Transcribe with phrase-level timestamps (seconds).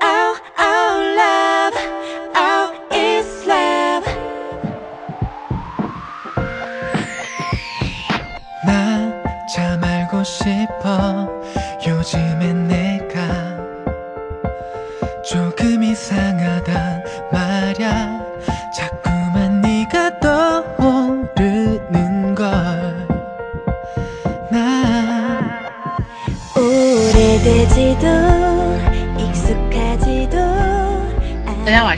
[0.00, 0.15] I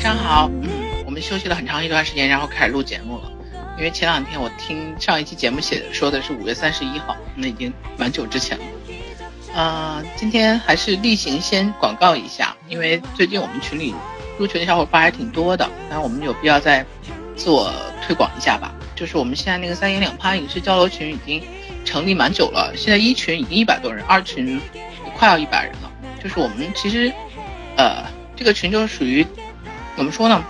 [0.09, 0.71] 上好，嗯，
[1.05, 3.30] 我们休息了很长一段时间，然后开始录节目了。
[3.77, 8.65] 因为前两天我听上一期节目写的说的是五月三十一号，那已经蛮久之前了。
[9.53, 13.95] 呃，今天还是例行先广告一下，因为最近我们群里
[14.39, 16.83] 入群的小伙伴还挺多的，那我们有必要再
[17.37, 17.70] 自我
[18.03, 18.75] 推广一下吧。
[18.97, 21.43] 就是我们现在那个三言两拍影视交流群已经
[21.84, 24.59] 成立蛮久了，现在一群已经一百多人，二群
[25.15, 25.93] 快要一百人了。
[26.25, 27.12] 就是我们其实，
[27.77, 29.23] 呃，这个群就属于
[29.98, 30.45] 怎么说呢？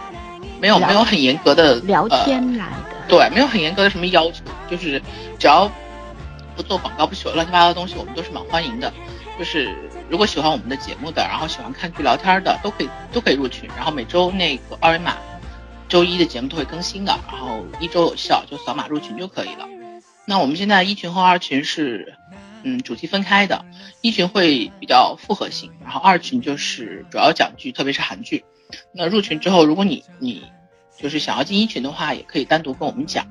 [0.61, 3.09] 没有没有很严格的聊呃天来的。
[3.09, 5.01] 对，没有很严格的什么要求，就是
[5.39, 5.71] 只要
[6.55, 8.93] 不做广告、不写乱七八糟的东西，我们都是蛮欢迎的。
[9.39, 9.75] 就是
[10.11, 13.71] 如果喜欢我们的节目的，然后喜欢看剧聊天的，都可以都可以入群。
[13.75, 15.17] 然后每周那个二维码，
[15.89, 19.67] 周一的节目都会更新的，然后一周有效，就扫码入群就可以了。
[20.27, 22.13] 那我们现在一群和二群是，
[22.65, 23.65] 嗯，主题分开的，
[24.03, 28.45] 一群会比较复合型，然后二群就是主要讲剧，特别是韩剧。
[28.93, 30.45] 那入群之后，如果你你
[30.99, 33.27] 就是想要进一群的话，也可以单独跟我们讲。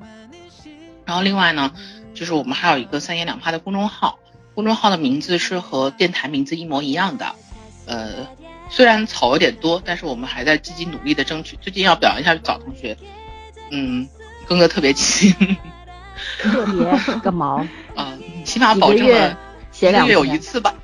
[1.04, 1.72] 然后另外呢，
[2.14, 4.18] 就是我们还有一个三言两拍的公众号，
[4.54, 7.34] 公众号的名字是和电台名字一模一样的。
[7.86, 8.26] 呃，
[8.68, 11.56] 虽然草有点多，但是我们还在积极努力的争取。
[11.60, 12.96] 最近要表扬一下早同学，
[13.70, 14.06] 嗯，
[14.46, 15.32] 更的特别勤，
[16.38, 17.66] 特别个毛，
[17.96, 19.38] 啊、起码保证了
[19.70, 20.74] 写两一个月有一次吧。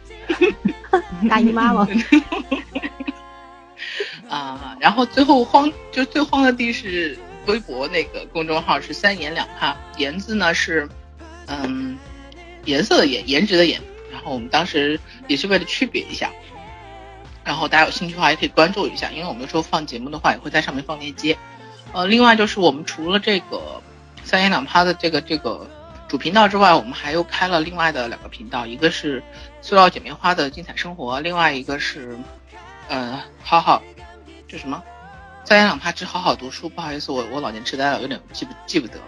[1.28, 1.86] 大姨妈吗？
[4.30, 10.88] 啊，然后最后慌就最慌的地是微博那个公众号是三言两拍，言字呢是
[11.46, 11.98] 嗯
[12.64, 13.80] 颜色的颜，颜值的颜。
[14.10, 16.30] 然后我们当时也是为了区别一下，
[17.44, 21.36] 然后大家有兴趣的话也可以关注一下，因为我们有时候放节目的话也会在上面放链接。
[21.92, 23.82] 呃，另外就是我们除了这个
[24.24, 25.68] 三言两拍的这个这个
[26.08, 29.22] 主频道之外，我们还又开了另外的两个频道，一个是
[29.60, 32.16] 塑料姐妹花的精彩生活，另外一个是
[32.88, 33.82] 呃好好
[34.48, 34.82] 就什么
[35.44, 36.68] 三言两拍之好好读书。
[36.68, 39.04] 不好意思，我我老年痴呆了，有点记不记不得了。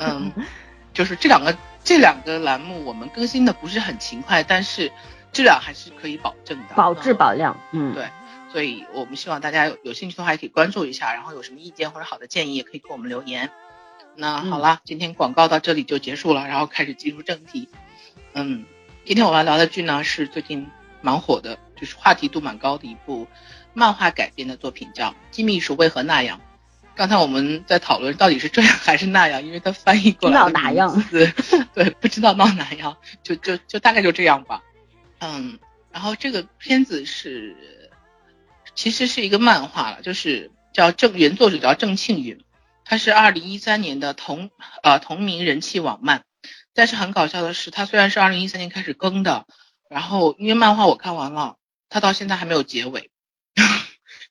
[0.00, 0.32] 嗯，
[0.92, 4.90] 就是这两个这两个栏目我们更新的不是很勤快，但是
[5.32, 8.08] 质量还是可以保证的，保质嗯保量，嗯，对，
[8.52, 13.50] 所以我们希望大家有有兴趣的话也可以关注一下，然后有什么意见或者好的建议也可以给我们留言。
[14.16, 17.68] 那好啦，今天广告到这里就结束了，然后开始进入正题。
[18.32, 18.64] 嗯，
[19.04, 20.68] 今天我们要聊的剧呢是最近
[21.00, 23.26] 蛮火的，就是话题度蛮高的一部
[23.74, 26.38] 漫画改编的作品，叫《金秘书为何那样》。
[26.96, 31.04] 刚才我们在讨论到底是这样还是那样，因为它翻译过来的闹 哪样
[31.74, 34.62] 对，不知道闹哪样，就就就大概就这样吧。
[35.18, 35.58] 嗯，
[35.90, 37.56] 然后这个片子是
[38.76, 42.44] 其实是一个漫画了，就是叫郑原作者叫郑庆云，
[42.84, 44.50] 他是二零一三年的同
[44.84, 46.22] 呃同名人气网漫，
[46.74, 49.46] 但是很搞笑的是，他虽然是二零一三年开始更的，
[49.90, 51.56] 然后因为漫画我看完了，
[51.88, 53.10] 他到现在还没有结尾，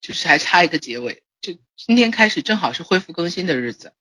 [0.04, 1.24] 就是还差一个结尾。
[1.42, 3.94] 就今天开始正好是恢复更新的日子，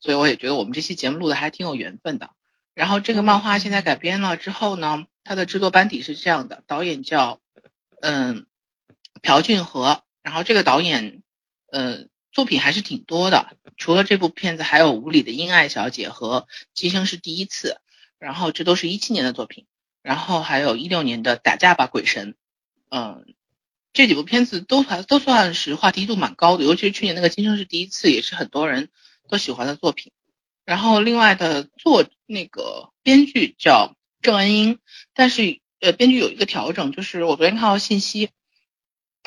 [0.00, 2.30] 所以我也觉得我们这期节目录的还挺有缘分的。
[2.74, 7.40] 然后这个漫画现在改编了之后呢，它的制作班底是这样的，导演叫
[8.00, 8.46] 嗯
[9.20, 11.22] 朴俊和，然后这个导演
[11.70, 16.40] 呃作品还是挺多的，除了这部片子，还有《无理的英爱小姐》和
[16.72, 17.80] 《今生是第一次》，
[18.18, 19.66] 然后这都是一七年的作品，
[20.02, 22.32] 然后还有一六年的《打架吧鬼神》，
[22.88, 23.34] 嗯。
[23.92, 28.90] 这几部片子都还都算是话题度蛮高的，尤其是去年那个《今生是第一次》，也是很多人
[29.28, 30.12] 都喜欢的作品。
[30.64, 34.78] 然后另外的作那个编剧叫郑恩英，
[35.14, 38.28] 但是呃编剧有一个调整，就是我昨天看到信息，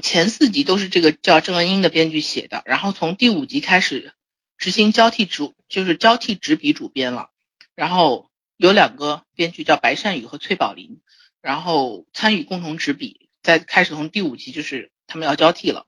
[0.01, 4.13] 前四集都是这个叫郑恩英的编剧写的，然后从第五集开始
[4.57, 7.31] 执行交替主就是交替执笔主编了，
[7.75, 11.01] 然后有两个编剧叫白善宇和崔宝林，
[11.41, 13.20] 然后参与共同执笔。
[13.41, 15.85] 在开始从第五集就是他们要交替了，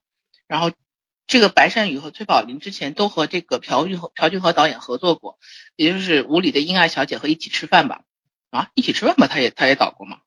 [0.47, 0.71] 然后
[1.27, 5.39] 这个白善宇和崔宝林之前都和这个朴俊和朴俊和导演合作过，
[5.75, 8.03] 也就是《无理的英爱小姐》和一起吃饭吧，
[8.49, 10.19] 啊，一起吃饭吧，他也他也导过吗？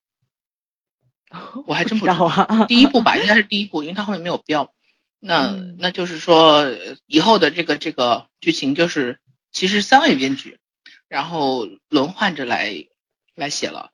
[1.67, 2.67] 我还真不知道啊。
[2.67, 4.73] 第一部吧，应该是第一部，因为他后面没有标。
[5.19, 9.19] 那嗯那就是说，呃以后的这个这个剧情就是，
[9.51, 10.61] 其实三位编剧，
[11.09, 12.87] 然后轮换着来
[13.35, 13.91] 来写了。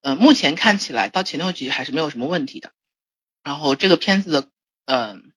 [0.00, 2.72] 呃，目前看起来到前六集还是没有什么问题的。
[3.42, 4.48] 然后这个片子的
[4.84, 5.32] 嗯、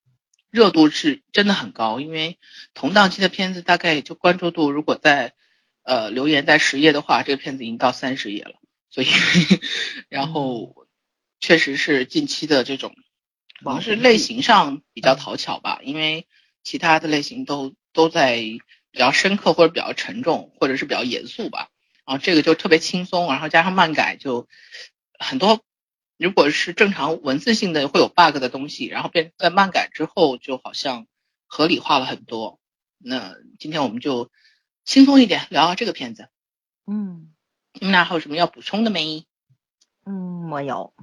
[0.50, 2.40] 热度是真的很高，因为
[2.74, 5.34] 同档期的片子大概也就关注度，如果在
[5.84, 8.54] 呃留言在十页的话，这个片子已经到三十页了，
[8.90, 9.08] 所以
[10.10, 10.88] 然后
[11.40, 12.96] 确实是近期的这种
[13.64, 16.28] 可能是类型上比较讨巧吧，因为
[16.64, 18.36] 其他的类型都都在
[18.92, 21.71] 比较深刻或者比较沉重或者是比较严肃吧，
[22.12, 24.50] 然后这个就特别轻松，然后加上漫改就
[25.18, 25.64] 很多。
[26.18, 31.08] 如果是正常文字性的会有 bug 的东西，然后变在漫改之后就好像
[31.48, 32.60] 合理化了很多。
[32.98, 34.30] 那今天我们就
[34.84, 36.28] 轻松一点聊聊这个片子。
[36.86, 37.32] 嗯
[37.72, 39.26] 你们俩还有什么要补充的没？
[40.06, 40.94] 嗯，没有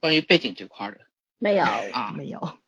[0.00, 1.00] 关于背景这块儿的
[1.36, 2.58] 没有啊 没有？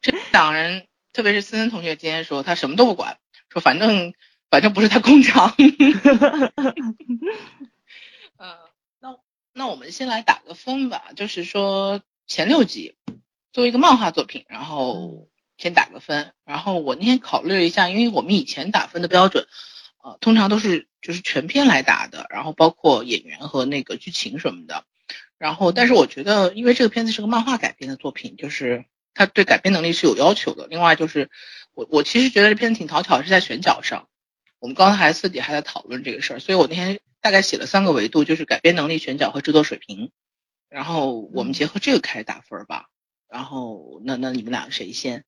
[0.00, 3.18] 这两人，特别是森森同学今天说他什么都不管，
[3.50, 4.14] 说反正
[4.50, 5.54] 反正不是他工厂。
[8.38, 8.56] 呃，
[9.00, 9.18] 那
[9.52, 12.96] 那我们先来打个分吧，就是说前六集
[13.52, 16.32] 作为一个漫画作品，然后先打个分。
[16.44, 19.46] 然后我那天考虑了一下，因为我们以前打分的标准，
[20.02, 24.84] 呃，通常都是就是全篇来打的，然后包括演员和那个剧情什么的。
[25.38, 30.66] 然后，但是我觉得，因为这个片子是个漫画改编的作品，就是它对改编能力是有要求的。
[30.66, 31.30] 另外就是，
[31.74, 34.08] 我我其实觉得这片子挺讨巧，是在选角上。
[34.58, 40.10] 我们刚才还私底还在讨论这个事儿，所以我那天大概写了三个维度，就是改编能力、选角和制作水平。
[40.68, 42.86] 然后我们结合这个开始打分吧。
[43.28, 45.24] 然后那那你们俩谁先？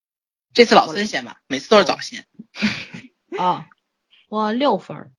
[0.54, 2.24] 这次老孙先吧，每次都是早先，
[3.38, 3.66] 啊，
[4.30, 5.12] 我六分儿。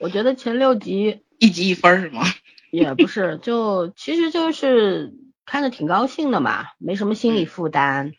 [0.00, 2.24] 我觉得前六集一集一分儿是吗？
[2.72, 5.14] 也不是，就其实就是
[5.46, 8.14] 看着挺高兴的嘛，没什么心理负担。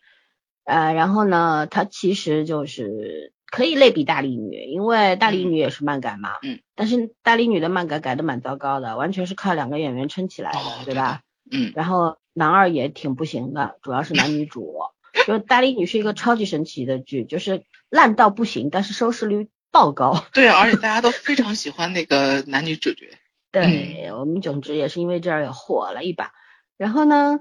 [0.63, 6.33] 呃，然后呢，它其实就是可以类比大力女，因为大力女也是漫改嘛。
[6.43, 6.59] 嗯。
[6.75, 11.21] 但是大力女的漫改改的蛮糟糕的，完全是靠两个演员撑起来的，哦对吧？
[11.49, 14.75] 嗯然后男二也挺不行的，主要是男女主。
[15.25, 20.25] 就大力女是一个超级神奇的剧，就是烂到不行，但是收视率爆高。
[20.33, 23.17] 对，而且大家都非常喜欢那个男女主角。
[23.49, 26.33] 对、我们总之也是因为这儿也火了一把。
[26.75, 27.39] 然后呢，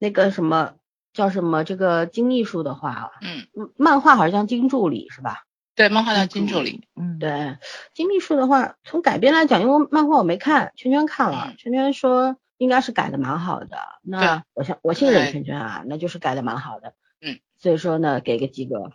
[0.00, 0.74] 那个什么
[1.18, 5.42] 叫什么这个金秘书的话，嗯，嗯漫画好像叫金助理是吧？
[5.74, 6.86] 对，漫画叫金助理。
[6.94, 7.58] 嗯，对，
[7.92, 13.76] 金秘书的话，从改编来讲，因为漫画我没看，圈圈看了，嗯圈圈说应该是改的蛮好的。
[14.00, 16.94] 那我相我信任圈圈啊，那就是改的蛮好的。
[17.20, 18.92] 嗯，所以说呢，给个及格分。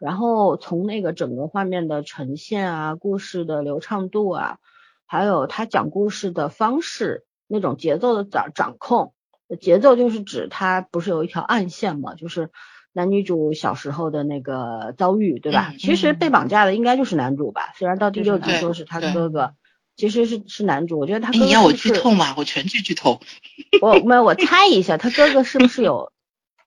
[0.00, 4.58] 然后从那个整个画面的呈现啊，故事的流畅度啊，
[5.06, 9.14] 还有他讲故事的方式，那种节奏的掌掌控，
[9.56, 12.50] 节奏就是指他不是有一条暗线嘛，就是
[12.92, 15.70] 男女主小时候的那个遭遇，对吧？
[15.72, 19.54] 嗯其实被绑架的应该就是男主吧，虽然到第六集说是他的哥哥，
[19.96, 20.98] 其实是是男主。
[20.98, 22.34] 我觉得他哎，哥哥你要我剧透吗？
[22.36, 23.20] 我全剧剧透。
[23.80, 26.12] 我没有，我猜一下，他哥哥是不是有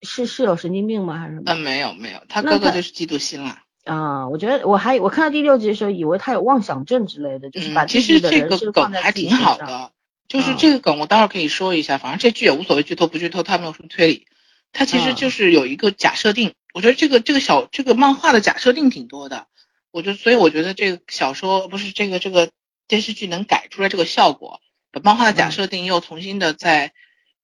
[0.02, 1.18] 是是有神经病吗？
[1.20, 1.54] 还是什么？
[1.54, 3.60] 嗯，没有没有，他哥哥就是嫉妒心了。
[3.86, 9.82] 啊、我觉得我还我看到第六集的时候，以为他有妄想症之类的，就是把嗯，其自己的实这个人生梗还放在自己挺好身上。
[9.82, 9.92] 的，
[10.28, 10.58] 就是嗯。
[10.58, 14.28] 这个梗我待会儿可以说一下，反正这剧也无所谓剧透不剧透，它没有什么推理，
[14.72, 15.16] 它其实嗯。
[15.16, 19.48] 就是有一个假设定，我觉得这个这个小这个漫画的假设定挺多的，
[19.92, 22.50] 我就所以我觉得这个小说不是这个这个
[22.88, 24.60] 电视剧能改出来这个效果，
[24.92, 25.52] 把漫画的假嗯。
[25.52, 26.94] 设定又重新的在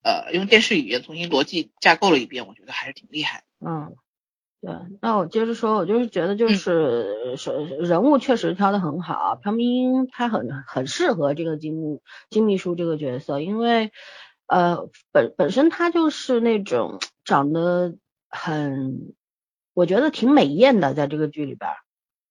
[0.03, 3.43] 呃用电视语言重新逻辑架构了一遍，我觉得还是挺厉害。
[3.59, 3.95] 嗯，
[4.61, 11.99] 对，那我接着说，我就是觉得就嗯是是人物确实挑的很好，朴明英她很很适合这个金秘
[12.29, 13.91] 金秘书这个角色，因为
[14.47, 17.95] 呃本本身她就是那种长得
[18.29, 19.13] 很，
[19.73, 21.77] 我觉得挺美艳的，在这个剧里边儿。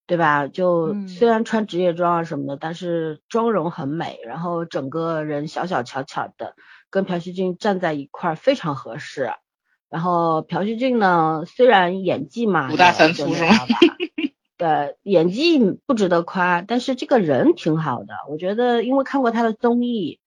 [0.07, 0.49] 对吧？
[0.49, 6.55] 就嗯虽然穿职业装啊什么的，但是妆容很美，然后整个人小小巧巧的，
[6.91, 9.31] 跟朴叙俊站在一块儿非常合适。
[9.91, 13.55] 然后朴叙俊呢，虽然演技嘛，五大三粗是吗
[14.57, 18.15] 对，演技不值得夸，但是这个人挺好的。
[18.29, 20.19] 我觉得，因为看过他的综艺，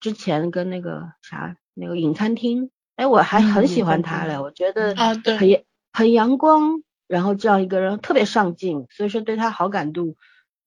[0.00, 10.16] 之前跟那个啥那个影餐厅，哎，我还嗯很喜欢他嘞，我觉得啊对很很阳光，然后这样一个人特别上进，所以说对他好感度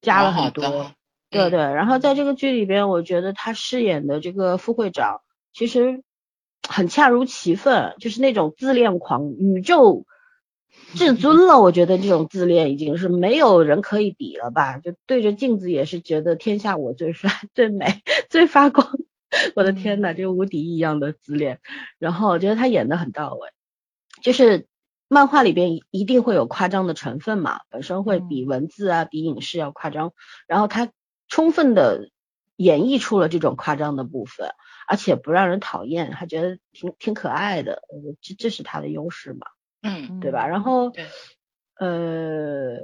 [0.02, 0.92] 加了好很多。
[1.32, 6.04] 对对，然后在这个剧里边，我觉得他饰演的这个副会长其实
[6.70, 10.06] 很恰如其分，就是那种自恋狂，宇宙
[10.94, 11.60] 至尊了。
[11.60, 14.78] 我觉得这种自恋已经是没有人可以比了吧？
[14.78, 18.88] 就对着镜子也是觉得天下我最帅、 最美、 最发光。
[19.56, 21.60] 我的天呐，这个无敌一样的自恋。
[21.98, 23.50] 然后我觉得他演的很到位，
[24.22, 24.68] 就是
[25.08, 30.14] 漫画里边一一定会有夸张的成分嘛，本身会比文字啊、比影视要夸张，
[30.48, 30.92] 然后他
[31.28, 32.10] 充分的
[32.56, 34.50] 演绎出了这种夸张的部分，
[34.90, 39.46] 而且不让人讨厌，还觉得挺挺可爱的，呃这这是他的优势嘛，
[39.84, 40.48] 嗯，对吧？
[40.48, 40.92] 然后，
[41.78, 42.76] 呃，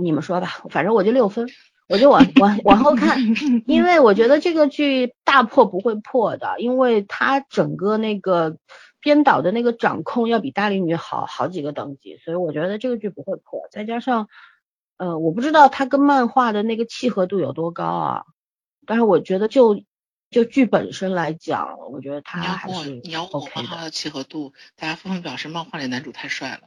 [0.00, 1.48] 你们说吧，反正我就六分，
[1.88, 3.18] 我就往 往往后看，
[3.66, 8.56] 因为我觉得这个剧大破不会破的，因为它整个那个
[9.00, 13.66] 编导的那个掌控要比大力女好好几个等级，所以我觉得这个剧不会破。
[13.72, 14.28] 再加上，
[14.98, 18.24] 呃，我不知道它跟漫画的那个契合度有多高啊，
[18.86, 19.82] 但是我觉得就
[20.30, 23.62] 就剧本身来讲，我觉得他还是你要问我 OK 的。
[23.62, 26.60] 漫画的契合度，大家纷纷表示漫画里男主太帅了。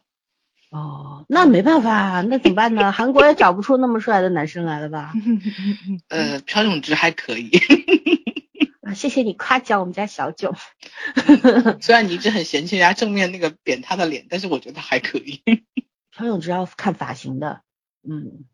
[0.69, 2.91] 哦，那没办法，那怎么办呢？
[2.91, 5.13] 韩国也找不出那么帅的男生来了吧？
[6.09, 7.51] 呃，朴炯植还可以，
[8.81, 10.55] 啊，谢谢你夸奖我们家小九。
[11.79, 15.41] 虽然你一直很嫌弃人家正面那个扁他的脸，但是我觉得还可以。
[16.11, 17.61] 朴炯植要看发型的，
[18.01, 18.45] 嗯，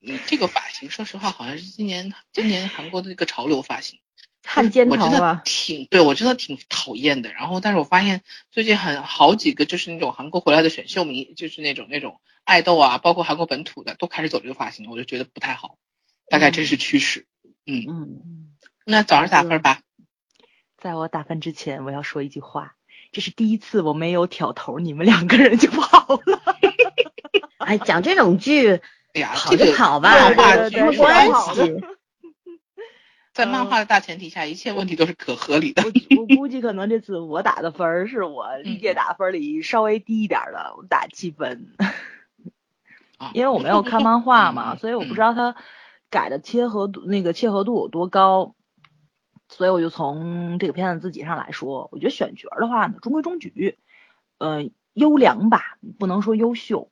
[0.00, 4.00] 嗯，这个发型，说实话，好像是今年今年韩国的一个潮流发型。
[4.44, 7.32] 汉奸头啊，挺对我真的挺讨厌的。
[7.32, 15.76] 然后，但是我发现最近很好几个就是那种韩国回来的选秀迷，就是那种那种爱豆啊，包括韩国本土的，都开始走这个发型，我就觉得不太好。
[16.30, 17.26] 大概这是趋势。
[17.66, 18.48] 嗯，嗯，
[18.84, 19.80] 那早上打分吧。
[20.78, 22.74] 在我打分之前，我要说一句话，
[23.12, 26.42] 这是第一次我没有挑头，你们两个人就跑了。
[27.58, 28.80] 哎，讲这种剧
[29.14, 31.97] 哎呀，跑这个就跑吧，漫画对对对剧有什么关系？
[33.38, 35.84] 在漫画的大前提下，一切问题都是可合理的。
[35.84, 41.72] 我我估计可能这次我打的分儿是我历届打分里稍微低一点儿的，我打七分。
[43.16, 45.54] 啊因为我没有看漫画嘛，嗯 所以我不知道它
[46.10, 48.56] 改的切合度那个切合度有多高，
[49.48, 53.78] 所以我就从这个片子自己上来说，我觉得选角儿的话呢，中规中矩，
[54.38, 56.90] 呃，优良吧，不能说优秀，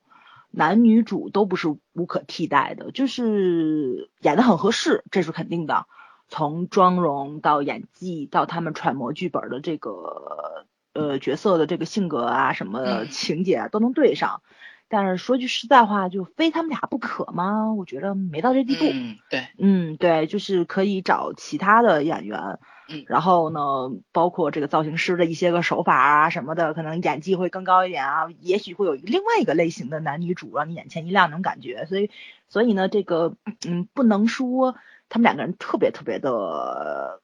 [0.49, 5.87] 男女主都不是无可替代的，就是演的很合适，这是肯定的。
[6.27, 14.41] 从妆容到演技，到他们揣摩剧本的这个呃角色的这个性格啊，什么嗯情节啊，都能对上。
[14.89, 17.73] 但是说句实在话，就非他们俩不可吗？
[17.73, 18.85] 我觉得没到这地步。
[18.89, 32.09] 嗯，对，嗯，对，就是可以找其他的演员，嗯然后呢，包括这个造型师的一些个手法啊什么的，可能演技会更高一点啊，也许会有另外一个类型的男女主让你眼前一亮那种感觉，所以，
[32.47, 33.35] 所以呢，这个
[33.67, 34.77] 嗯，不能说
[35.09, 37.21] 他们两个人特别特别的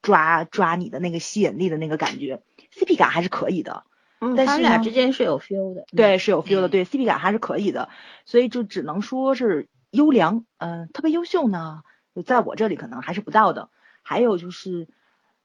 [0.00, 2.42] 抓抓你的那个吸引力的那个感觉
[2.74, 3.84] ，CP 感还是可以的。
[4.20, 5.84] 嗯，但是他们俩之间是有 feel 的。
[5.96, 7.88] 对，是有 feel 的，嗯对 CP 感还是可以的，
[8.24, 11.82] 所以就只能说是优良，嗯、特别优秀呢，
[12.24, 13.68] 在我这里可能还是不到的。
[14.02, 14.88] 还有就是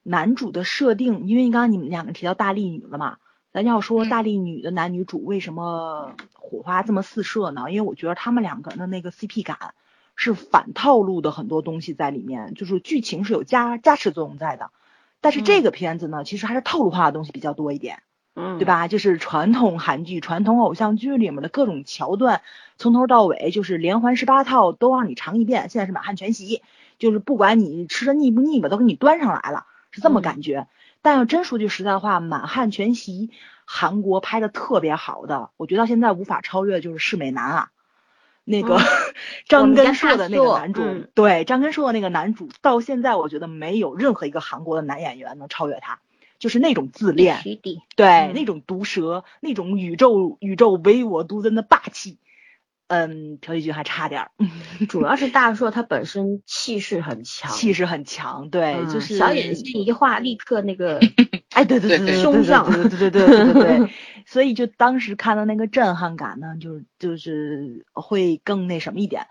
[0.04, 3.18] 男主的设定，因为刚刚你们两个提到大力女了嘛，
[3.52, 7.72] 咱要说嗯大力女的男女主为什么火花这么四射呢？
[7.72, 9.74] 因为我觉得他们两个人的那个 CP 感
[10.18, 14.72] 是反套路的很多东西在里面，就是剧情是有加加持作用在的。
[15.22, 18.04] 但是这个片子呢，其实还是套路化的东西比较多一点。
[18.36, 18.66] 嗯，对？
[18.66, 18.88] 吧？
[18.88, 22.42] 就是传统韩剧、传统偶像剧里面的各种桥段，
[22.78, 25.70] 从头到尾就是连环十八套都让你尝一遍。
[25.70, 26.62] 现在是满汉全席，
[27.00, 30.68] 就是不管你吃的腻不腻吧，都给你端上来了，是这么嗯感觉。
[31.02, 33.32] 但要真说句实在话，满汉全席
[33.66, 37.70] 韩国拍的特别好的，我觉得到现在无法超越的就是世美男啊。
[38.50, 38.82] 那个、嗯
[39.46, 46.00] 张根硕的那个男主，嗯对张根硕的那个男主，到现在我觉得没有任何一个韩国的男演员能超越他，
[46.40, 47.36] 就是那种自恋。
[47.98, 52.18] 对，嗯那种毒舌，那种宇宙宇宙唯我独尊的霸气，
[52.88, 54.32] 嗯，朴熙俊还差点儿，
[54.88, 61.00] 主要是大硕他本身气势很强，气势很强，对，就是小眼睛一画，立刻那个，
[61.52, 63.94] 哎，对对对,对，胸像，对对对对对 对，
[64.26, 69.28] 所以就当时看到那个震撼感呢，就是就是会更那什么一点，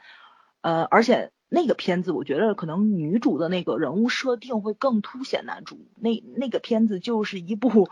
[0.60, 7.88] 呃，而且那个片子我觉得可能女主的那个人物设定会更凸显男主，那那个片子就是一部。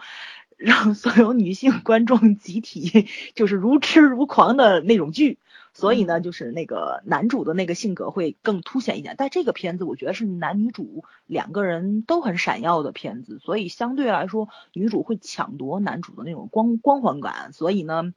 [0.57, 5.41] 让所有女性观众集体就是如痴如狂的那种剧，
[5.75, 18.15] 所以呢，就是那个男主的那个性格会更凸显一点，但这个片子我觉得是男女主两个人都很闪耀的片子，所以相对来说女主会抢夺男主的那种光光环感，所以呢，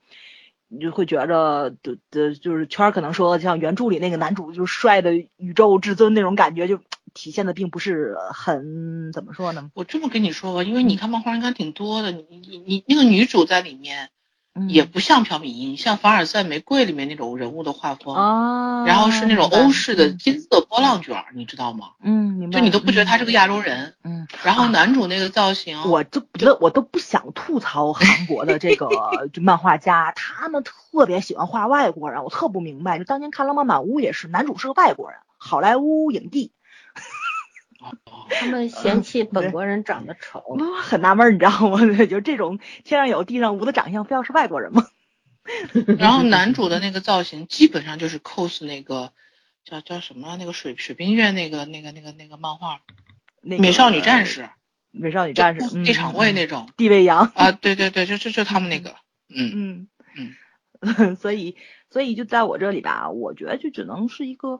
[0.68, 6.80] 你就会觉着的的就是圈儿可能说像原著里那个男主就是帅的宇宙至尊那种感觉，就
[7.16, 9.72] 体现的并不是很怎么说呢？
[9.74, 14.12] 我这么跟你说吧，因为你看漫画应该挺多的，你你你那个女主在里面
[14.58, 21.90] 嗯也不像朴敏英，像凡尔赛玫瑰里面那种人物的画风，哦，然后是那种欧式的金色波浪卷儿，你知道吗？
[22.04, 23.94] 嗯，就你都不觉得他是个亚洲人。
[24.04, 24.28] 嗯。
[24.44, 28.90] 然后男主那个造型，我就觉得我都不想吐槽韩国的这个
[29.32, 32.98] 就漫画家，他们特别喜欢画外国人，我特不明白。
[32.98, 36.57] 就当年看《浪漫满屋》也是，男主是个外国人，好莱坞影帝，哦，
[38.30, 40.44] 他们嫌弃本国人长得丑。
[40.48, 41.80] 我很纳闷儿，你知道吗？
[42.06, 44.88] 就这种天上有地上无的长相，非要是外国人吗？
[45.98, 49.14] 然后男主的那个造型基本上就是 cos 那个
[49.64, 52.82] 叫叫什么那个水水冰月那个那个那个那个漫画
[53.42, 54.50] 那个美少女战士，
[54.92, 58.96] 美少女战士，嗯地场位那种地位阳，啊，对对对，就就就他们那个，
[59.30, 60.36] 嗯嗯
[60.82, 61.56] 嗯， 所以
[61.90, 64.60] 所以就在我这里吧，我觉得就只能是一个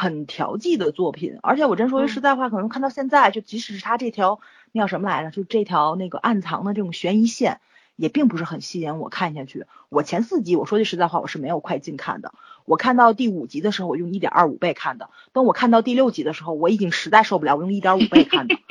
[0.00, 4.38] 很调剂的作品，而且我真说句实在话，可能看到现在，就即使是他这条
[4.70, 7.60] 那叫什么来着，就这条那个暗藏的这种悬疑线，
[7.96, 9.66] 也并不是很吸引我看下去。
[9.88, 12.32] 我前四集我说句实在话，我是没有快进看的，
[12.64, 18.54] 我看到第五集的时候，我用一点二五倍看的，等我看到第六集的时候，我已经实在受不了，我用一点五倍看的。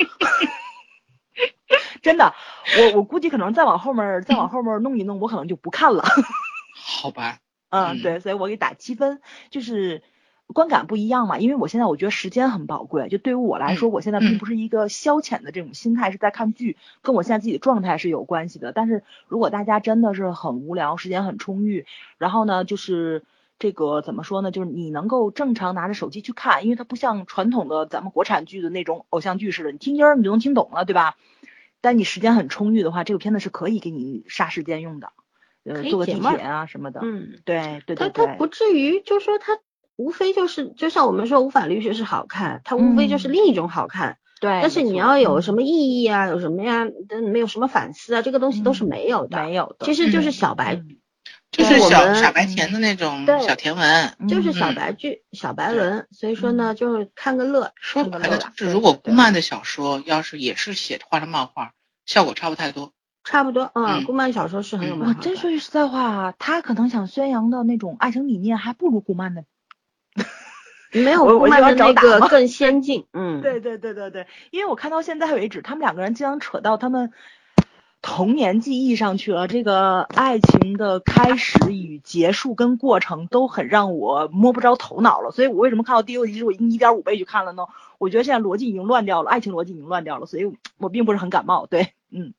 [2.00, 2.32] 真的，
[2.78, 6.04] 我我估计可能再往后面再往后面弄一弄，我可能就不看了。
[6.74, 9.20] 好吧，嗯，嗯对，所以我给打七分，
[9.50, 10.02] 就是
[10.52, 11.38] 观感不一样嘛。
[11.38, 18.72] 因为我现在我觉得时间很宝贵，就对于我来说，我现在并不是一个消遣的这种心态，是在看剧，跟我现在自己的状态是有关系的。
[18.72, 21.86] 但是如果大家真的是很无聊，时间很充裕，
[22.18, 23.24] 然后呢，就是
[23.58, 31.16] 这个怎么说呢，就是你能够正常拿着手机去看，因为它不像传统的咱们国产剧的那种偶像剧似的，你听音儿你就能听懂了，对吧？
[31.80, 35.12] 但你时间很充裕的话，这个片子是可以给你杀时间用的，
[35.62, 36.98] 呃，可以坐个地解闷儿铁啊什么的。
[37.04, 39.60] 嗯，对对他对对，他不至于，就是说他
[39.98, 44.18] 无非就是，就像我们说无法律学是好看，它无非就是嗯另一种好看。
[44.40, 49.42] 对，但是你要有什么意义啊，有什么呀，但没有什么反思啊，这个东西都是没有的。
[49.42, 50.98] 没有的，其实就是嗯小白，嗯
[51.50, 54.14] 就是小傻白甜的那种小甜文。
[54.28, 57.72] 就是小嗯白剧、小白文，所以说呢，就是看个乐。
[57.74, 61.72] 说白了，看个乐就是如果顾漫的小说要是也是写画成漫画，
[62.06, 62.92] 效果差不太多。
[63.24, 69.42] 差不多，嗯，嗯顾漫小说是很有真说句实在话，他可能想宣扬的那种爱情理念，还不如顾漫的。
[70.98, 77.12] 没有我漫的那个更先进，嗯，对对对对对，因为我看到现在为止，他们两个人经常扯到他们
[78.00, 79.48] 童年记忆上去了。
[79.48, 85.30] 这个爱情的开始与结束跟过程都很让我摸不着头脑了。
[85.32, 87.66] 所以我为什么看到第六集时我已经一点五倍去看了呢？
[87.98, 91.66] 我觉得现在逻辑已经乱掉了，爱情逻辑已经乱掉了，所以我并不是很感冒。
[91.66, 92.32] 对，嗯，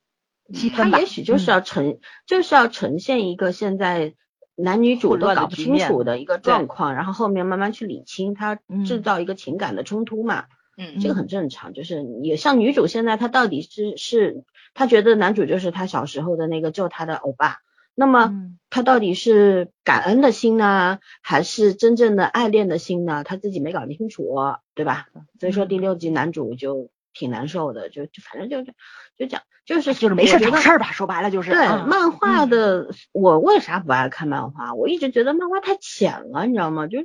[0.53, 0.85] 七他。
[0.85, 4.13] 也许就是要呈，就是要呈现一个现在
[4.61, 10.45] 男女主都搞不清楚的一个状况，然后后面慢慢去理清，他制嗯造一个情感的冲突嘛，
[10.77, 11.73] 嗯这个很正常。
[11.73, 14.43] 就是也像女主现在她到底是是，
[14.73, 17.59] 她觉得男主就是她小时候的那个救她的欧巴，
[17.95, 23.23] 那么嗯她到底是感恩的心呢，还是真正的爱恋的心呢？
[23.23, 24.35] 她自己没搞清楚，
[24.75, 25.07] 对吧？
[25.39, 28.71] 所以说第六集男主就挺难受的，就就反正就就
[29.17, 31.51] 就讲就是就是没事找事儿吧，说白了就是。
[31.51, 34.73] 对，嗯漫画嗯的我为啥不爱看漫画？
[34.73, 36.87] 我一直觉得漫画太浅了，你知道吗？
[36.87, 36.99] 就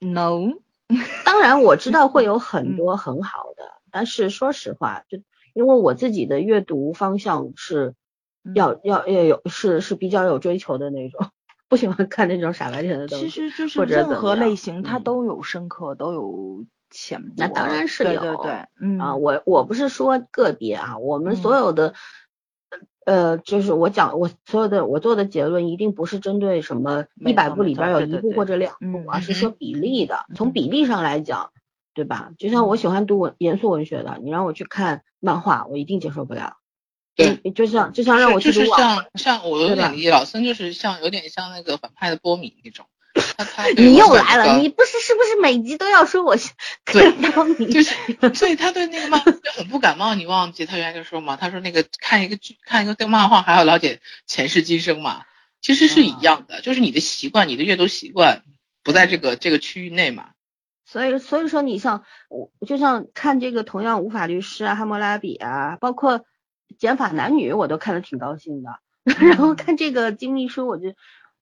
[0.00, 0.52] no，
[1.24, 5.18] 当然我知道会有 很嗯多很好的，但是说实话，就
[5.52, 7.94] 因为我自己的阅读方向是
[8.44, 11.30] 嗯要要要有是是比较有追求的那种，
[11.68, 13.28] 不喜欢看那种傻白甜的东西。
[13.28, 16.64] 其实就是任何类型，它嗯都有深刻，都有
[16.96, 17.34] 浅薄。
[17.36, 21.94] 那当然是对有对对，嗯啊，我我不是说个别啊，我们所嗯有的，
[23.04, 31.52] 呃，就是我讲我所有的我做的结论一定不是针对什么没一百部里边有一部对对对或者两部，嗯而是嗯说比例的，从嗯比例上来讲，
[31.94, 32.32] 对吧？
[32.38, 36.56] 就像我喜欢读文严肃文学的，你让我去看漫画，我一定接受不了。
[37.14, 42.86] 对嗯，就像就像让我去读网就是像像我有点理解，老森就是像有点像那个反派的波米那种，
[43.76, 46.36] 你又来了，你不是是不是每集都要说我
[46.86, 47.72] 对看到你？
[47.72, 47.94] 就是，
[48.34, 50.14] 所以他对那个漫画就很不感冒。
[50.14, 55.24] 你忘记他原来就说嘛，他说那个看一个剧看一个动漫画还要了解前世今生嘛，
[55.60, 58.42] 其实是一样的，就是你的习惯，你的阅读习惯
[58.82, 60.30] 不在这个这个区域内嘛。
[60.84, 66.24] 所以，所以说你像我，就像看这个同样无法律师啊、哈谟拉比啊，包括
[66.78, 68.70] 减法男女，我都看的挺高兴的。
[69.20, 70.94] 然后看这个金秘书，我就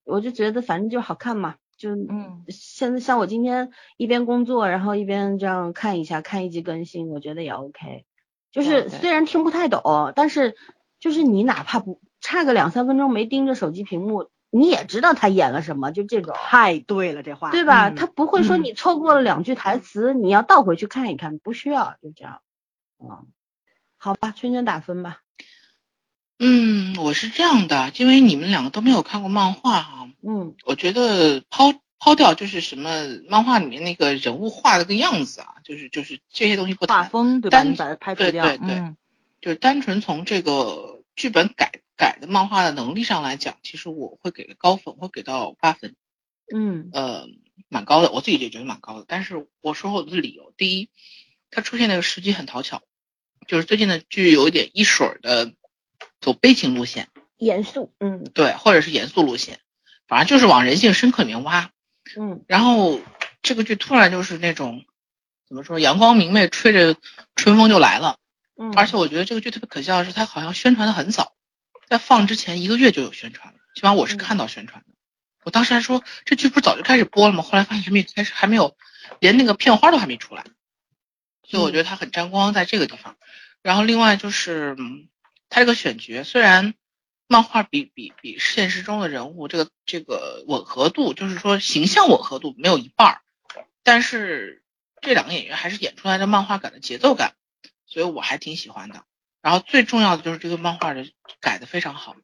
[0.03, 8.05] 我就觉得反正就好看嘛，就嗯现在像我今天一边工作，然后一边这样看一下，看一集更新，我觉得也 OK。
[8.51, 10.55] 就是虽然听不太懂，但是
[10.99, 16.33] 就是你哪怕不差个两三分钟没盯着手机屏幕，你也知道他演了什么，就这种。
[16.37, 17.89] 太对了，这话对吧？
[17.89, 22.39] 嗯他不会说嗯你错过了两句台词，你要倒回去看一看，不需要，就这样。
[22.97, 23.27] 嗯，
[23.97, 25.24] 好吧，圈圈打分吧。
[26.37, 37.57] 嗯，我是这样的，因为你们两个都没有看过漫画哈、嗯我觉得抛抛掉就是什么漫画里面那个人物画的个样子啊，就是就是这些东西不画谈，风对吧？
[37.57, 38.97] 单你把它排除对，对对嗯
[39.41, 45.95] 就是单纯从这个剧本改改的漫画的能力上来讲，其实我会给个高分，会给到八分，
[46.53, 47.27] 嗯呃，
[47.69, 49.05] 蛮高的，我自己也觉得蛮高的。
[49.07, 50.89] 但是我说我的理由，第一，
[51.51, 52.81] 它出现那个时机很讨巧，
[53.47, 55.53] 就是最近的剧有一点一水儿的
[56.19, 59.59] 走悲情路线，严肃，嗯对，或者是严肃路线，
[60.07, 61.71] 反正就是往人性深刻里面挖。
[62.17, 63.01] 嗯然后
[63.41, 64.85] 这个剧突然就是那种
[65.47, 66.95] 怎么说，阳光明媚，吹着
[67.35, 68.17] 春风就来了。
[68.57, 71.33] 嗯，而且我觉得这个剧特别可笑的是，它好像宣传的很早，
[71.87, 74.87] 在放之前一个月就有宣传了，起码我是看到宣传的。
[75.43, 77.43] 我当时还说这剧不是早就开始播了吗？
[77.43, 78.75] 后来发现还没开始，还没有，
[79.19, 80.45] 连那个片花都还没出来。
[81.43, 83.17] 所以我觉得它很沾光在这个地方。
[83.61, 85.07] 然后另外就是，嗯，
[85.55, 86.73] 它这个选角虽然
[87.29, 93.21] 漫画比比比现实中的人物这个这个吻合度，就是说形象吻合度没有一半儿，
[93.81, 94.65] 但是
[94.99, 97.35] 这两个演员还是演出来的漫画感的节奏感，
[97.85, 99.05] 所以我还挺喜欢的。
[99.41, 102.17] 然后最重要的就是这个漫画的改的非常好，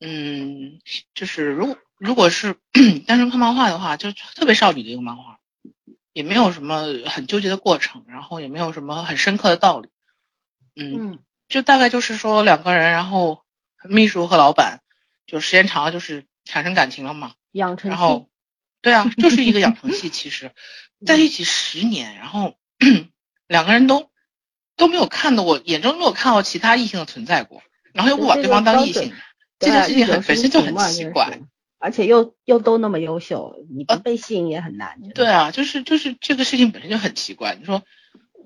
[0.00, 0.80] 嗯，
[1.12, 2.56] 就是如果如果是
[3.06, 5.38] 单纯看漫画的话，就特别少女的一个漫画，
[6.14, 9.90] 也没有什么很纠结的过程，然后也没有什么很深刻的道理，
[10.76, 11.18] 嗯。
[11.50, 13.42] 就大概就是说两个人，然后
[13.84, 14.80] 秘书和老板
[15.26, 18.30] 就时间长了就是产生感情了嘛，养成系然后，
[18.80, 20.52] 对啊，就是一个养成系， 其实
[21.04, 22.54] 在一起十年，然后
[23.46, 24.10] 两个人都
[24.76, 29.12] 都没有看到过，眼中没有看到其他异性的存在过，然后又不把对方当异性，
[29.58, 31.40] 这件事情很本身就很奇怪。
[31.82, 35.00] 而且又又都那么优秀，你不被吸引也很难。
[35.14, 37.56] 对啊，就是就是这个事情本身就很奇怪。
[37.58, 37.82] 你说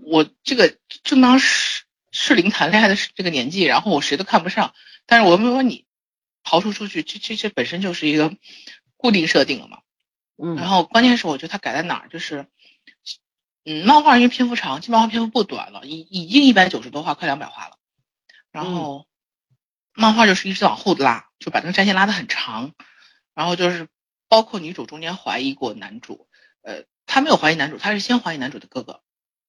[0.07, 1.84] 我这个正当适
[2.17, 4.73] 适龄谈恋爱的这个年纪，然后我谁都看不上，
[5.05, 5.85] 但是我又没有你
[6.45, 8.37] 刨除出去，这这这本身就是一个
[8.97, 9.81] 固定设定了嘛。
[10.37, 12.47] 嗯，然后关键是我觉得它改在哪儿，就是，
[13.65, 17.79] 嗯，漫画因为篇幅长，这漫画篇幅不短了，已已经一百九十多话，快两百话了。
[18.53, 19.07] 然后，
[19.93, 22.75] 漫画就是一直往后拉，就把那个战线拉得很长。
[23.35, 23.89] 然后就是
[24.29, 26.29] 包括女主中间怀疑过男主，
[26.63, 29.03] 呃，她没有怀疑男主，她是先怀疑男主的哥哥。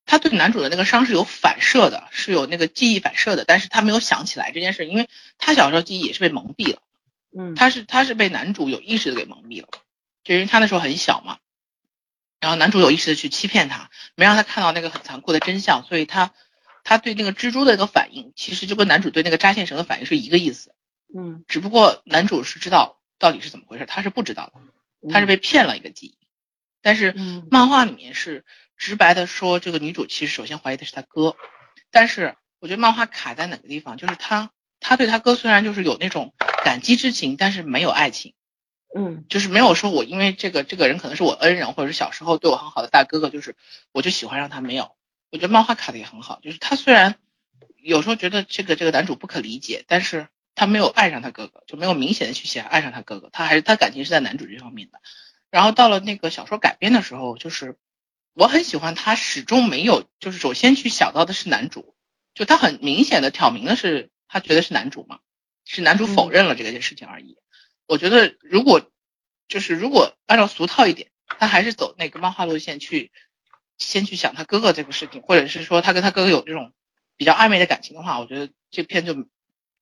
[0.05, 6.81] 她对男主的那个伤是有反射的，是有那个记忆反射的，但是他没有想起来这件事，因为他小时候记忆也是被蒙蔽了。
[7.37, 9.67] 嗯，他是他是被男主有意识的给蒙蔽了，
[10.23, 11.39] 就因为他那时候很小嘛，
[12.39, 16.31] 然后男主有意识的去欺骗他，没让他看到那个很残酷的真相，所以他
[16.85, 20.73] 他对那个蜘蛛的那个反应，其实就跟男主对那个扎线绳的反应是一个意思，
[21.13, 26.17] 嗯，只不过男主是知道到底是怎么回事，他是不知道的，他是被骗了一个记忆，
[26.81, 28.45] 但是嗯漫画里面是
[28.77, 31.35] 直白的说，这个女主其实首先怀疑的是她哥，
[31.91, 36.33] 但是我觉得漫画卡在哪个地方，就是她她对她哥虽然就是有那种
[36.63, 38.33] 感激之情，但是没有爱情，
[38.95, 43.55] 嗯就是没有说我因为这个这个人可能是我恩人，或者是小时候对我很好的大哥哥，就是
[43.91, 44.95] 我就喜欢上他，没有。
[45.31, 47.15] 我觉得漫画卡的也很好，就是他虽然
[47.81, 55.01] 有时候觉得这个这个男主不可理解，但是他没有爱上他哥哥，就没有明显的去写爱上他哥哥，他还是他感情是在男主这方面的。
[55.49, 57.75] 然后到了那个小说改编的时候，就是
[58.35, 61.95] 我很喜欢他始终没有，就是首先去想到的是男主，
[62.33, 65.19] 就他很明显的挑明的是他觉得是男主嘛，
[65.63, 67.37] 是男主否认了这件事情而已。
[67.87, 68.91] 我觉得如果
[69.47, 73.11] 就是如果按照俗套一点，他还是走那个漫画路线去，
[73.77, 76.73] 先去想他哥哥这个事情，或者是说他跟他哥哥有这种
[77.15, 79.13] 比较暧昧的感情的话，我觉得这片就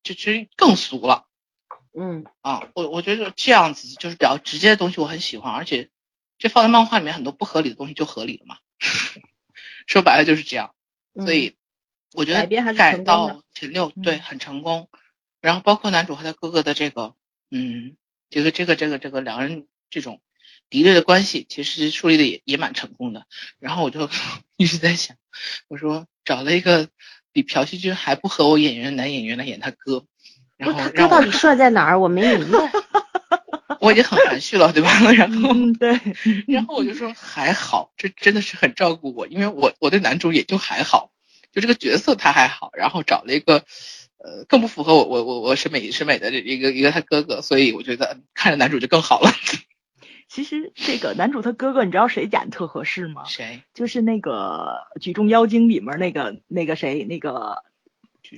[0.03, 1.25] 就其实更俗了。
[1.97, 5.89] 嗯啊，我我觉得这样子就是比较直接的东西，我很喜欢，而且
[6.37, 8.57] 这放在漫画里面很多不合理的东西就合理了嘛。
[9.87, 10.73] 说白了就是这样，
[11.13, 11.55] 嗯，所以
[12.13, 14.89] 我觉得改到前六对很成功，
[15.41, 17.15] 然后包括男主和他哥哥的这个
[17.51, 17.95] 嗯
[18.29, 20.21] 这个这个这个这个两个人这种
[20.69, 23.25] 敌对的关系，其实树立的也也蛮成功的。
[23.59, 24.09] 然后我就
[24.57, 25.17] 一直在想，
[25.67, 26.89] 我说找了一个
[27.31, 30.05] 比朴熙俊还不合我眼缘的男演员来演他哥，
[30.55, 31.99] 然后他哥到底帅在哪儿？
[31.99, 32.71] 我没明白。
[33.83, 34.89] 我已经很含蓄了，对吧？
[35.11, 35.99] 然后，嗯，对，
[36.47, 41.11] 然后我就说还好，这真的是很照顾我，因为我我对男主也就还好，
[41.51, 43.65] 就这个角色他还好，然后找了一个
[44.17, 49.29] 呃更不符合我我我我审美审美的这一个一个他哥哥，所以我觉得看着男主就更好了。
[50.29, 53.25] 其实这个男主他哥哥，你知道谁演特合适吗？
[53.25, 53.63] 谁？
[53.73, 57.63] 就是那个《举重妖精》里面那个那个谁，那个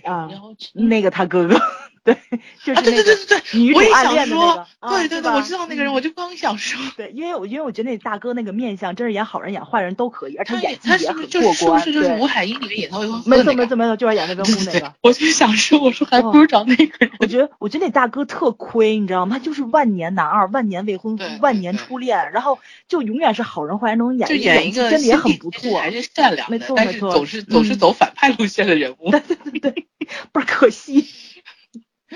[0.04, 0.28] 啊
[0.74, 1.62] 那个他哥哥，
[2.06, 2.16] 对，
[2.64, 6.80] 就是啊，对那个对对对对，女主暗我也想说恋的那个，，啊对对对，我知道那个人，嗯我就刚想说。
[6.96, 11.80] 对，因为我因为我觉得那大哥那个面相，真是演好人演坏人都可以，而且他演技他是不也很是就是是不。
[11.80, 13.44] 是就是吴海英里面演的那个？
[13.44, 17.12] 错没错没错，就是演那个那个。，我就想说，我说还不如找那个人。
[17.20, 19.36] 我觉得，我觉得那大哥特亏，你知道吗？
[19.36, 29.10] 他就是万年男二，万年未婚夫，万年对对初恋，然后就永远是好人坏人那种演，就演一个真的也很不错，还是善良没的，没错没错总是总是嗯走反派路线的人物。
[29.10, 31.08] 对对对，倍儿可惜。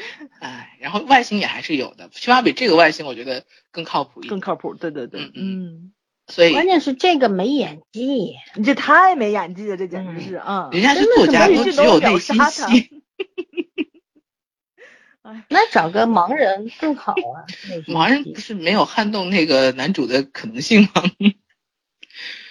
[0.39, 4.29] 哎，然后外形也还是有的，起码比这个外形我觉得更靠谱一点。
[4.29, 5.93] 更靠谱，对对对，嗯嗯，
[6.27, 13.03] 所以关键是这个没演技，你这太没演技了，这简直是，嗯，人家是作家，都只有内心他戏。
[15.47, 17.45] 那找个盲人更好啊。
[17.87, 21.03] 盲人不是没有撼动那个男主的可能性吗？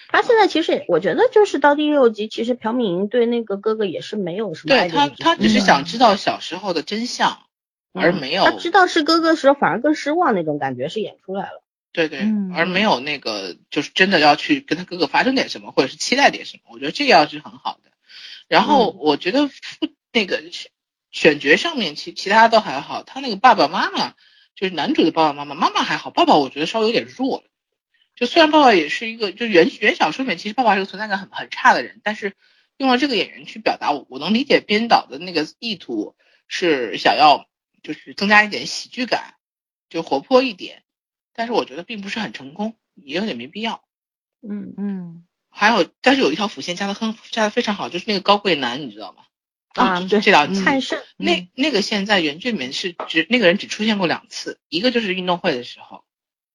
[0.08, 7.42] 他现在其实我觉得就是到第六集，其实朴敏英对那个哥哥也是没有什么对他，他只是想知道小时候的真相，
[7.92, 11.62] 而嗯没有他知道是哥哥时候，反而更失望那种感觉是演出来了。
[11.92, 16.62] 对对，嗯而没有那个就是真的要去跟他哥哥发生点什么，或者是期待点什么。
[16.72, 17.90] 我觉得这要是很好的。
[18.46, 19.54] 然后我觉得父
[20.12, 20.70] 那个选
[21.10, 24.14] 选角上面其其他都还好，他那个爸爸妈妈
[24.54, 27.44] 就是男主的爸爸妈妈，妈妈还好，爸爸我觉得稍微有点弱了。
[28.18, 32.34] 就虽然爸爸也是一个，就原原小说里面其实爸爸是个存在感很很差的人，但是
[32.76, 36.16] 用了这个演员去表达，我我能理解编导的那个意图
[36.48, 37.48] 是想要
[37.84, 39.34] 就是增加一点喜剧感，
[39.88, 40.82] 就活泼一点，
[41.32, 43.84] 但是我觉得并不是很成功，也有点没必要。
[44.42, 49.22] 嗯，嗯还有，但是有一条辅线加的很加的非常好，就是那个高贵男，你知道吗？
[49.74, 56.04] 啊就这两集，看胜那那个现在原剧里面是只那个人只出现过两次，一个就是运动会的时候，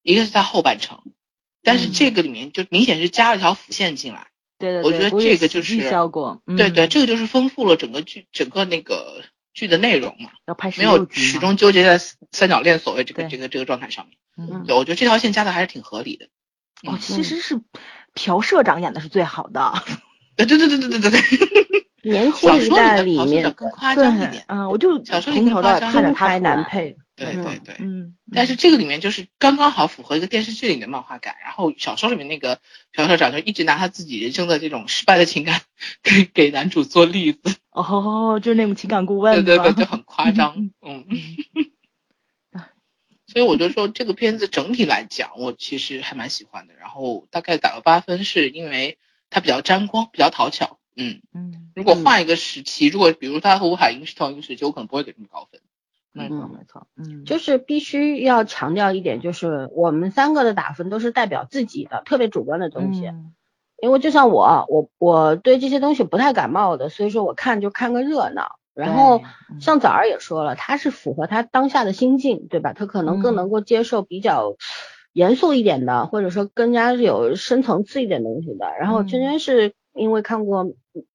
[0.02, 1.02] 一个是在后半程，
[1.64, 9.22] 但是这个里面就明显是加了一条辅线进来对对我觉得这个就是效果对对这个就是丰富了整个剧整个那个
[9.52, 10.30] 剧的内容嘛
[10.76, 11.98] 没有始终纠结在
[12.30, 16.28] 三角恋所谓这个这个这个状态上面对我觉得这条线加的还是挺合理的
[16.86, 17.60] 哦其实是
[18.12, 19.82] 朴社长演的是最好的。
[20.36, 21.83] 对对对对对对对。
[22.04, 27.76] 年轻一小说里代里面更夸张一点，嗯，我就小说里从头到尾更夸张看着他男，配，嗯对对对。
[27.78, 32.58] 嗯，但是这个里面就是刚刚好符合一个电视剧里的漫画感，然后小说里面那个
[32.92, 35.60] 朴社长就一直拿他自己人生的这种失败的情感
[36.02, 41.04] 给给男主做例子，哦， 就是那种情感顾问，对对对，就很夸张，嗯。
[43.26, 46.74] 所以我就说这个片子整体来讲，我其实还蛮喜欢的。
[46.74, 48.96] 然后大概打个八分，是因为
[49.28, 50.78] 它比较沾光，比较讨巧。
[50.96, 55.60] 嗯，嗯，如果换一个时期，如果比如他和吴海英是同一个时期，我可能不会给这么高分。
[56.12, 63.06] 没错没错，嗯，就是必须要强调一点，就是我们三个的打分都是代表自己的特别主观的东西。
[63.06, 63.34] 嗯
[63.82, 68.58] 因为就像我，我我对这些东西不太感冒的，所以说我看就看个热闹。
[68.72, 69.20] 然后
[69.60, 72.72] 像枣儿也说了，他是符合他当下的心境，对吧？
[72.72, 74.56] 他可能更嗯能够接受比较
[75.12, 78.72] 严肃一点的，或者说更加是有深层次一点东西的。
[78.80, 80.64] 然后圈嗯圈是因为看过，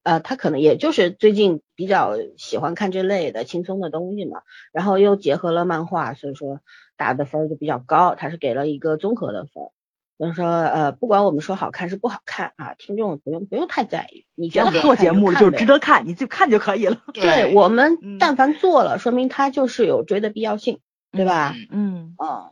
[0.03, 6.59] 呃，他可能也就是最近比较喜欢看这类的轻松的东西嘛，然后又结合了漫画，所以说
[6.97, 9.71] 打的分儿就比较高，他是给了一个综合的分儿。
[10.17, 20.81] 就是说，呃，不管我们说好看是不好看啊，听众不用不用太在意，你觉得做节目了就是值得看，你就看就可以了，对我们嗯但凡做了，说明他就是有追的必要性，
[21.13, 21.55] 对吧？
[21.71, 22.51] 嗯，嗯嗯，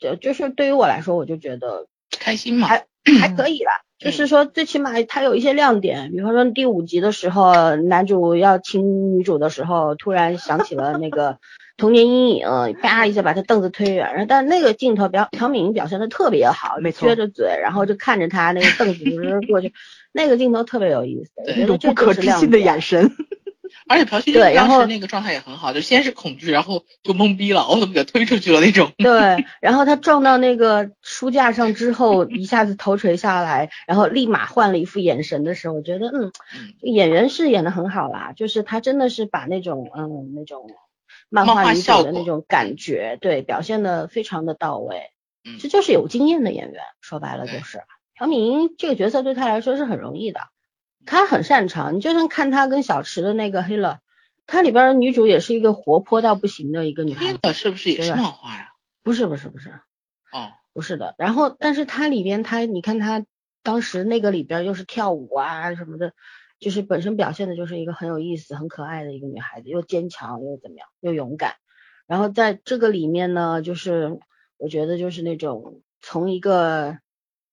[0.00, 2.66] 就就是对于我来说，我就觉得开心嘛。
[2.66, 2.86] 还
[3.20, 3.80] 还可以啦。
[3.98, 11.38] 就是说，最起码它有一些亮点，比方说第五集的时候，男主要亲女主的时候，突然想起了那个
[11.78, 12.46] 童年阴影，
[12.82, 19.72] 啪一下把他凳子推远，然后但那个镜头表朴敏英表现的特别好，没错撅着嘴，然后就看着他那个凳子就 是过去，
[20.12, 23.10] 那个镜头特别有意思，我对觉得这那种不可置信的眼神，
[23.88, 28.92] 而且朴叙俊对然后当时那个状态也很好，就先是恐惧，然后就懵逼了，我怎么给推出去了那种。
[28.98, 36.32] 对，然后他撞到那个书架上之后，一下子头垂下来，然后立马换了一副眼神的时候，我觉得嗯，
[36.80, 40.70] 演员是演的很好啦，就是他真的是把那种嗯那种
[41.28, 45.10] 漫漫画画女主效的那种感觉，对，表现的非常的到位。
[45.46, 47.82] 嗯这就是有经验的演员，说白了就是
[48.16, 50.40] 朴敏英这个角色对他来说是很容易的，
[51.06, 51.96] 他很擅长。
[51.96, 54.00] 你就像看他跟小池的那个黑了，
[54.46, 58.68] 他里边的女主也是一个活泼到不行的一个女孩子，黑了是不是也是漫画呀？
[59.02, 59.70] 不是不是不是，
[60.32, 63.24] 哦，不是的，然后但是它里边它你看它
[63.62, 66.12] 当时那个里边又是跳舞啊什么的，
[66.58, 71.54] 就是本身表现的就是一个很有意思、很可爱的一个女孩子，又坚强又怎么样，又勇敢。
[72.06, 74.18] 然后在这个里面呢，就是
[74.56, 76.98] 我觉得就是那种从一个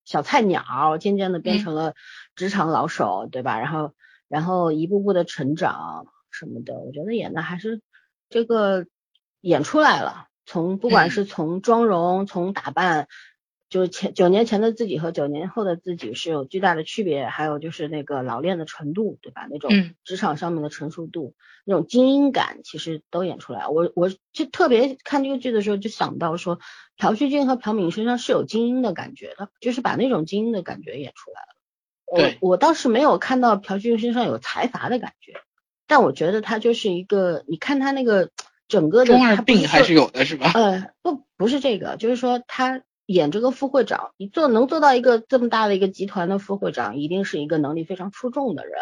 [0.06, 1.94] 小菜鸟渐渐的变嗯成了
[2.36, 3.60] 职场老手，对吧？
[3.60, 3.94] 然后
[4.28, 7.82] 然后一步步的成长什么的，我觉得演的还是
[8.30, 8.86] 这个
[9.42, 10.28] 演出来了。
[10.46, 13.08] 从不管嗯是从妆容、从打扮，
[13.72, 19.48] 就是前九年前的自己和九年后的自己是有巨大的区别，还有就是那个老练的程度，对吧？
[19.50, 23.68] 那种嗯职场上面的成熟度，那种精英感，其实都演出来。
[23.70, 26.60] 我我就特别看这个剧的时候，就想到说，
[26.98, 32.38] 朴叙俊和朴敏身上是有精英的感觉的，就是把那种精英的感觉演出来了。
[32.42, 35.36] 我我倒是没有看到朴叙俊身上有财阀的感觉，
[35.88, 38.32] 但我觉得他就是一个，你看他那个
[38.68, 40.52] 整个的中二病还是有的是吧？
[40.54, 48.76] 呃，不，不是这个，就是说他演这个副会长，你做能做到一个这么大的一个集团的副会长，一定是一个能力非常出众的人。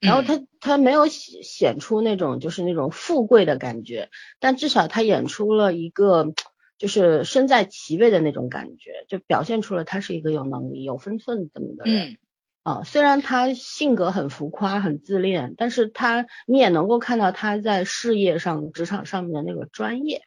[0.00, 6.34] 然后他他没有显显出那种就是那种富贵的感觉，但至少他演出了一个
[6.78, 12.10] 就是身在其位的那种感觉，就表现出了他是一个有能力、有分寸这么的人。
[12.10, 12.16] 嗯
[12.62, 20.22] 啊，虽然他性格很浮夸、很自恋，但是他你也能够看到他在事业上、职场上面的那个专业，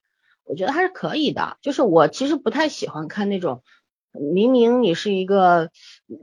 [0.50, 1.58] 我觉得还是可以的。
[1.62, 3.64] 就是我其实不太喜欢看那种
[4.12, 5.70] 明明你是一个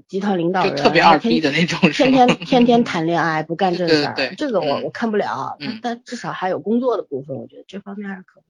[0.09, 5.57] 集团领导人，就特别二逼的那种，是天天天天谈恋爱不干 正事儿，对对对这个我嗯我看不了。
[5.61, 8.45] 嗯但至少还有工作的部分，我觉得这方面还是可以。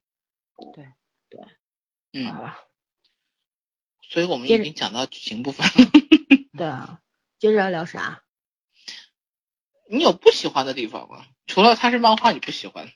[2.13, 2.59] 嗯，好吧，
[4.01, 5.91] 所以我们已经讲到剧情部分了。
[6.57, 6.99] 对啊，
[7.37, 8.23] 接着要聊啥？
[9.89, 11.25] 你有不喜欢的地方吗？
[11.45, 12.89] 除了它是漫画，你不喜欢？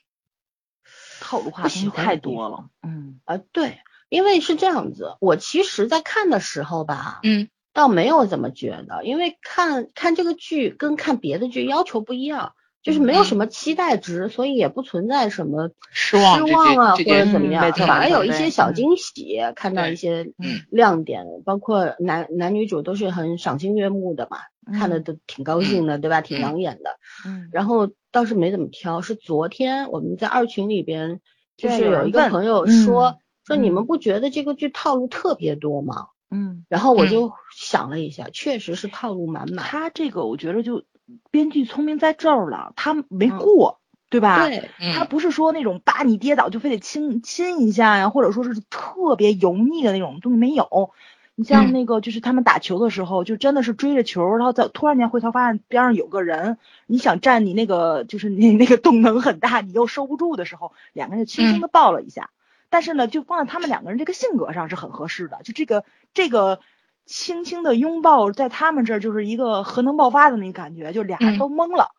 [1.32, 2.66] 套路化不东西太多了。
[2.82, 3.20] 嗯。
[3.24, 3.78] 啊，对，
[4.10, 7.48] 因为是这样子，我其实在看的时候吧，嗯。
[7.72, 20.60] 倒没有怎么觉得，因为看看这个剧跟看别的剧要求不一样，就是没有什么期待值，所以也不存在什么失望失望啊或者怎么样，反而有一些小惊喜，看到一些嗯。
[20.70, 26.20] 亮点，包括男男女主都是很赏心悦目的嘛，看的嗯都挺高兴的，对吧？
[26.20, 26.98] 挺嗯养眼的。
[27.26, 31.20] 嗯，然后倒是没怎么挑，是昨天我们在二群里边，
[31.56, 36.08] 就是有一个朋友嗯说说你嗯们不觉得这个剧套路特别多吗？
[36.30, 39.66] 嗯，然后我嗯就想了一下，确实是套路满满。
[39.66, 40.84] 他这个我觉得就
[41.30, 44.48] 编剧聪明在这儿了，他没嗯过，对吧？
[44.48, 50.92] 对，嗯他不是说那种把你跌倒就非得亲亲一下呀，或者说是特别油腻的那种东西没有。
[51.34, 62.30] 你像嗯那个，就是他们打球的时候，就真的是追着球，然后在突然间回头发现边上有个人，你想站你那个就是你那个动能很大，你又收不住的时候，两个人就轻轻的抱了一下。
[62.68, 66.60] 但是呢，就放在他们两个人这个性格上是很合适的，就这个这个
[67.04, 71.90] 轻轻的拥抱，在他们这儿就是一个核能爆发的那个感觉，就俩人嗯都懵了。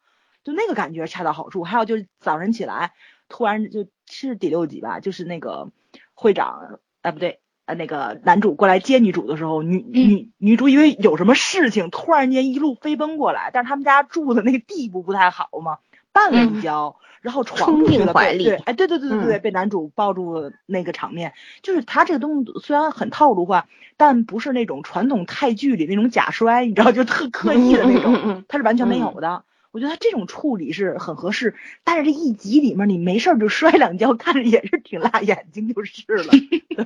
[0.44, 1.64] 就那个感觉恰到好处。
[1.64, 2.94] 还有就是早晨起来，
[3.30, 5.70] 突然就是第六集吧，就是那个
[6.16, 15.78] 会长，哎不对，呃那个男主过来接女主的时候，女女女主因为有什么事情，突然间一路飞奔过来，但是他们家住的那个地步不太好嘛，
[16.14, 16.98] 绊了一跤。
[17.22, 29.46] 然后闯进了，怀里对，哎，对对对对对，嗯被男主抱住那个场面，就是他这个东西虽然很套路化，但不是那种传统泰剧里那种假摔，你知道，就特刻意的那种，他是完全没有的。
[29.74, 36.32] 我觉得他这种处理是很合适，但是这一集里面你没事儿就摔两跤，看着也是挺辣眼睛就是了。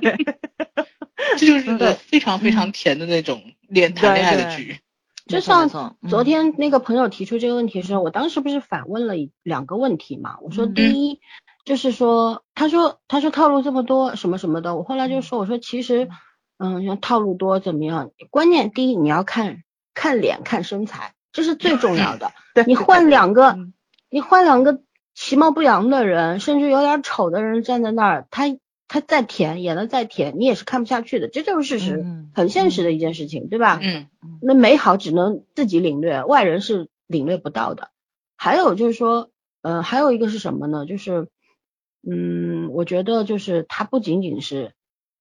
[0.00, 0.16] 对，
[1.36, 4.78] 这就是一个非常非常甜的那种恋谈恋爱的剧。
[5.26, 10.38] 就像昨嗯天那个朋友提出这个问题的时候，我当时不是反问了一两个问题嘛？
[10.40, 11.20] 我说嗯第一
[11.66, 16.08] 就是说，他说他说套路这么多什么什么的，我后来就说我说其实
[16.56, 18.10] 嗯像套路多怎么样？
[18.30, 22.32] 关键第一你要看看脸看身材，这是最重要的。
[22.52, 23.72] 对你换两个嗯
[24.10, 24.80] 你换两个
[25.14, 28.44] 其貌不扬的人，甚至有点丑的人站在那儿，他
[28.88, 33.78] 他再甜演的再甜，你也是看不下去的，这就是事实，嗯很现实的一件事情，对吧？
[33.82, 34.08] 嗯
[34.42, 37.90] 那美好只能自己领略，外人是领略不到的。
[38.36, 39.30] 还有就是说，
[39.62, 40.86] 呃，还有一个是什么呢？
[40.86, 41.28] 就是，
[42.08, 44.72] 嗯，我觉得就是他不仅仅是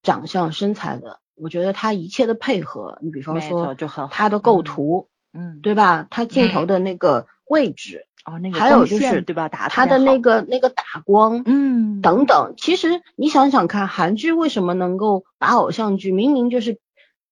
[0.02, 6.08] 长相身材的，我觉得他一切的配合，你比方说就很好他的构嗯图，嗯，对吧？
[6.10, 9.50] 他镜头的那个位置，哦，那个还有就是对吧？
[9.50, 12.54] 打他的那个那个打光，嗯等等。
[12.58, 16.80] 其实你想想看，韩剧为什么能够把偶像剧明明就是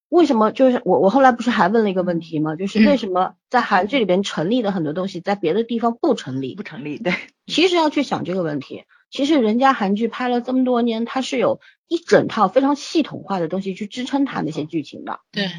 [0.09, 2.55] 为什么就是我我后来不是还问了一个问题吗？
[2.55, 6.63] 就是为什么在韩剧里边成立的很多东西，在别的地方不成立不？
[6.63, 7.13] 成立，对，
[7.47, 8.83] 其实要去想这个问题。
[9.11, 15.19] 其实人家韩剧拍了这么多年，它是有一整套非常系统化的东西去支撑它那些剧情的。
[15.31, 15.49] 对，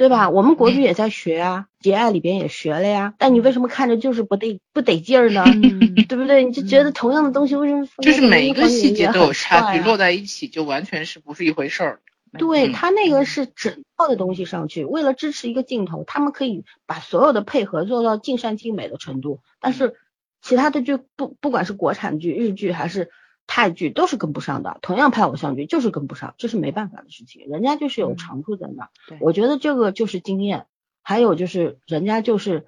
[0.00, 0.30] 对吧？
[0.30, 3.12] 我们国嗯剧也在学啊，节爱里边也学了呀。
[3.18, 5.44] 但你为什么看着就是不得不得劲儿呢？
[5.46, 6.42] 嗯 对不对？
[6.42, 12.00] 你就觉得同样的东西为什么就是每一个细节都有差距，落落在一起就完全是不是一回事儿。
[12.32, 19.96] 嗯对他那个是整套的东西上去，为了支持一个镜头，他们可以把所有的配合做到尽善尽美的程度，但是
[20.40, 23.10] 其他的剧不不管是国产剧、日剧还是
[23.52, 28.90] 泰剧都是跟不上的，同样拍偶像剧就是跟不上，这是没办法的事情，人家就是有嗯长处在那儿。
[29.08, 30.66] 对我觉得这个就是经验，
[31.02, 32.66] 还有就是人家就是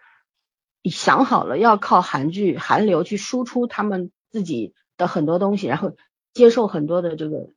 [0.82, 5.94] 想好了要靠韩剧、韩流去输出他们自己的很多东西，然后
[6.34, 7.50] 接受很多的这个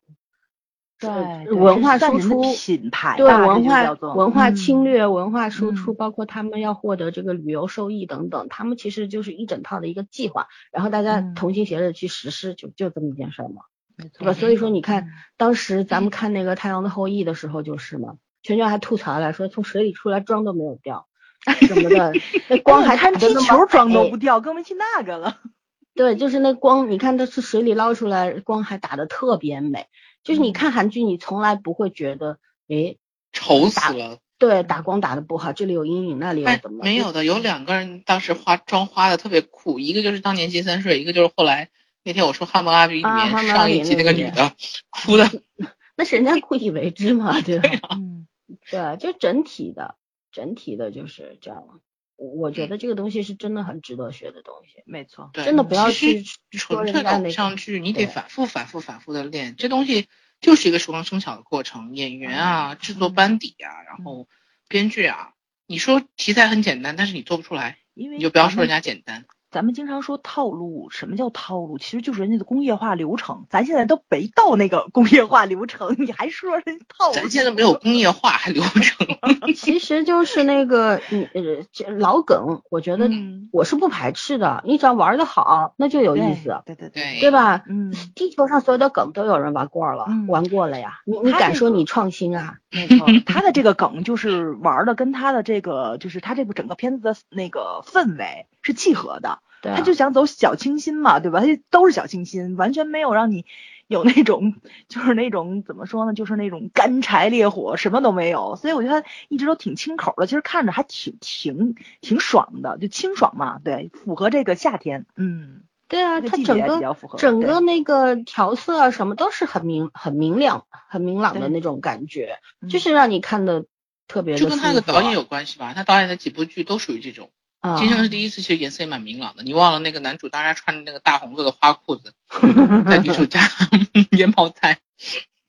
[1.00, 2.42] 对文化输出。
[2.54, 13.64] 品牌对文化文化嗯侵略、文化输出，嗯包括他们要获得这个旅游收益等等，他们其实就是一整套的一个计划，然后大家嗯同心协力去实施，就就这么一件事儿嘛。
[13.98, 14.34] 对吧？
[14.34, 21.08] 所以说你嗯看，当时咱们看那个《太阳的后裔》的时候就是嘛，全球还吐槽来说从水里出来妆都没有掉，
[21.66, 22.14] 什么的，
[22.50, 25.38] 那光 还看踢打得那么球妆都不掉，更别提那个了。
[25.96, 29.88] 对，就是那光，你看它是水里捞出来，光还打得特别美。
[30.26, 32.98] 就是你嗯看韩剧，你从来不会觉得，哎，
[33.32, 34.18] 丑死了。
[34.38, 36.84] 对，打光打的不好，这里有阴影，那里有哎怎么？
[36.84, 41.70] 没有的，有两个人当时化妆化的特别酷，一个就是当年金三顺，一个就是后来
[42.04, 44.52] 那天我说《汉谟拉比》里面上一集比那个女的，
[44.90, 45.30] 哭的。
[45.96, 47.70] 那是人家故意为之嘛，对吧？
[47.96, 48.28] 嗯，
[48.70, 49.96] 对，就整体的，
[50.34, 51.80] 整体的就是这样。
[52.18, 55.30] 我我觉得这个东西是真的很值得学的东西，没错。
[55.34, 60.08] 对，真的不要去纯粹的偶人家那个像剧，你得反复、反复、反复的练，这东西
[60.40, 61.96] 就是一个熟能生巧的过程。
[61.96, 64.28] 演员啊，制作班底啊，然后
[64.68, 65.34] 编剧啊，
[65.68, 69.26] 你说题材很简单，但是你做不出来，因为你就不要说人家简单。
[69.56, 71.78] 咱们经常说套路，什么叫套路？
[71.78, 73.46] 其实就是人家的工业化流程。
[73.50, 77.14] 咱现在都没到那个工业化流程，你还说人家套路？
[77.14, 79.08] 咱现在没有工业化还流程，
[79.56, 86.62] 其实就是那个你呃这老梗，我觉得嗯我是不排斥的，你只要玩的好，那就有意思。
[86.66, 87.64] 对对对对吧？
[87.70, 91.00] 嗯，地球上所有的梗都有人玩过了，嗯玩过了呀。
[91.06, 92.58] 你你敢说你创新啊？
[92.76, 99.40] 没错，他的这个梗就是玩的跟他的这个就是他这部整个片子的那个氛围是契合的。
[99.66, 101.40] 对啊他就想走小清新嘛，对吧？
[101.40, 103.46] 他就都是小清新，完全没有让你
[103.88, 104.56] 有那种
[104.88, 108.56] 就是那种怎么说呢，就是那种干柴烈火，什么都没有。
[108.56, 123.66] 所以我觉得他一直都挺清口的，其实看着还挺挺挺爽的，就清爽嘛，对，符合这个夏天，嗯，对啊，这个季节比它整个整个那个调色啊什么都是很明很明亮很明朗的那种感觉，嗯就是让你看的
[124.08, 125.74] 特别的就跟他的导演有关系吧。
[125.74, 127.30] 他导演的几部剧都属于这种。
[127.66, 129.44] 啊金生是第一次，其实颜色也蛮明朗的。
[129.44, 132.14] 你忘了那个男主当然穿着那个大红色的花裤子，
[132.88, 133.40] 在女主家
[134.18, 134.80] 腌泡菜。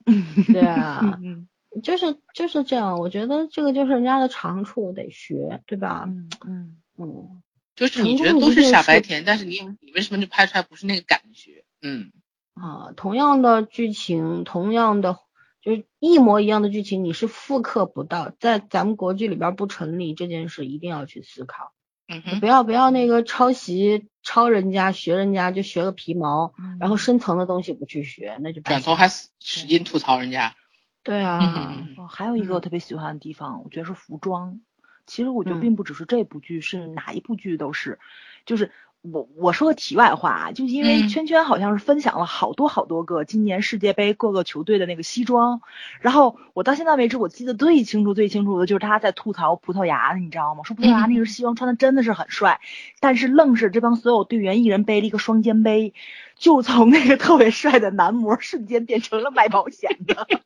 [0.52, 1.48] 对啊，嗯
[1.82, 6.04] 就是就是这样，我觉得这个就是人家的长处，得学，对吧？
[6.06, 7.42] 嗯嗯，嗯，
[7.74, 11.64] 就是你觉得都是傻白甜，但是你你为什么就拍出来不是那个感觉？
[11.82, 12.12] 嗯，
[12.54, 15.18] 啊，同样的剧情，同样的
[15.60, 21.72] 就是一模一样的剧情，你是复刻不到，在咱们国剧里边不成立这件事，一定要去思考。
[22.08, 30.54] 嗯，不要不要那个抄袭抄人家学人家就学个皮毛，嗯然后深层的东西不去学，那就转头还使劲吐槽人家。
[31.02, 34.60] 对啊，嗯哦，还有一个我嗯特别喜欢的地方，我觉得是服装。
[35.06, 35.60] 其实我觉得嗯。
[35.60, 37.98] 并不只是这部剧，是哪一部剧都是，
[38.44, 38.72] 就是
[39.12, 45.60] 我我说个题外话啊，就因为嗯圈圈好像是分享了好多好多个今年世界杯各个球队的那个西装，
[46.00, 50.62] 然后我到现在为止我记得最清楚最清楚的就是他在吐槽葡萄牙的，你知道吗？
[50.64, 52.60] 说葡萄牙那个西装穿的真的是很帅，
[53.00, 55.94] 但是愣是这帮所有队员一人背了一个双肩背，
[56.36, 60.26] 就从那个特别帅的男模瞬间变成了卖保险的。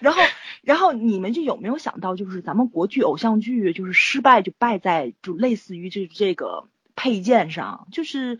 [0.00, 0.20] 然后，
[0.62, 8.38] 然后你们就有没有想到，就是咱们国剧偶像剧，就是失败就败在就类似于这这个配件上，就是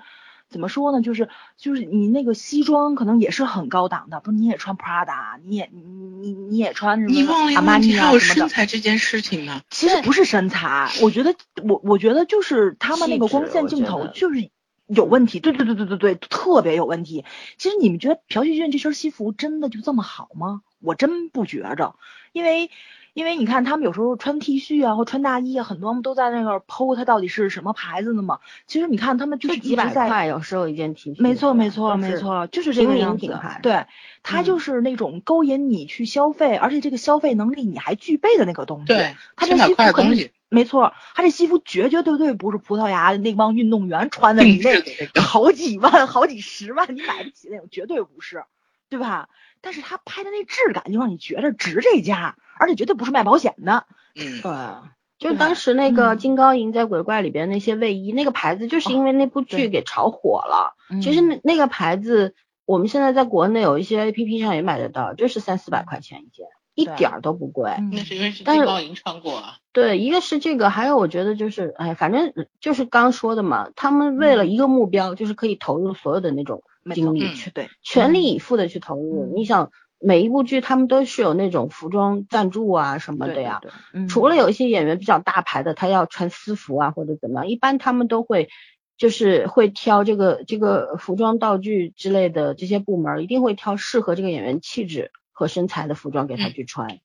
[0.48, 1.00] 怎么说呢？
[1.02, 8.20] 就是就是你那个西装可能也是很高档的，不是你也穿 Prada，你也你你你也穿什么你忘了一阿玛尼啊什么的。
[8.20, 9.60] 身材这件事情呢。
[9.70, 14.50] 其实不是身材，我觉得我我觉得就是他们那个光线镜头就是
[14.86, 17.24] 有问题，对对对对对对，特别有问题。
[17.56, 20.60] 其实你们觉得朴叙俊这身西服真的就这么好吗？
[20.82, 21.96] 我真不觉着，
[22.32, 22.70] 因为
[23.14, 28.38] 因为你看他们有时候穿 T 恤啊或穿大衣啊，很多人都在那个剖它到底是什么牌子的嘛。
[28.66, 33.60] 其实你看他们就就是几百块，有时候一件 T 恤，没错，没错，没错，就是这个样子品牌。
[33.62, 33.84] 对，
[34.22, 38.86] 它就嗯是那种勾引你去消费，而且这个消费能力你还具备的那个东西。
[38.86, 44.72] 对，它这西服肯定块的东西，没错，它这西服绝绝对对不是葡萄牙那帮运动员穿的，你那。
[45.20, 48.44] 好几万、好几十万你买不起那种，绝对不是，
[48.88, 49.28] 对吧？
[49.62, 53.86] 但是他拍的那质感就让你觉得值这价，而且绝对不是卖保险的。
[54.14, 60.74] 嗯，对，就当时那个嗯金高银在鬼怪里边那些卫衣，那个牌子就是因为那部剧给炒火了。
[61.00, 62.34] 其实嗯那那个牌子，
[62.66, 67.70] 我们现在在国内有一些 A P P 上也买得到，就是三四百块钱一件，一点儿都不贵。
[67.78, 69.56] 嗯那是因为是但是金高银穿过啊。
[69.72, 76.62] 对，一个是这个，还有我觉得就是，哎，反正就是刚说的嘛，他们为了一个目标，就是可以投入所有的那种
[76.94, 79.26] 精力，嗯去对，全力以赴的去投入。
[79.26, 79.70] 嗯你想，
[80.00, 83.58] 每一部剧他们都是有那种服装赞助啊什么的呀。
[83.62, 88.48] 对对嗯除了有一些演员比较大牌的，他要穿私服啊或者怎么样，一般他们都会
[88.96, 96.98] 就是会挑这个这个服装道具之类的这些部门儿，一定会挑适合这个演员气质和身材的服装给他嗯去穿，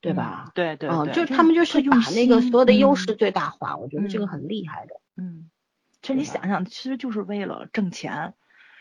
[0.00, 0.46] 对吧？
[0.48, 4.94] 嗯对对嗯，就他们就是把那个所有的优势嗯最大化，我觉得这个嗯很厉害的。
[5.16, 5.50] 嗯，
[6.00, 8.32] 其实你想想，其实就是为了挣钱。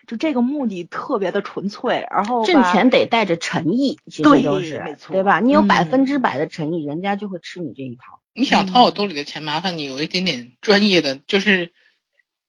[0.07, 5.41] 就这个目的特别的纯粹，然后挣钱得带着诚意，其对实都是对吧？
[5.41, 8.21] 你有嗯百分之百的诚意，人家就会吃你这一套。
[8.33, 11.73] 你想掏我兜里的钱，麻烦你有一点点专业的，就是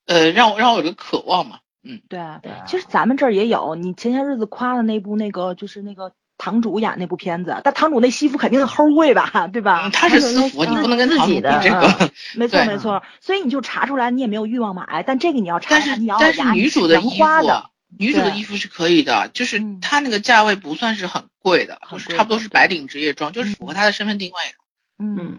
[0.06, 1.58] 呃，让我让我有个渴望嘛。
[1.82, 9.82] 嗯，对，啊对啊其实咱们这儿也有，你前些日子夸的那部那个就是那个堂主演那部片子，但堂主那西服肯定齁贵吧， 对吧？
[9.84, 12.10] 嗯他是私服，你不能跟自堂主比己的这个。
[12.36, 17.66] 没错没错，所以你就查出来你也没有欲望买，但这个你要查但出来，你要是但是女主的衣服，啊
[17.98, 19.80] 女主的衣服是可以的，就是嗯。
[19.80, 21.80] 她那个价位不算是很贵的，
[22.16, 24.36] 差不多是白领职业装，就是符合她的身份定位。
[24.98, 25.38] 嗯，嗯，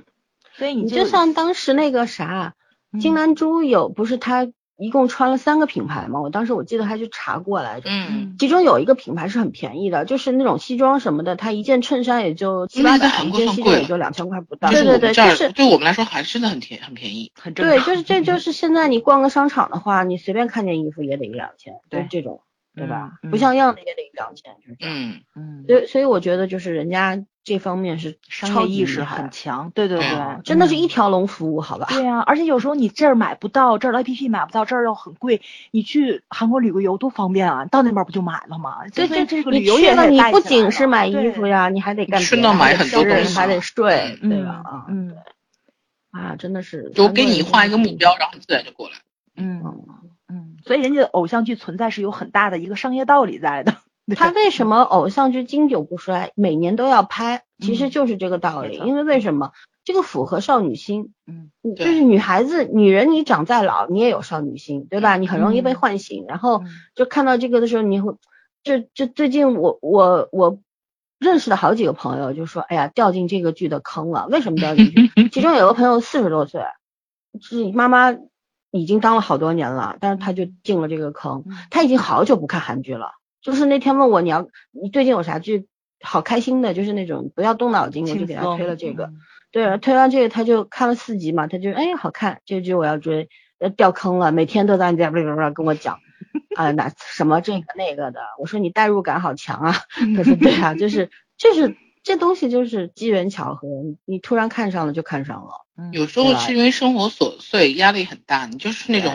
[0.57, 2.55] 所以就你就像当时那个啥，
[2.99, 4.47] 金嗯南珠有不是她
[4.79, 6.21] 一共穿了三个品牌嘛？
[6.21, 7.89] 我当时我记得还去查过来着。
[7.89, 14.69] 嗯，其中有一个品牌是很便宜的，就是那种西装什么的，它一件衬衫也就七八百，一个在韩国件西装也就两千块不到。
[14.71, 17.31] 对对对，就是对我们来说还真的很便很便宜。
[17.35, 22.41] 对，很正常就是这就是现在你逛个商场的话，你随便看件衣服也得一两千，就对这种，
[22.79, 23.11] 对吧？
[23.23, 24.95] 嗯不像样的也得一两千，就是这样。
[24.95, 31.87] 嗯，嗯，所以所以我觉得就是人家这方面是商业意识很强，对对对对，真的是嗯一条龙服务，好吧？
[31.89, 37.65] 对呀、而且有时候你这儿买不到，这儿的 APP 买不到，这儿又很贵，你去韩国旅个游多方便啊！
[37.65, 38.77] 到那边不就买了吗？
[38.93, 44.61] 对对，这个你旅游也得去了你不仅是买衣服呀，你还得干别的，顺道买很多东西还得睡，嗯对吧？
[44.65, 45.15] 啊，嗯
[46.11, 46.91] 啊，真的是。
[46.95, 48.95] 就给你画一个目标，然后你自然就过来。
[49.35, 49.63] 嗯
[50.29, 53.75] 嗯，嗯，所以人家的偶像剧存在是有很大的一个商业道理在的。
[54.15, 57.43] 他为什么偶像剧经久不衰，每年都要拍？
[57.59, 58.77] 其实嗯就是这个道理。
[58.77, 59.51] 因为为什么？
[59.83, 61.13] 这个符合少女心。
[61.27, 65.17] 嗯，就是女孩子、女人，你长再老，你也有少女心，对吧？
[65.17, 68.15] 你很容易被嗯唤醒，然后嗯就看到这个的时候，你会，
[68.63, 70.59] 这这最近我我我
[71.19, 74.27] 认识的好几个朋友就说，哎呀，掉进这个剧的坑了。
[74.27, 75.29] 为什么掉进去？
[75.29, 76.63] 其中有个朋友四十多岁，
[77.41, 78.11] 是妈妈
[78.71, 81.43] 已经当了好多年了，但是他就进了这个坑。
[81.47, 83.11] 嗯他已经好久不看韩剧了，
[83.41, 85.67] 就是那天问我你要你最近有啥剧
[86.01, 89.05] 好开心的，就是那种不要动脑筋，我就给他推了这个。
[89.05, 89.17] 嗯
[89.51, 95.97] 对，推完这个他就看了四集嘛，他就哎好看，这剧我要追，要掉坑了，每天都在那边 跟我讲，
[96.55, 99.73] 啊哪什么这个那个的，我说你代入感好强啊，
[100.15, 103.67] 他说对啊，就是就是这东西就是机缘巧合，
[104.05, 109.11] 你突然看上了就看上了，嗯有时候是因为生活琐碎，压力很大，你就是那种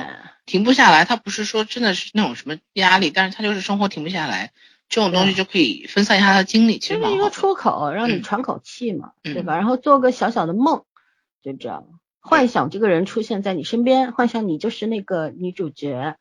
[0.46, 1.04] 停不下来。
[1.04, 4.52] 他不是说真的是那种什么压力，但是他就是生活停不下来，
[4.88, 7.30] 这种东西就可以分散一下他的精力，其就是一个。
[7.30, 9.56] 出口，让你嗯喘口气嘛，对嗯吧？
[9.56, 10.84] 然后做个小小的梦，
[11.42, 11.84] 就这样，
[12.20, 16.16] 幻想这个人出现在你身边，幻想你就是那个女主角，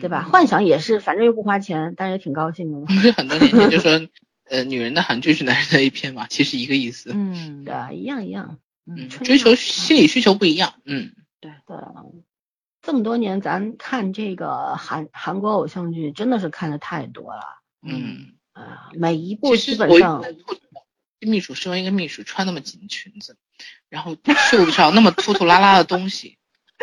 [0.00, 0.24] 对吧？
[0.26, 2.86] 嗯幻想也是，反正又不花钱，但是也挺高兴的嘛。
[2.86, 4.00] 不是很多年前就 说，
[4.48, 7.10] 呃，女人的韩剧是男人的 A 片嘛，其实一个意思。
[7.14, 8.58] 嗯对啊，一样一样。
[8.86, 10.74] 嗯追求心理需求不一样。
[10.84, 11.50] 嗯，对。
[11.50, 12.04] 啊，
[12.82, 17.42] 这么多年咱看这个韩韩国偶像剧，真的是看的太多了
[17.82, 20.22] 嗯，啊，每一部基本上
[21.18, 23.38] 秘书身为一个秘书，穿那么紧的裙子，
[23.88, 24.14] 然后
[24.50, 26.36] 袖子上那么拖拖拉拉的东西，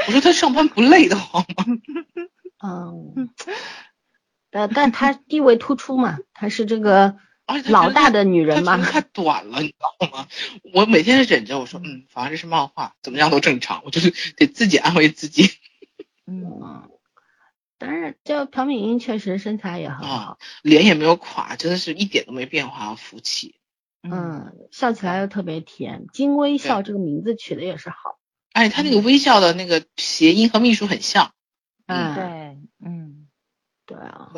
[0.08, 1.66] 我说他上班不累的慌吗？
[2.64, 3.30] 嗯，
[4.50, 7.18] 但但他地位突出嘛，他是这个
[7.52, 10.28] 而且老大的女人嘛他觉得，太短了，你知道吗？
[10.74, 15.50] 我每天忍着，我说嗯，反正这是漫画，怎么样都正常，我就是得自己安慰自己。
[16.26, 16.90] 嗯 嗯，
[17.78, 23.56] 但是这朴敏英确实身材也很好啊，脸也没有垮，真的是一点都没变化，福气。
[24.04, 28.18] 嗯，笑起来又特别甜，金微笑这个名字取的也是好，
[28.54, 31.34] 而且他那个微笑的那个谐音和秘书很像，
[31.86, 32.24] 嗯，对，
[32.84, 33.01] 嗯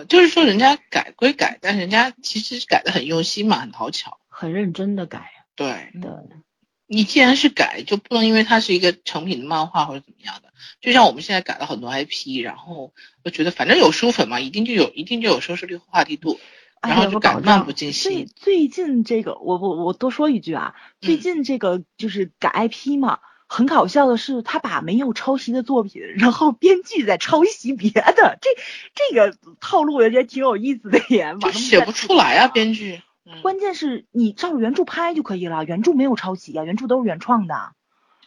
[0.08, 4.20] 就是说人家改归改，但是人家其实改的很用心嘛，很讨巧。
[4.30, 6.12] 很认真的改，对对，
[6.88, 10.52] 你既然是改，就不能因为它是一个成品的漫画或者怎么样的。
[10.82, 12.94] 就像我们现在改了很多 IP，然后
[13.24, 16.40] 我觉得反正有书粉嘛，一定就有一定就有收视率、话题度，
[16.82, 18.30] 哎然后就改漫障不经最心。
[18.36, 23.20] 最近这个，我我我多说一句啊，最嗯近这个就是改 IP 嘛，
[23.54, 28.50] 很搞笑的是，他把没有抄袭的作品，然后编剧在抄袭别的，这
[28.96, 33.02] 这个套路我觉得挺有意思的也，就写不出来啊，编剧。
[33.26, 37.74] 嗯关键是你照着原著拍就可以了，原著没有抄袭啊，原著都是原创的。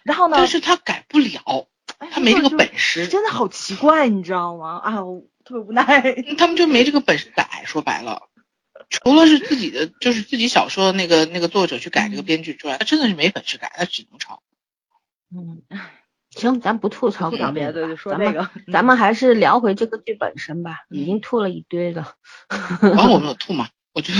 [0.05, 1.67] 然后呢，但是他改不了，
[1.99, 4.79] 哎他没这个本事，真的好奇怪，你知道吗？
[4.79, 5.85] 啊，我特别无奈。
[6.39, 7.65] 他们就没这个本事改。
[7.67, 8.23] 说白了，
[8.89, 14.41] 除了是自己的，就是自己小说的那个那个作者去改这个编剧之外，他真的是没本事改，他只能抄。
[15.35, 15.63] 嗯，
[16.31, 18.49] 行，咱不吐槽别的，就说咱们这个。
[18.73, 22.15] 咱们还是聊回这个剧本身吧，已嗯经吐了一堆了。
[22.81, 23.69] 然后我们有 吐吗？
[23.95, 24.19] 我觉得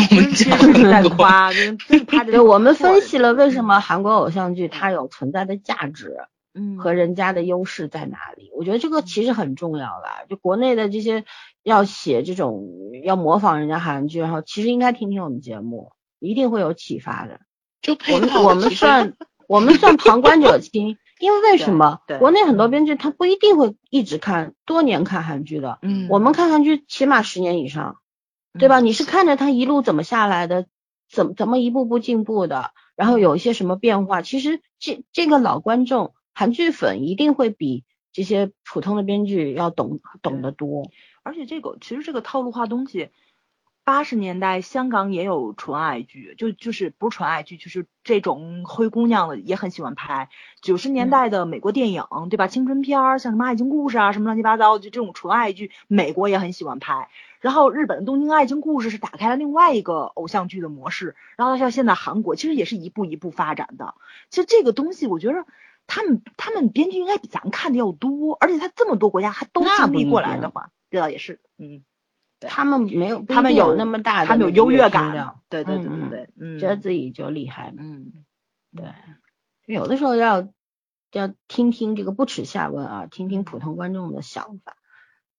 [2.43, 6.17] 我们我们分析了为什么韩国偶像剧它有存在的价值，
[6.55, 8.51] 嗯和人家的优势在哪里。
[8.57, 10.25] 我觉得这个其实很重要啦。
[10.31, 11.27] 就国内的这些
[11.63, 12.67] 要写这种
[13.05, 17.41] 要模仿人家韩剧，然后其实应该听听我们节目，一定会有启发的。
[17.83, 19.13] 就配我们套我们算
[19.49, 27.99] 我们算旁观者清， 因为为什么对对国内很多编剧他不一定会一直看多年看韩剧的，嗯我们看韩剧起码十年以上，
[28.59, 28.81] 对吧？
[28.81, 30.67] 嗯你是看着他一路怎么下来的，
[31.11, 40.91] 怎么怎么一步步进步的，然后有一些什么变化，其实这这个老观众韩剧粉一定会比这些普通的编剧要懂懂得多。
[41.23, 43.11] 而且这个其实这个套路化东西，
[43.87, 50.29] 八十年代香港也有纯爱剧，就就是不是纯爱剧，就是这种灰姑娘的也很喜欢拍。
[50.61, 52.49] 九十年代的美国电影，对吧？
[52.49, 57.09] 青春片儿，像什么爱情故事啊，什么乱七八糟，就这种纯爱剧，美国也很喜欢拍。
[57.39, 63.95] 然后日本的东京爱情故事是打开了另外一个偶像剧的模式，然后像现在韩国其实也是一步一步发展的。
[64.31, 65.47] 其实这个东西，我觉得
[65.87, 71.85] 他们他们编剧应该比咱们看的要多，而且他这么多国家还都那经历过来的话，这倒也是，嗯。
[72.39, 77.73] 对他们没有，他们有那么大的他们有优越感，对对对对对，嗯，觉得自己就厉害。
[77.77, 78.13] 嗯，
[78.77, 78.87] 对，
[79.67, 80.49] 有的时候要
[81.13, 84.77] 要听听这个不耻下问啊，听听普通观众的想法。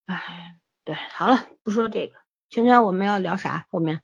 [0.05, 2.13] 哎，对，好了，不说这个，
[2.49, 3.67] 圈圈我们要聊啥？
[3.69, 4.01] 后面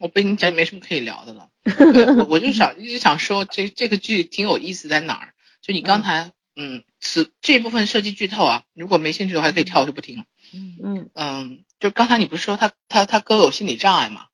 [0.00, 1.50] 我被你讲没什么可以聊的了。
[2.18, 5.34] 我我就想一直想说这这个剧挺有意思在哪儿？
[5.60, 6.32] 就你刚才
[6.62, 10.24] 嗯，此这部分涉及剧透啊，如果没兴趣的话可以跳，我就不听了。
[10.52, 10.76] 嗯。
[10.84, 11.10] 嗯。
[11.14, 14.26] 嗯，就刚才你不是说他他他哥有心理障碍吗？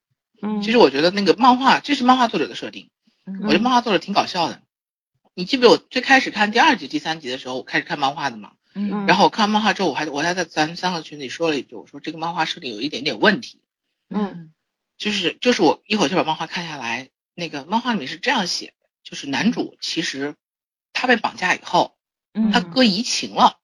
[0.43, 2.91] 嗯，其实我觉得那个漫画，这是漫画作者的设定，
[3.27, 3.39] 嗯。
[3.43, 4.61] 我觉得漫画作者挺搞笑的。
[5.35, 8.53] 你记不记得我最开始看第二集、第三集的时候，我开始看漫画的嘛？
[8.75, 9.07] 嗯。
[9.07, 13.61] 然后我看漫画之后，我还我还在咱们三个群里说了一句，我说这个漫画设定有一点点问题，
[14.11, 14.53] 嗯。
[14.99, 20.37] 就是就是我一会儿就把漫画看下来，那个漫画里面是这样写的，就是男主其实
[20.95, 21.96] 他被绑架以后，
[22.37, 22.53] 嗯。
[22.53, 23.57] 他哥移情了，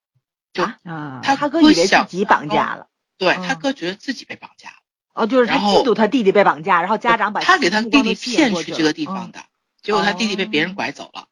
[0.53, 4.77] 就他他哥以为自想己绑架了，对嗯他哥觉得自己被绑架了，
[5.15, 9.41] 哦，就是他嫉妒他弟弟被绑架，然后家长把他给他弟弟骗去这个地方，的，
[9.83, 11.29] 结果他弟弟被别人拐走了，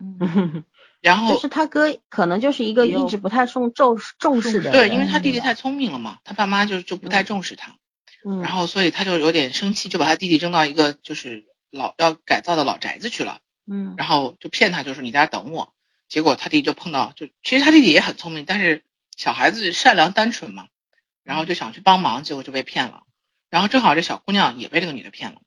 [0.00, 0.18] 嗯。
[0.20, 0.64] 嗯。
[1.00, 7.76] 然后就是他哥可能就是一个一直不太重重重视的人，对，因为他弟弟太聪明了嘛，他爸妈就就不太重视他，
[8.22, 13.94] 嗯，然后所以他就有点生气，就把他弟弟扔到一个就是老要改造的老宅子去了，嗯。
[13.96, 15.72] 然后就骗他，就是你在这等我。
[16.10, 18.84] 结果他弟弟就碰到，就其实他弟弟也很聪明，但是
[19.16, 20.66] 小孩子善良单纯嘛，
[21.22, 23.04] 然后就想去帮忙，结果就被骗了。
[23.48, 25.40] 然后正好这小姑娘也被这个女的骗了，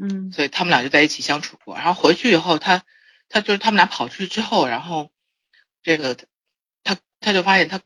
[0.00, 1.76] 嗯所以他们俩就在一起相处过。
[1.76, 2.84] 然后回去以后，他
[3.28, 5.10] 他就是他们俩跑出去之后，然后
[5.82, 6.14] 这个
[6.84, 7.80] 他他就发现他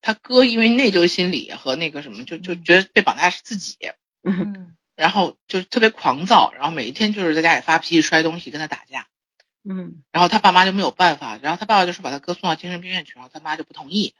[0.00, 3.76] 他哥因为内疚心理和那个什么，就就觉得被绑架是自己，
[4.22, 9.08] 嗯嗯然后就特别狂躁，然后每一天就是在家里发脾气、摔东西、跟他打架。
[9.68, 14.14] 嗯然后他爸妈就没有办法，然后他爸爸就说把他哥送到精神病院去，然后他妈就不同意。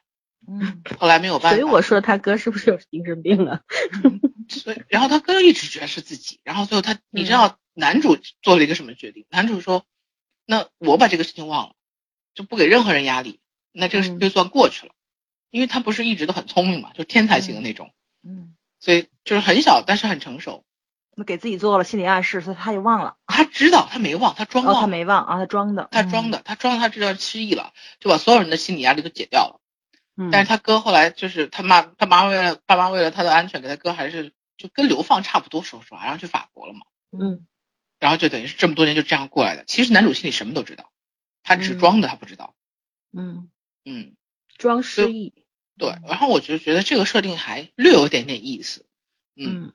[0.46, 3.62] 嗯 后来没有办法，所以我说他哥是不是有精神病啊？
[4.48, 9.24] 所以然后他哥一直觉得是自己，然后最后他你知道男主做了一个什么决定？
[9.30, 9.86] 男主说，
[10.44, 11.74] 那我把这个事情忘了，
[12.34, 13.40] 就不给任何人压力，
[13.72, 14.92] 那这个事嗯就算过去了，
[15.50, 20.64] 因为他不是一直都很聪明嘛，就天才型的那种，嗯，所以就是很小但是很成熟。
[21.16, 29.60] 那给自己做了心理暗示，所以他就忘了，他知道他没忘，他装哦，忘了，他没忘啊，他装的，他装的，他装他知道失忆了，就把所有人的心理压力都解掉了。
[30.16, 36.80] 嗯，但是他哥后来就是他妈，他妈为了爸妈为了他的安全，给他哥还是就跟流放差不多，说实话，然后去法国了嘛，
[37.12, 37.46] 嗯
[38.00, 39.64] 然后就等于是这么多年就这样过来的。
[39.64, 40.90] 其实男主心里什么都知道，
[41.42, 42.54] 他只是装的他不知道。
[43.16, 43.48] 嗯
[43.86, 44.14] 嗯，
[44.58, 45.32] 装失忆，
[45.78, 45.88] 对。
[46.06, 48.84] 然后我就觉得这个设定还略有点点意思。
[49.36, 49.72] 嗯，嗯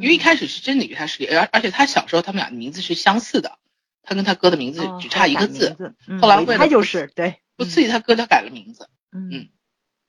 [0.00, 3.58] 因为一开始是真的他是，而而且他小时候他们俩的名字是相似的，
[4.02, 5.76] 他跟他哥的名字哦只差一个字，
[6.20, 8.88] 后来为了他就是对，不刺激他哥，他改了名字。
[9.12, 9.48] 嗯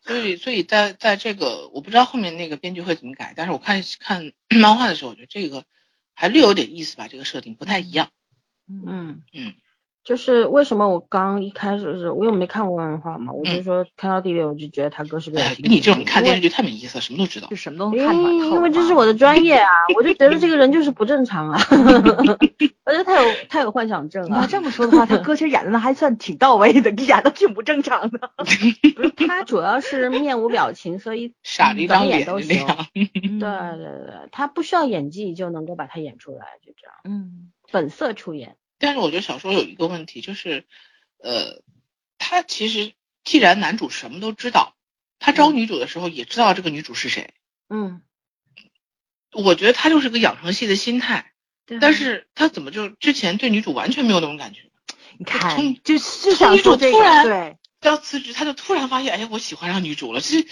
[0.03, 5.63] 所以，所以在在这个我不知道后面那个编剧会怎么改，但是我看看 漫画的时候，我觉得这个
[6.13, 8.09] 还略有点意思吧，这个设定不太一样。
[8.67, 8.83] 嗯
[9.31, 9.53] 嗯，
[10.03, 17.55] 就是为什么我刚一开始是我又没看过漫画嘛，我就嗯说看到第六我就觉得他哥是不是你这种看电视剧太没意思了，什么都知道就。
[17.55, 21.59] 什么都看因为这是啊我的专业啊，我就觉得这个人就是不正常啊，
[22.83, 28.31] 我觉得他有他有幻想症啊，你这么说的话，他哥其实演的那还算挺到位的， 演的挺不正常的。
[28.37, 32.65] 不是他主要是面无表情，所以傻着一张脸演都行。
[32.93, 38.55] 对对对，他不需要演技就能够把他演出来，就这样嗯本色出演。
[38.81, 40.65] 但是我觉得小说有一个问题，就是，
[41.19, 41.61] 呃，
[42.17, 44.75] 他其实既然男主什么都知道，
[45.19, 47.33] 他招女主的时候也知道这个女主是谁。
[47.69, 48.01] 嗯，
[49.31, 51.31] 我觉得他就是个养成系的心态，
[51.79, 54.69] 但是他怎么就之前对女主完全没有那种感觉？
[55.17, 60.19] 你看从，就就从想女主突然对，要辞职，他就突然发现，哎，我喜欢上女主了。
[60.19, 60.47] 其实，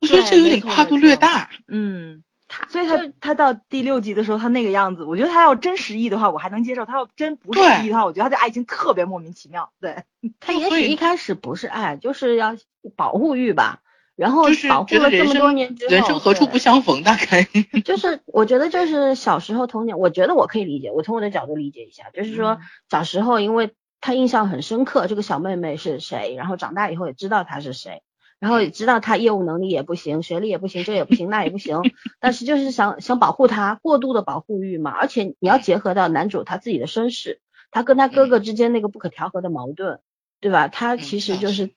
[0.00, 1.50] 我觉得这有点跨度略大。
[1.68, 2.24] 嗯。
[2.68, 9.72] 所以他他到第六集的时候，他那个样子，我觉得他要真失忆的话，我还能接受；他要真不是对失忆的话，我觉得他的爱情特别莫名其妙。
[9.80, 10.04] 对，
[10.40, 12.56] 他也许一开始不是爱，就是要
[12.96, 13.80] 保护欲吧。
[14.16, 17.46] 然后是保护了这么多年之后，人生何处不相逢，大概。
[17.84, 22.58] 就是我觉得就是小时候童年，我觉得我可以理解，我从我的角度理解一下，就是说嗯
[22.90, 28.02] 小时候因为他印象很深刻，这个小妹妹是谁，然后长大以后也知道她是谁，
[28.40, 31.80] 然后也知道他业务能力也不行，学历也不行，这也不行，那也不行，
[32.20, 40.00] 但是就是想想保护他，过度的保护欲嘛，而且你要结合到男主他自己的身世，他跟他哥哥之间那个不可调和的矛盾，
[40.40, 40.68] 对吧？
[40.68, 41.70] 他其实就是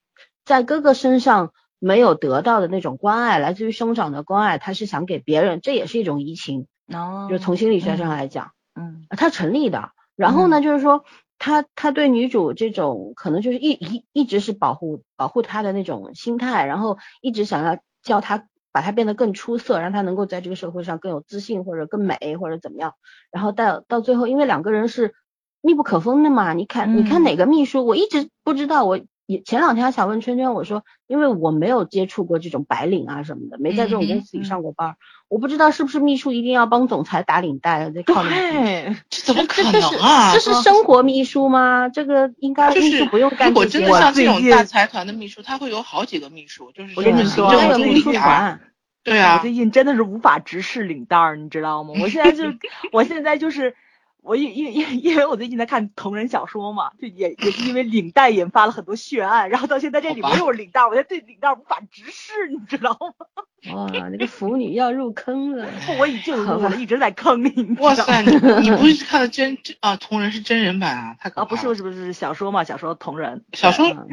[0.44, 1.52] 在哥哥身上。
[1.84, 9.90] 没有得到的那种关爱，来自于兄长的关爱，他是想给别人，这也是一种移情，哦就从心理学上来讲，嗯他成立的。
[10.14, 11.04] 然后呢，就是说
[11.44, 22.94] 他他对女主这种可能就是一一一直是保护保护她的那种心态，然后一直想要教她把她变得更出色，让她能够在这个社会上更有自信或者更美或者怎么样。
[23.32, 25.14] 然后到到最后，因为两个人是
[25.60, 29.00] 密不可分的嘛，你看你看嗯哪个秘书，我一直不知道我。
[29.26, 34.96] 也前两天还想问圈圈，我说，因为我没有接触过这种白领啊什么的，没在这种公司里上过班，
[35.28, 38.36] 我不知道是不是秘书一定要帮总裁打领带，得靠领导。
[38.36, 40.40] 对，这怎么可这这是能啊这？
[40.40, 41.88] 是生活秘书吗？
[41.88, 48.60] 这个应该就是秘书不用干如果这些真的像这种大财团的秘书，他会有好几个秘书，就是我跟你行说政助应该有秘书团。
[49.04, 51.94] 对啊，最近真的是无法直视领带儿，你知道吗？
[52.00, 52.44] 我现在就，
[52.92, 53.74] 我现在就是，
[54.22, 63.26] 我因因因因为我最近在看同人小说嘛，就也也是因为领带引发了很多血案，然后到现在这里没有领带，我现在对领带无法直视，你知道吗？
[63.74, 65.68] 哇，那个腐女要入坑了。
[65.98, 67.76] 我已经入了，一直在坑里，你？
[67.78, 68.30] 哇塞，你
[68.62, 69.96] 你不是看的真真啊？
[69.96, 74.08] 同人是真人版啊，太可啊，不是不是不是小说嘛，小说同人，小说嗯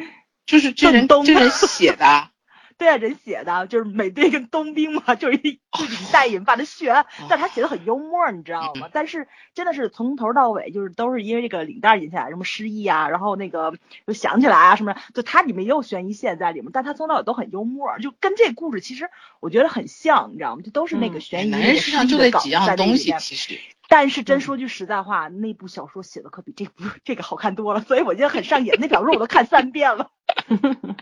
[0.46, 2.32] 就是真人正东真人 写的啊，
[2.80, 8.90] 对啊，人写的就是美队跟冬兵嘛， 就是一就领带引发的血案，但他写的很幽默，你知道吗？
[8.94, 13.74] 但是真的是从头到尾就是都是因为这个领带引起来，什么失忆啊，然后那个
[14.08, 19.10] 就想起来啊什么的，就它里面也有悬疑线在里面，但它从头到尾都很幽默，就跟这故事其实
[19.42, 20.62] 我觉得很像，你知道吗？
[20.64, 23.60] 就都是那个嗯悬疑、男人身上就那几样东西，其实
[23.90, 28.72] 但是真嗯说句实在话，那部小说写的可比这部这个好看多了，所以我觉得很上瘾。
[28.80, 30.12] 那小说我都看三遍了。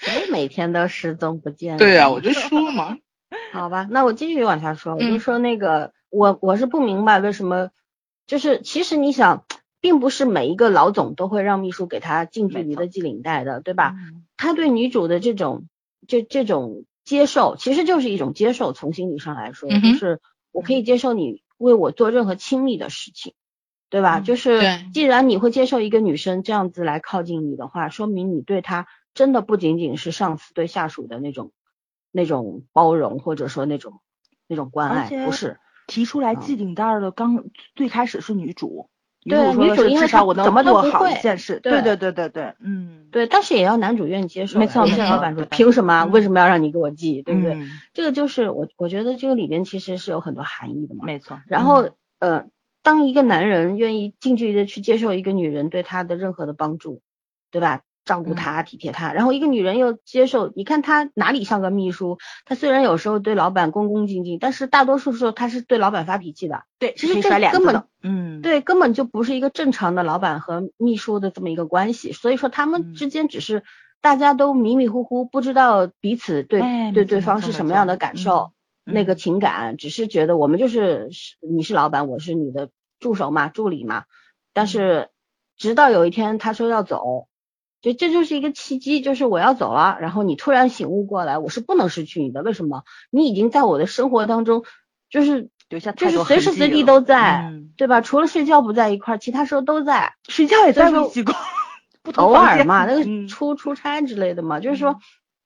[0.00, 1.76] 谁每天都失踪不见？
[1.76, 2.96] 对啊，我就说嘛，
[3.52, 7.70] 好吧，那我继续往下说，我就嗯说那个，我我是不明白为什么，
[8.26, 9.44] 就是其实你想，
[9.80, 13.94] 并不是每一个老总都会让秘书给他近距离的系领带的，对吧？
[13.96, 15.64] 嗯他对女主的这种
[16.06, 18.72] 这这种接受，其实就是一种接受。
[18.72, 20.20] 从心理上来说，嗯就是
[20.52, 23.34] 我可以接受你为我做任何亲密的事情，
[23.90, 24.20] 对吧？
[24.20, 24.60] 嗯就是
[24.94, 28.86] 既然你会接受一个女生这样子来靠近你的话，说明你对她
[29.18, 31.50] 真的不仅仅是上司对下属的那种
[32.12, 34.00] 那种包容，或者说那种
[34.46, 35.58] 那种关爱，不是。
[35.88, 38.90] 提出来嗯系领带儿的刚最开始是女主，
[39.24, 41.58] 对女主至少我能怎么都做好一件事。
[41.58, 44.84] 对对对对对对，嗯，对，但是也要男主愿意接受没错
[45.50, 46.04] 凭什么？
[46.04, 47.22] 嗯为什么要让你给我系？
[47.22, 47.54] 对不对？
[47.54, 51.04] 嗯这个就是我我觉得这个里边其实是有很多含义的嘛。
[51.04, 51.40] 没错。
[51.48, 51.88] 然后
[52.20, 52.46] 呃，
[52.84, 57.02] 当一个男人愿意近距离的去接受一个女人对他的任何的帮助，
[57.50, 57.82] 对吧？
[58.08, 62.16] 照顾她、体贴她，然后一个女人又接受，你看她哪里像个秘书？
[62.46, 66.62] 她虽然有时候对老板恭恭敬敬，但是大多数时候她是对老板发脾气的。
[66.78, 73.62] 对，其实这根本，嗯，对，根本就不是一个正常的老板和秘书的这么一个关系，所以说他们嗯之间只是
[74.00, 76.62] 大家都迷迷糊糊，不知道彼此对、
[76.94, 78.52] 对对方是什么样的感受，
[78.86, 84.04] 嗯那个嗯情感，只是觉得我们就是是你是老板，我是你的助手嘛，助理嘛，
[84.54, 85.08] 但嗯是
[85.58, 87.27] 直到有一天他说要走。
[87.80, 92.42] 就这就是一个契机，就是我要走了，然后你突然醒悟过来，我是不能失去你的。
[92.42, 92.82] 为什么？
[93.10, 94.64] 你已经在我的生活当中，
[95.10, 98.00] 就是留下太就是多随时随地都在，嗯对吧？
[98.00, 101.34] 除了睡觉不在一块儿，其他时候都在，睡觉也在所以说一起过，
[102.16, 104.98] 偶尔嘛，那个嗯出出差之类的嘛，就是说，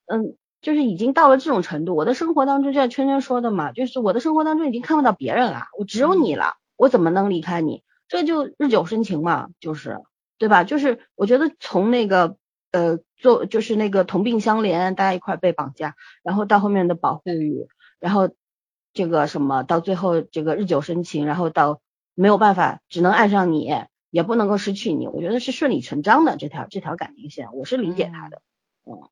[0.07, 1.95] 嗯，就是已经到了这种程度。
[1.95, 7.83] 我的生活当中，就像圈圈说的嘛，就是我的生活当中已经看不到别人了，我只有嗯你了，我怎么能离开你？
[8.09, 10.01] 这就日久生情嘛，就是
[10.43, 10.65] 对吧？
[10.65, 12.37] 就是我觉得从那个
[12.73, 17.69] 呃做就是那个同病相怜，大家一块儿被绑架，然后到后面的保护欲，
[18.01, 18.29] 然后
[18.93, 21.81] 这个什么到最后这个日久生情，然后到
[22.17, 23.73] 没有办法只能爱上你，
[24.11, 28.43] 也不能够失去你，我觉得是顺理成章的这条这条感情线，我是理解他的。
[28.85, 29.09] 好吧？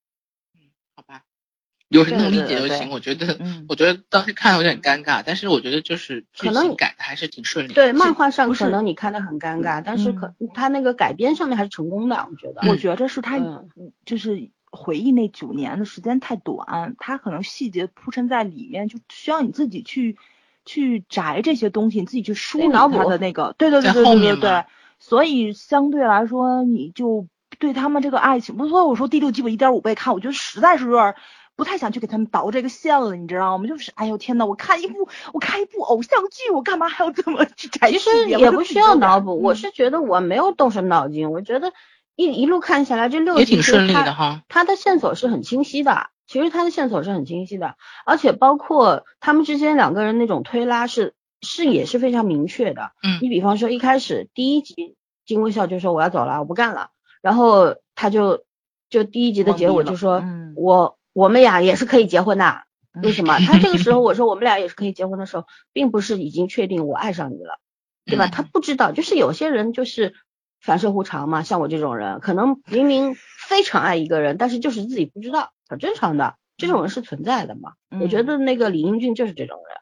[1.91, 2.89] 有人能理解就行。
[2.91, 7.73] 我觉得，嗯我觉得当时看有点尴尬，但是我觉得就是剧可能情改的还是挺顺利。
[7.73, 12.69] 对，漫画上可能你看的很尴尬，但是嗯可他那个改编上面还是成功的，我觉得。
[12.71, 13.69] 我觉得是他嗯
[14.07, 20.17] 就是回忆那九年的时间太短，他可能细节铺陈在里面，就需要你自己去
[20.65, 24.65] 去摘这些东西，你自己去梳理脑他的那个，对对对对对对，
[25.01, 27.27] 所以相对来说你就
[27.59, 31.17] 对他们这个爱情，不是说我说第六季我一点五倍看，我觉得实在是有点。
[31.61, 33.67] 不太想去给他们倒这个线了，你知道吗？
[33.69, 37.99] 就是，哎呦天呐，我看一部我看一部偶像剧，我干嘛还要这么去摘 其？
[37.99, 41.75] 实也不需要脑补，我嗯是觉得我没有动什么脑筋，我觉得
[42.17, 44.43] 一一路看下来，这六集也挺顺利的哈。
[44.49, 52.93] 他的线索是很清晰的，其实他的线索是很清晰的，而且包括他们之间两个人那种推拉是是也是非常明确的。
[53.03, 54.97] 嗯你比方说一开始第一集
[55.27, 56.89] 金微笑就说我要走了，我不干了，
[57.21, 58.45] 然后他就
[58.89, 62.63] 就第一集的结尾就说、嗯我我们俩也是可以结婚的。
[62.93, 63.39] 嗯为什么？
[63.39, 67.61] 他这个时候 我说我们俩也是可以结婚的时候，并不是已经确定我爱上你了，
[68.05, 68.27] 对吧？
[68.27, 70.15] 嗯他不知道，就是有些人就是
[70.61, 77.75] 反射弧长嘛，像我这种人，可能明明非常爱一个人，但是就是自己不知道，很正常的，这种人是存在的嘛。
[78.01, 79.77] 我觉嗯得那个李英俊就是这种人，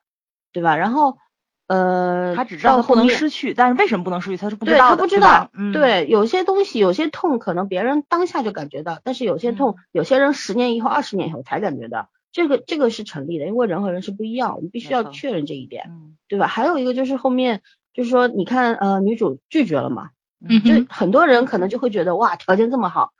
[0.52, 0.76] 对吧？
[0.76, 1.16] 然后
[1.68, 16.46] 呃，他只知道他不能失去，但是为什么不能失去，他是不知道的，他不知道对吧，嗯，对，有些东西，有些痛，可能别人当下就感觉到，但是有些痛，嗯有些人十年以后、二十年以后才感觉到，这个这个是成立的，因为人和人是不一样，我们必须要确认这一点，嗯，对吧？
[16.46, 17.60] 还有一个就是后面
[17.92, 20.10] 就是说，你看呃，女主拒绝了嘛，
[20.40, 23.12] 就嗯哼，很多人可能就会觉得哇，条件这么好，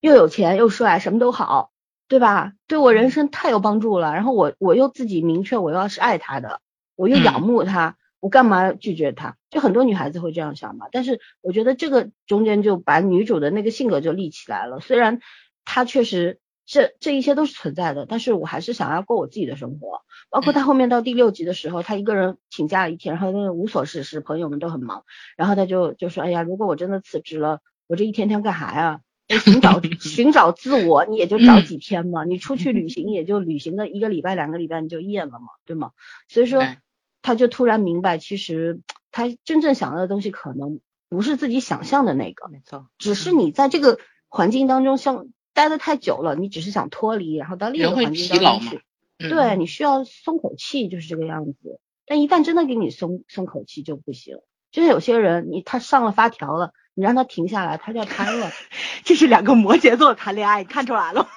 [0.00, 1.70] 又有钱又帅，什么都好，
[2.08, 2.52] 对吧？
[2.66, 4.14] 对我人生太有帮助了。
[4.14, 6.60] 然后我我又自己明确我要是爱他的，
[7.00, 9.38] 我又仰慕他，我干嘛拒绝他？
[9.48, 10.86] 就很多女孩子会这样想嘛。
[10.92, 14.80] 但是我觉得这个中间就把女主的那个性格就立起来了。
[14.80, 15.20] 虽然
[15.64, 20.02] 她确实这这一切都是存在的，但是我还是想要过我自己的生活。
[20.28, 25.04] 包括她后面到第六集的时候，她一个人请假了一天，然后那个无所事事，朋友们都很忙。
[25.38, 29.00] 然后她就就说，哎呀，如果我真的辞职了，我这一天天干啥呀？
[29.44, 35.92] 寻找 寻找自我，你也就找几天嘛，你出去旅行也就旅行个一个礼拜两个礼拜你就厌了嘛，对吗？
[36.28, 36.76] 所以说对，
[37.22, 43.98] 他就突然明白，其实他真正想要的东西可能不是自己想象的那个，没错，只是你在这个
[44.28, 48.76] 环境当中像待的太久了，你只是想脱离，然后到另一个环境当中去。
[48.76, 48.82] 嗯
[49.28, 51.78] 对你需要松口气，就是这个样子。
[52.06, 54.38] 但一旦真的给你松松口气就不行。
[54.72, 58.50] 就是有些人，你他上了发条了，你让他停下来，他就要瘫了。
[59.04, 61.28] 这是两个摩羯座谈恋爱，你看出来了吗？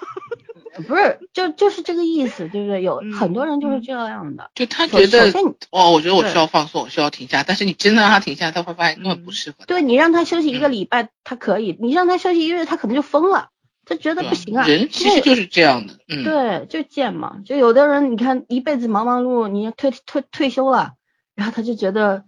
[0.88, 2.82] 不是，就就是这个意思，对不对？
[2.82, 4.50] 有嗯很多人就是嗯这样的。
[4.56, 9.66] 就他觉得首先你哦，我觉得我需要放松，我需要停下，但是你真的让他停下，他会发现根本不嗯适合。
[9.66, 13.50] 对你让他休息一个嗯礼拜，他可以；你让他休息一个月，他可能就疯了，
[13.86, 14.66] 他觉得不行啊。
[14.68, 17.38] 人其实就是这样的，嗯，对，就贱嘛。
[17.46, 20.94] 就有的人，你看一辈子忙忙碌碌，你退退退休了，
[21.36, 22.26] 然后他就觉得，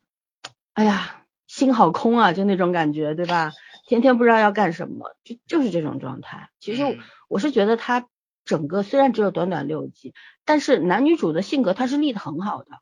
[0.73, 3.51] 哎呀，心好空啊，就那种感觉，对吧？
[3.87, 6.49] 天天不知道要干什么，就就是这种状态。
[6.59, 8.07] 其实嗯我是觉得他
[8.45, 10.13] 整个虽然只有短短六集，
[10.45, 12.79] 但是男女主的性格他是立得很好的，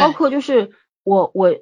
[0.00, 0.72] 包括就是
[1.04, 1.54] 我我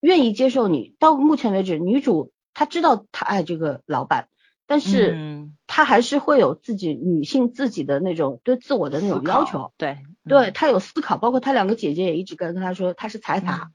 [0.00, 0.94] 愿意接受你。
[0.98, 4.28] 到目前为止，女主她知道她爱这个老板，
[4.66, 9.72] 但是嗯她还是会有自己女性自己的那种对自我的那种要求。
[9.76, 13.70] 对对，她有思考，包括她两个姐姐也一直跟跟她说，她是财阀，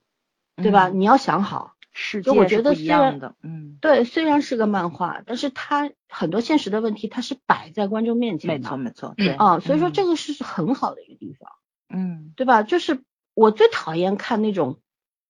[0.56, 0.90] 对吧？
[0.90, 1.74] 嗯你要想好。
[2.00, 8.58] 世就我觉界是不一得虽然样的，嗯，对，虽然是个漫画，但是它很多现实的问题，它是摆在观众面前的。
[8.58, 11.50] 没错没错，嗯对啊，所以说嗯这个是很好的一个地方。
[11.90, 12.62] 嗯对吧？
[12.62, 13.02] 就是
[13.34, 14.78] 我最讨厌看那种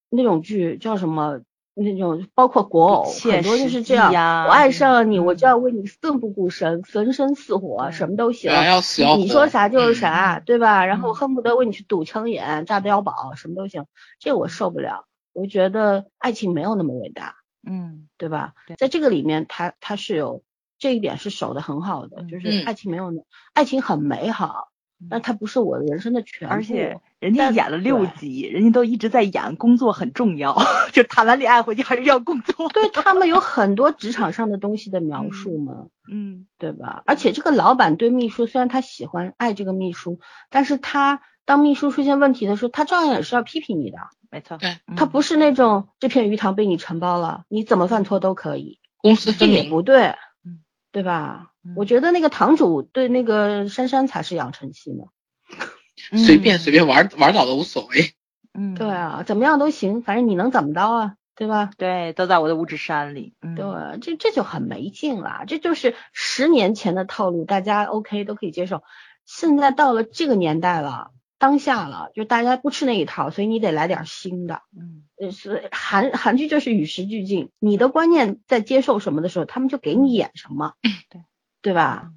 [0.09, 1.39] 那种剧，叫什么
[1.73, 4.45] 那种，包括国偶，很多就是这样。
[4.47, 8.57] 我爱上了你，嗯我就要为你奋不顾身，焚身似火，什么都行对。
[8.57, 9.17] 啊要死要活。
[9.17, 10.85] 你说啥就是啥，嗯对吧？
[10.85, 13.85] 然后恨不得为你去堵枪眼、炸碉堡，什么都行。
[14.19, 15.05] 这我受不了。
[15.37, 18.75] 我觉得爱情没有那么伟大，嗯对吧对？
[18.75, 20.43] 在这个里面，他他是有
[20.79, 23.21] 这一点是守的很好的，嗯就是嗯爱情没有那，
[23.53, 24.69] 爱情很美好，
[25.11, 26.53] 但它不是我人生的全部。
[26.55, 30.57] 而且人家演了六集，人家都一直在演工作很重要，
[30.91, 32.69] 就谈完恋爱回去还是要工作。
[32.69, 37.03] 对他们有很多职场上的东西的描述嘛，嗯对吧？
[37.05, 40.19] 而且这个老板对秘书，虽然他喜欢爱这个秘书，
[40.49, 43.97] 但是他当秘书出现问题的时候，他照样也是要批评你的。
[44.29, 44.57] 没错，
[44.95, 50.15] 他不是那种这片鱼塘被你承包了，你怎么犯错都可以，公私这也分明，不对
[50.45, 51.51] 嗯，对吧？
[51.63, 55.03] 嗯我觉得那个堂主对那个珊珊才是养成系呢。
[56.17, 58.13] 随便随便，玩玩倒的无所谓。
[58.53, 61.69] 嗯， 对啊，怎么样都行，反正你能怎么着啊，对吧？
[61.77, 63.33] 对，都在我的五指山里。
[63.41, 68.81] 嗯，对，这这就很没劲了，这就是十年前的套路，大家 OK 都可以接受。
[69.25, 74.61] 现在到了这个年代了，当下了，就大家不吃那一套，所以你得来点新的。
[74.75, 80.73] 嗯呃，是韩韩剧就是与时俱进，你的观念在接受什么的时候，他们就给你演什么，
[81.09, 81.21] 对
[81.61, 82.11] 对吧？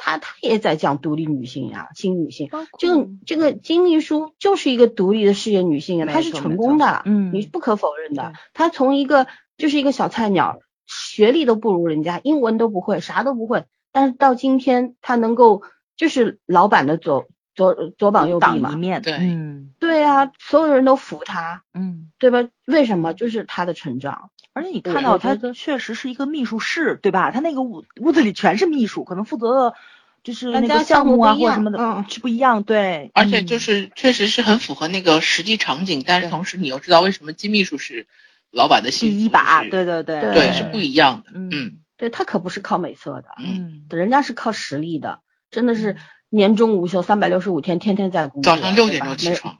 [0.00, 2.48] 他他也在讲独立女性呀，新女性。
[2.78, 8.32] 就这个这个金秘书就是一个独立的事业女性啊，她是成功的，嗯你不可否认的。
[8.54, 15.62] 她从一个就是一个小菜鸟，学历都不如人家，英文都不会，啥都不会，但是到今天她能够
[15.96, 17.26] 就是老板的左
[17.58, 22.12] 左左膀右臂嘛，一面，对嗯对啊，所有人都服他，嗯。
[22.20, 22.48] 对吧？
[22.66, 23.14] 为什么？
[23.14, 24.30] 就是他的成长。
[24.52, 27.32] 而且你看到他确实是一个秘书室，对吧？
[27.32, 29.74] 他那个屋屋子里全是秘书，可能负责的
[30.22, 33.10] 就是那个项项目啊或者什么的嗯是不一样，对。
[33.12, 38.06] 而且就嗯是确实是很符合那个实际场景，但是同时你又知道为什么金秘书是
[38.52, 45.96] 老板的幸福第一把，对对对对对是不一样的，嗯嗯对他可不是靠美色的，嗯人家是靠实力的，真的是嗯
[46.30, 48.54] 年终无休，三百六十五天，天天在工作。
[48.54, 49.58] 早上六点钟起床，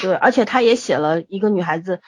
[0.00, 2.00] 对，而且他也写了一个女孩子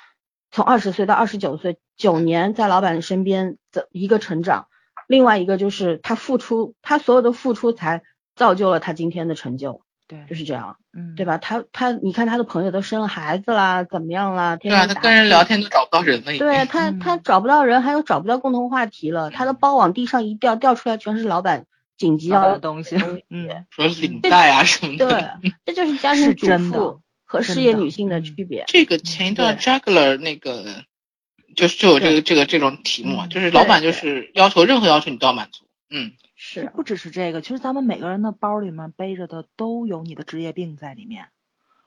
[0.51, 4.69] 从二十岁到二十九岁，九年在老板身边的一个成长，
[5.07, 8.03] 另外一个就是她付出，她所有的付出才
[8.35, 11.27] 造就了她今天的成就，对，就是这样，嗯对？
[11.27, 11.37] 吧？
[11.39, 14.57] 她她，你看她的朋友都生了孩子啦，怎么样啦？
[14.57, 19.31] 天对啊，天打他跟人聊天都找不到人了，对他，嗯他找不到人，还有找不到共同话题了。
[19.31, 21.67] 他的包往地上一掉，掉出来全是老板
[21.99, 22.97] 紧急要要的东西，
[23.29, 25.39] 嗯， 说领带啊什么的。
[25.43, 28.65] 对，这就是家是庭主妇和事业女性的嗯区别。
[28.67, 30.85] 这个前一段 Juggler 那个
[31.55, 41.27] 就是就有这个这个这种题目就是老板就是要求任何要求你都要满足，嗯，是，不只是这个，其实咱们每个人的包里面背着的都有你的职业病在里面。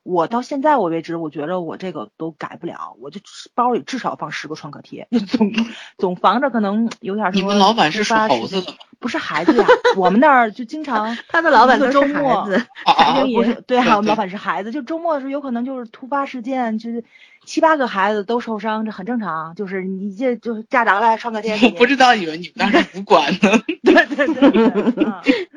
[0.03, 3.21] 我到现在我为止，我觉着我这个都改不了，我就
[3.53, 5.51] 包里至少放十个创可贴，就总
[5.97, 8.77] 总防着可能有点什么你们老板是属突发事件猴子的吗？
[8.99, 13.23] 不是孩子呀，我们那儿就经常他的老板都是周末孩子，啊啊 啊哎！
[13.25, 17.03] 不是对啊，对对我们老板是孩子，就周末的时候有可能就是突发事件，就是
[17.45, 19.55] 七八个孩子都受伤，这很正常。
[19.55, 23.39] 就是你这就是家长来创可贴，我不知道以为你们当时不管呢，
[23.83, 25.47] 对对对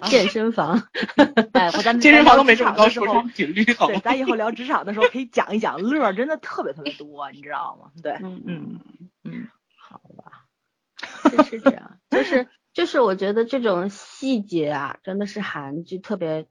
[0.08, 0.88] 健身房，
[1.52, 7.90] 哎，或咱健身房都没这这么高收入频率，好对，咱以后聊职场的时候可以讲一讲，乐真的特别特别多，你知道吗？
[8.02, 8.80] 对，嗯嗯，
[9.24, 10.46] 嗯，好吧，
[11.30, 16.46] 是是这样，就是就是我觉得这种细节啊，真的是韩剧特别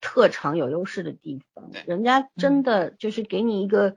[0.00, 1.70] 特长有优势的地方。
[1.86, 3.96] 人家嗯真的就是给你一个，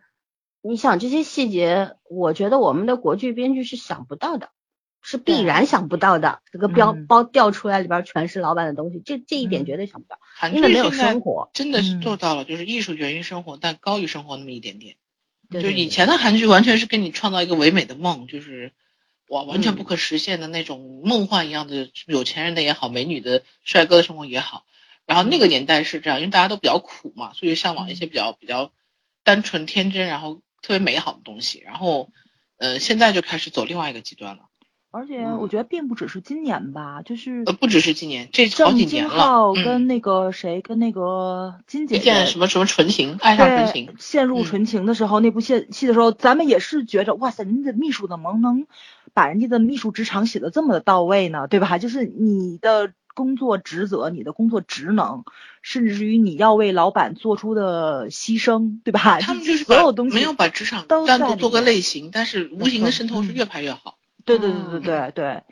[0.67, 4.49] 你想这些细节，我觉得我们的国剧编剧是想不到的。
[5.07, 11.51] 是必然想不到的，这个标嗯包掉出来里边全是老板的东西，这这一点嗯绝对想不到，韩剧因为没有生活。
[11.53, 14.95] 真的是嗯做到了，就是艺术源于生活，但高于生活那么一点点。
[15.51, 18.71] 就对对对以前的韩剧完全是给你创造一个唯美的梦，就是
[19.27, 24.65] 哇完全嗯不可实现的那种梦幻一样的有钱人的也好，美女的帅哥的生活也好。
[25.05, 28.71] 然后那个年代是这样，因为大家都比较苦嘛，所以向往一些比较比较
[29.23, 31.61] 单纯天真，然后特别美好的东西。
[31.63, 32.09] 然后
[32.57, 34.43] 呃，现在就开始走另外一个极端了。
[34.89, 39.51] 而且我觉得并不只是今年吧，就是呃，不只是今年，这好几年了。
[39.53, 48.67] 嗯，跟那个谁，跟那个金姐见什么什么纯情，爱上纯情，陷入嗯纯情的时候，那部戏戏的时候，咱们也是觉着，哇塞，人家的秘书怎么能
[49.13, 51.47] 把人家的秘书职场写的这么的到位呢？
[51.49, 51.77] 对吧？
[51.77, 55.23] 就是你的工作职责、你的工作职能，
[55.63, 59.19] 甚至于你要为老板做出的牺牲，对吧？
[59.25, 63.97] 他们就是所有东西没有把职场都单独做个类型，但是无形的渗透是嗯越拍越好。
[64.25, 65.43] 对对对对嗯对对，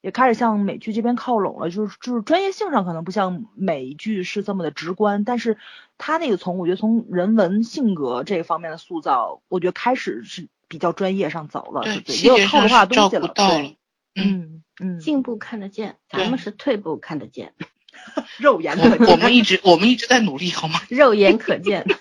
[0.00, 5.58] 也开始向美剧这边靠拢了，就是就是专业性上可能不像美剧是这么的直观，但是
[5.98, 13.76] 他那个从我觉得从人文性格这方面的塑造，我觉得开始是比较专业上走了，对也有套路上照化的东西了，对
[14.14, 17.54] 嗯 嗯，进步看得见，咱们是退步看得见，
[18.38, 20.80] 肉眼可见，我我们一直 我们一直在努力，好吗？
[20.88, 21.84] 肉眼可见。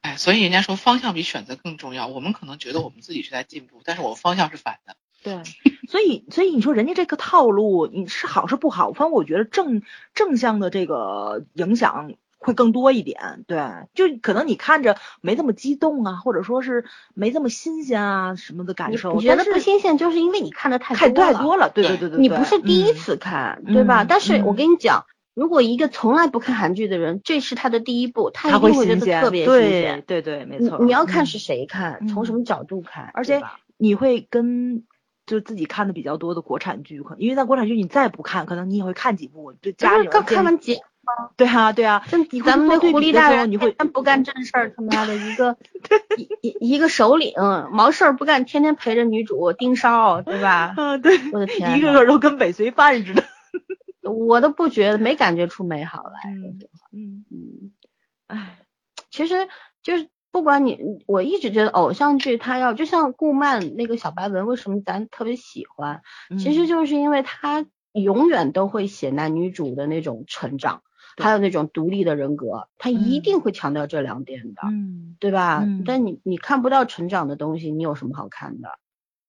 [0.00, 2.06] 哎，所以人家说方向比选择更重要。
[2.08, 4.96] 我们可能觉得我们自己是在进步，但是我们方向是反的。
[5.22, 5.42] 对，
[5.88, 8.92] 所以所以你说人家这个套路，你是好是不好？
[8.92, 9.82] 反正我觉得正
[10.12, 12.12] 正向的这个影响
[12.44, 13.44] 会更多一点。
[13.46, 13.58] 对，
[13.94, 16.84] 就可能你看着没这么激动啊，或者说是
[17.14, 21.32] 没这么新鲜啊什么的感受，你觉得不新鲜，就是因为你看的太太多了。
[21.32, 21.70] 太多了。
[21.70, 24.02] 对对对你不是第一嗯次看，对吧？
[24.04, 30.04] 嗯但是我嗯跟你讲，如果一个从来不看韩剧的人，这是他的第一部，他一定会觉，得特别新对鲜。
[30.06, 30.78] 对对，没错。
[30.78, 33.42] 嗯你要看是谁看，从什嗯么角度看，而且
[33.76, 34.84] 你会跟
[35.26, 40.80] 就自己看的比较多的国产剧，可因为在国产剧你再不看，可能你也会看几部，就家里就是刚看完结，
[41.36, 42.04] 对啊对啊，
[42.44, 45.56] 咱们那狐狸大人你会不干正事儿，他妈的一个
[46.16, 47.32] 一一一个首领，
[47.72, 50.74] 毛事儿不干，天天陪着女主盯梢，对吧？
[50.78, 53.24] 啊对，我的天，一个个都跟尾随犯似的。
[54.02, 56.30] 我都不觉得，没感觉出美好来。
[56.92, 58.46] 嗯嗯
[59.10, 59.48] 其实
[59.82, 66.02] 就是不管你，我一直觉得偶像剧它要就像顾漫那个小白文，为什么咱特别喜欢？
[66.38, 74.62] 其实嗯就是因为他永远都会写男女主的那种成长，对还有那种独立的人格，他一嗯定会强调这两点的。
[74.64, 75.60] 嗯对吧？
[75.64, 78.78] 嗯但你你看不到成长的东西，你有什么好看的？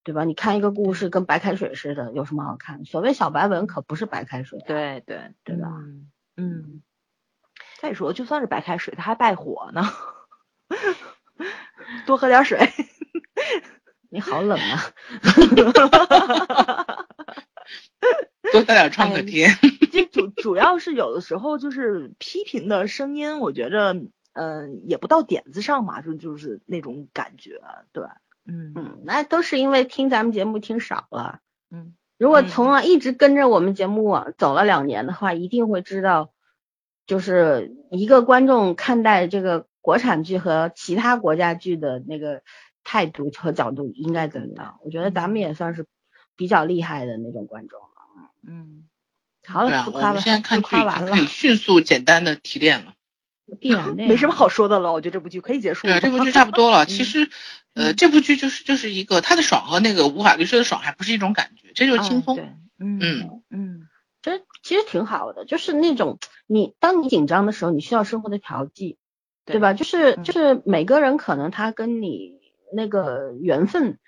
[0.03, 0.23] 对吧？
[0.23, 2.86] 你看一个故事跟白开水似的，有什么好看？
[2.86, 5.67] 所谓小白文可不是白开水、啊，对对对吧？
[6.38, 6.81] 嗯嗯，
[7.79, 9.83] 再说就算是白开水，它还败火呢，
[12.05, 12.59] 多喝点水。
[14.09, 14.79] 你好冷啊！
[18.56, 19.49] 多带点创可贴。
[19.91, 23.95] 这主主要是有的时候就是批评的声音，我觉着
[24.34, 27.60] 呃也不到点子上嘛，就就是那种感觉，
[27.91, 28.06] 对，
[28.45, 31.39] 嗯嗯，那都是因为听咱们节目听少了。
[31.70, 36.32] 嗯如果嗯从啊一直跟着我们节目往走了两年的话，一定会知道，
[37.08, 42.41] 就是一个观众看待这个国产剧和其他国家剧的那个
[42.86, 44.80] 态度和角度应该怎么样。
[44.84, 45.86] 我觉得咱们也算是
[46.38, 47.94] 比较厉害的那种观众了。
[48.47, 48.85] 嗯
[49.45, 52.93] 好了，啊不，夸了，现在看夸完了可以，迅速简单的提炼了。
[53.95, 55.93] 没什么好说的了，我觉得这部剧可以结束了。
[55.93, 56.85] 对啊，这部剧 差不多了。
[56.87, 57.29] 其嗯实，
[57.75, 62.39] 呃，这部剧就是就是一个他的爽和那个无法律师的爽还不是一种感觉，这就是轻松。
[62.79, 63.87] 嗯嗯嗯
[64.23, 66.17] 这其实挺好的，就是那种
[66.47, 68.97] 你当你紧张的时候，你需要生活的调剂，
[69.45, 69.73] 对对吧？
[69.73, 72.31] 就是嗯就是每个人可能他跟你
[72.73, 73.99] 那个缘分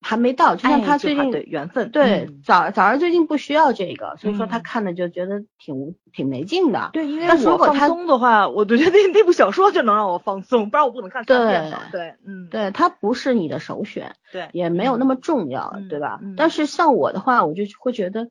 [0.00, 6.90] 还没到，就像他最近对缘分，对嗯早早上最近不需要这个，所以说他嗯看的就觉得挺无挺没劲的。
[6.92, 11.80] 对，因为如我放果他松的话，我觉得那那部小说就能让我放松，不然我不能看三遍嘛。
[11.90, 16.20] 对，嗯，对，它不是你的首选，对，也没有那么重要，嗯对吧？
[16.22, 18.30] 嗯但是像我的话，我就会觉得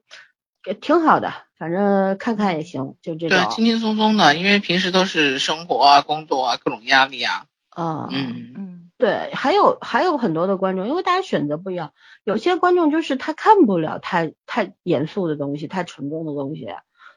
[0.65, 7.45] 也挺好的，反正看看也行，就这种对，轻轻松松的，因为平时都是生活啊、工作啊、各种压力啊。
[7.69, 8.07] 啊。
[8.11, 11.91] 嗯，嗯对，还有还有很多的观众，因为大家选择不一样，
[12.23, 16.67] 有些观众就是他看不了太太严肃的东西，太沉重的东西，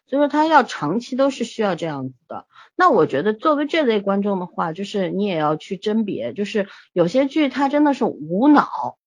[0.09, 2.47] 所以说他要长期都是需要这样子的。
[2.75, 8.99] 那我觉得作为这类观众的话，就是你也要去甄别，就是有些剧它真的是无脑，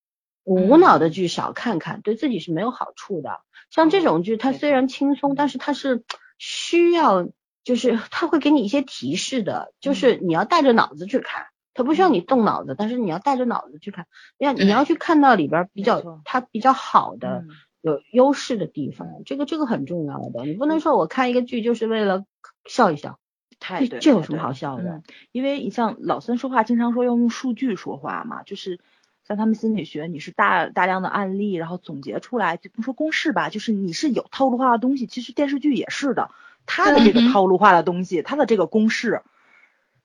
[0.46, 3.42] 无脑的剧少看看，对自己是没有好处的。
[3.70, 6.04] 像这种剧，它虽然轻松，但是它是
[6.38, 7.28] 需要，
[7.66, 11.48] 就是它会给你一些提示的，就是你要带着脑子去看。
[11.74, 14.08] 它不需要你动脑子，但是你要带着脑子去看，
[14.38, 17.48] 要你要去看到里边儿比较它比较好的、嗯
[17.84, 20.46] 有优势的地方，这个这个很重要的。
[20.46, 22.26] 你不能说我看一个剧就是为了
[22.68, 23.18] 笑一笑，
[23.50, 25.04] 这太对，这有什么好笑的嗯？
[25.32, 28.80] 因为你像老孙说话，经常说要用数据说话嘛，就是
[29.28, 36.30] 像他们心理学，你是大大量的案例，然后总结出来，就不说公式吧，就是你是有套路化的东西，其实电视剧也是的，
[36.68, 39.24] 它的这个套路化的东西，它的这个公式。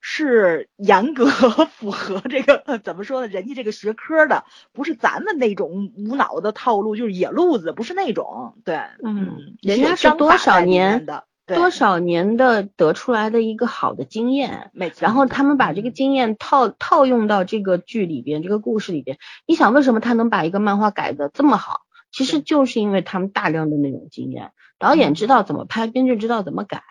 [0.09, 1.25] 是严格
[1.67, 3.27] 符合这个怎么说呢？
[3.27, 8.55] 人家这个学科的，不是咱们那种无脑的套路，就是野路子，不是那种。
[8.63, 19.17] 对，嗯人家是多少年的，多少年的得出来的一个好的经验，然后他们把这个嗯经验套套用到这个剧里边，这个故事里边。
[19.45, 21.81] 你想为什么他能把一个漫画改的这么好？
[22.13, 26.81] 其实就是因为他们大量的那种经验，导演知道怎么拍，编剧知道怎么改，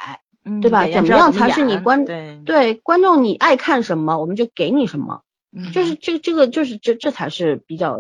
[0.49, 0.85] 嗯对吧？
[0.85, 5.23] 怎怎么样才是你观对对观众你爱看什么，我们就给你什么，
[5.53, 7.99] 嗯就是这这个就是这这才是比较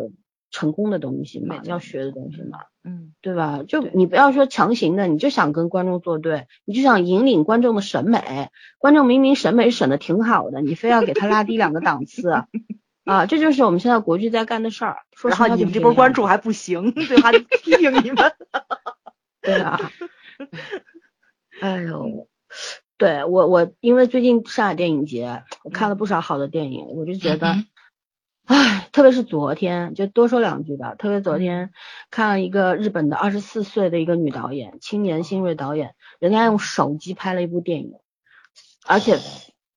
[0.52, 2.60] 成功的东西嘛要学的东西嘛。
[2.88, 3.64] 嗯对吧？
[3.66, 12.30] 就你不要说强行的，你就想跟观众作对，你就想引领观众的审美，观众明明审美审的挺好的，你非要给他拉低两个档次，
[13.04, 14.98] 啊，这就是我们现在国剧在干的事儿。
[15.16, 17.32] 说然实话后你们这波关注还不行，对吧？
[17.32, 18.32] 批 评你们。
[19.42, 19.80] 对啊，
[21.60, 22.28] 哎呦，
[22.98, 27.54] 对我我因为最近上海电影节，我看了不少好的电影，我就觉得。
[28.46, 30.94] 唉，特别是昨天，就多说两句吧。
[30.94, 31.72] 特别昨天
[32.12, 37.94] 看了一个日本的二十四岁的一个女导演，青年新锐导演，人家用手机拍了一部电影，
[38.86, 39.18] 而且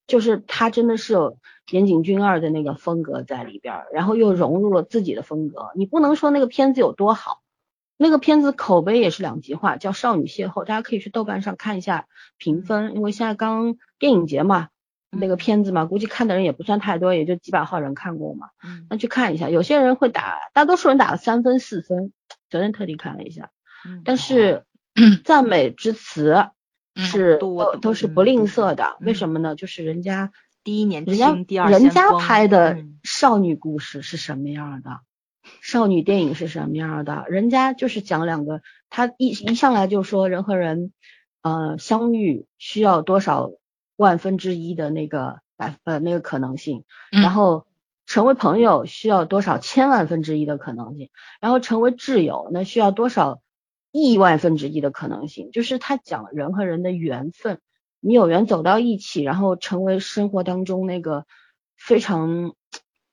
[0.06, 1.40] 就是她真的是有
[1.72, 5.72] 岩井俊二的那个风格在里边儿，然后又融入了自己的风格。
[5.74, 7.42] 你不能说那个片子有多好，
[8.02, 12.08] 那个片子口碑也是两极化，叫《少女邂逅》，大家可以去豆瓣上看一下
[12.38, 14.70] 评分，因为现在刚电影节嘛。
[15.12, 18.50] 那个片子嘛，估计看的人也不算太多，也就几百号人看过嘛。
[18.64, 22.14] 嗯那去看一下，有些人会打，大多数人打了三分四分。
[22.48, 23.50] 昨天特地看了一下，
[23.88, 26.50] 嗯但是嗯 赞美之词
[26.94, 28.98] 嗯是都都是嗯不吝啬的。
[29.00, 29.56] 嗯为什么呢？
[29.56, 30.32] 就是人家
[30.64, 35.00] 第一年人家轻，第二人家拍的嗯少女故事是什么样的？
[35.62, 40.94] 少女电影是什么样的，人家就是讲两个，他一一上来就说人和人
[41.42, 43.52] 呃相遇需要多少
[43.96, 47.22] 万分之一的那个百呃那个可能性，嗯。
[47.22, 47.66] 然后
[48.06, 51.10] 成为朋友需要多少千万分之一的可能性，
[51.40, 53.40] 然后成为挚友那需要多少
[53.92, 57.60] 亿万分之一的可能性，就是他讲人和人的缘分，
[58.00, 61.26] 你有缘走到一起，然后成为生活当中那个
[61.78, 62.56] 非常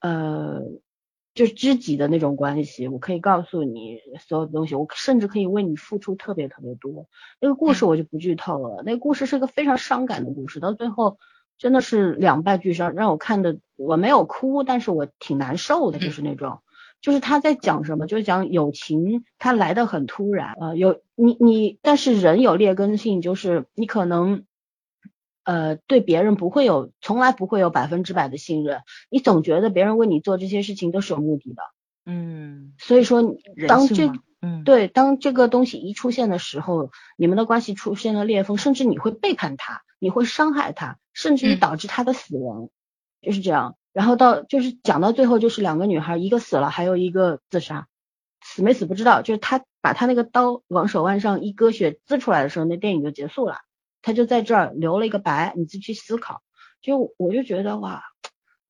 [0.01, 0.61] 呃
[1.37, 7.07] 就是知己的那种关系，我可以告诉你所有的东西，我甚至可以为你付出特别特别多。
[7.41, 11.19] 那个故事我就不剧透了，那个故事是个非常伤感的故事，到最后
[11.59, 16.59] 真的是两败俱伤，让我看的我没有哭，但是我挺难受的，就是那种。
[17.03, 24.45] 就是他在讲什么，就是讲友情，它来的很突然，呃，有你你，但是人有劣根性，就是你可能，
[25.47, 31.63] 呃，对别人不会有，从来不会有百分之百的信任，你总觉得别人为你做这些事情都是有目的的，
[32.05, 33.23] 嗯，所以说
[33.69, 34.11] 当这
[34.43, 42.69] 嗯，对当这个东西一出现的时候，你们的关系出现了裂缝，甚至你会背叛他，你会伤害他，甚至于嗯导致他的死亡，
[43.23, 43.77] 就是这样。
[43.93, 47.87] 然后到就是讲到最后，就是两个女孩，一个死了，还有一个自杀，
[48.43, 49.23] 死没死不知道。
[49.23, 53.61] 就是他把他那个刀往手腕上一割血滋出来的时候，那电影就结束了。
[54.07, 56.41] 他就在这儿留了一个白，你自己去思考。
[56.81, 58.05] 就我就觉得哇，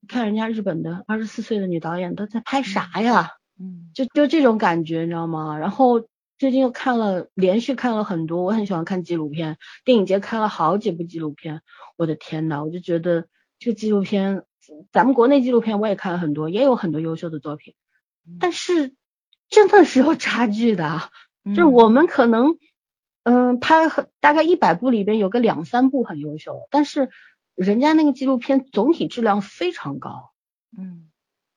[0.09, 3.33] 看人家日本的二十四岁的女导演都在拍啥呀？
[3.61, 5.59] 嗯就就这种感觉，你知道吗？
[5.59, 6.01] 然后
[6.39, 11.61] 最近又看了，连续看了很多，我很喜欢看纪录片，电影节看了好几部纪录片，
[11.99, 13.27] 我的天呐，我就觉得
[13.59, 14.45] 这个纪录片，
[14.91, 17.75] 咱们国内纪录片我也看了很多，也有很多优秀的作品，
[18.41, 18.95] 但是
[19.51, 21.11] 真的是有差距的，
[21.55, 22.57] 就我们可能，
[23.29, 27.11] 嗯，拍很大概一百部里边有个两三部很优秀，但是
[27.57, 30.31] 人家那个纪录片总体质量非常高，
[30.79, 31.09] 嗯，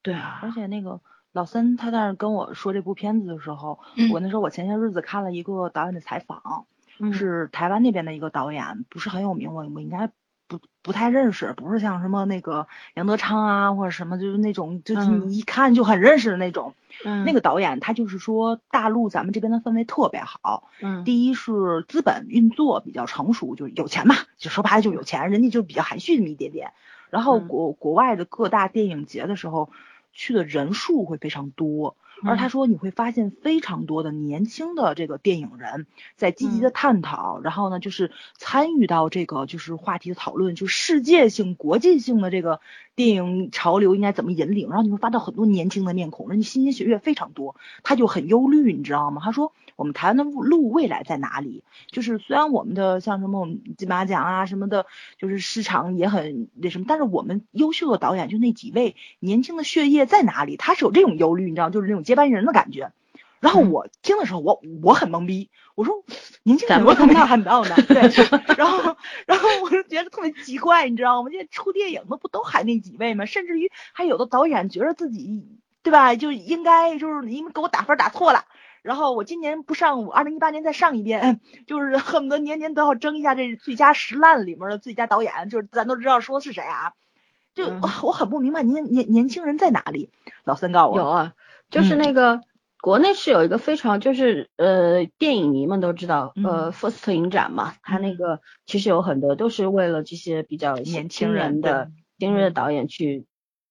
[0.01, 0.99] 对啊，而且那个
[1.31, 6.65] 老三他在那儿跟我说这部片子的时候，嗯我那时候我前些日子看了一个导演的采访，
[6.99, 10.09] 嗯是台湾那边的一个导演，不是很有名，我我应该
[10.49, 16.73] 不不太认识，不是像什么那个杨德昌啊或者什么，就是那种就是嗯你一看就很认识的那种。
[17.05, 26.73] 嗯那个导演他就是说大陆咱们这边的氛围特别好，嗯第一是资本运作比较成熟，就是有钱嘛，就说白了就有钱，人家就比较含蓄那么一点点。
[27.09, 29.71] 然后嗯国国外的各大电影节的时候，
[30.11, 31.95] 去的人数会非常多。
[32.23, 42.59] 而他嗯说你会发现非常多的年轻的这个电影人在积极的探讨，然后呢就是参与到这个就是话题的讨论，就世界性、国际性的这个
[42.95, 44.69] 电影潮流应该怎么引领。
[44.69, 49.21] 然后你会发到很多年轻的面孔，人家新鲜血液非常多，他就很忧虑，你知道吗？
[49.23, 51.63] 他说我们台湾的路路未来在哪里？
[51.87, 54.85] 就是虽然我们的像什么我们金马奖啊什么的，
[55.17, 60.57] 就是市场也很那什么，但是我们优秀的导演就那几位年轻的血液在哪里？
[60.57, 62.91] 他是有这种忧虑，你知道，就是那种接班人的感觉。
[63.39, 66.03] 然后嗯我听的时候，我我很懵逼，我说
[66.43, 67.73] 年轻咱人我怎么没没看看到呢？
[67.87, 68.01] 对，
[68.57, 71.29] 然后然后我就觉得特别奇怪，你知道吗？
[71.31, 73.25] 现在出电影的不都喊那几位吗？
[73.25, 75.47] 甚至于还有的导演觉得自己
[75.83, 78.43] 对吧，就应该就是你们给我打分打错了。
[78.81, 86.91] 然后我今年不上，我二零一八年再上一遍，就是恨不得年年都要争一下这最佳十烂里面的最佳导演，就是咱都知道说是谁啊。
[87.55, 90.09] 就、嗯我很不明白年年年轻人在哪里。
[90.43, 91.33] 老三告诉我，有啊，
[91.69, 91.97] 就是嗯。
[91.97, 92.41] 那个、
[92.81, 98.17] 国内是有一个非常就是呃电影迷们都知道，呃，FIRST 影展嘛，它那嗯。
[98.17, 102.53] 个其实有很多都是为了这些比较年轻人人的对新锐的嗯。
[102.53, 103.25] 导演去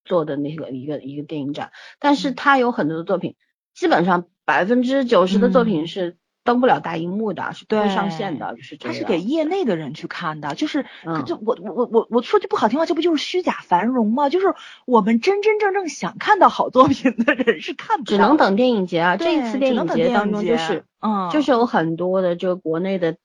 [0.05, 2.35] 做的那个一个一个电影展，但是嗯。
[2.35, 3.37] 它有很多的作品，
[3.75, 6.16] 基本上百分之九十的作品嗯是
[6.49, 8.95] 登不了大荧幕的，是不会上线的，就是这样。
[8.95, 14.31] 他是给业内的人去看的，就是，嗯就我我我我我说句不好听话，这不就是虚假繁荣吗？
[14.31, 14.55] 就是
[14.87, 20.85] 我们真真正正想看到好作品的人是看不到只能等电影节啊，这一次电影节当中就是。
[21.01, 23.19] 嗯，就是有很多的这个国内的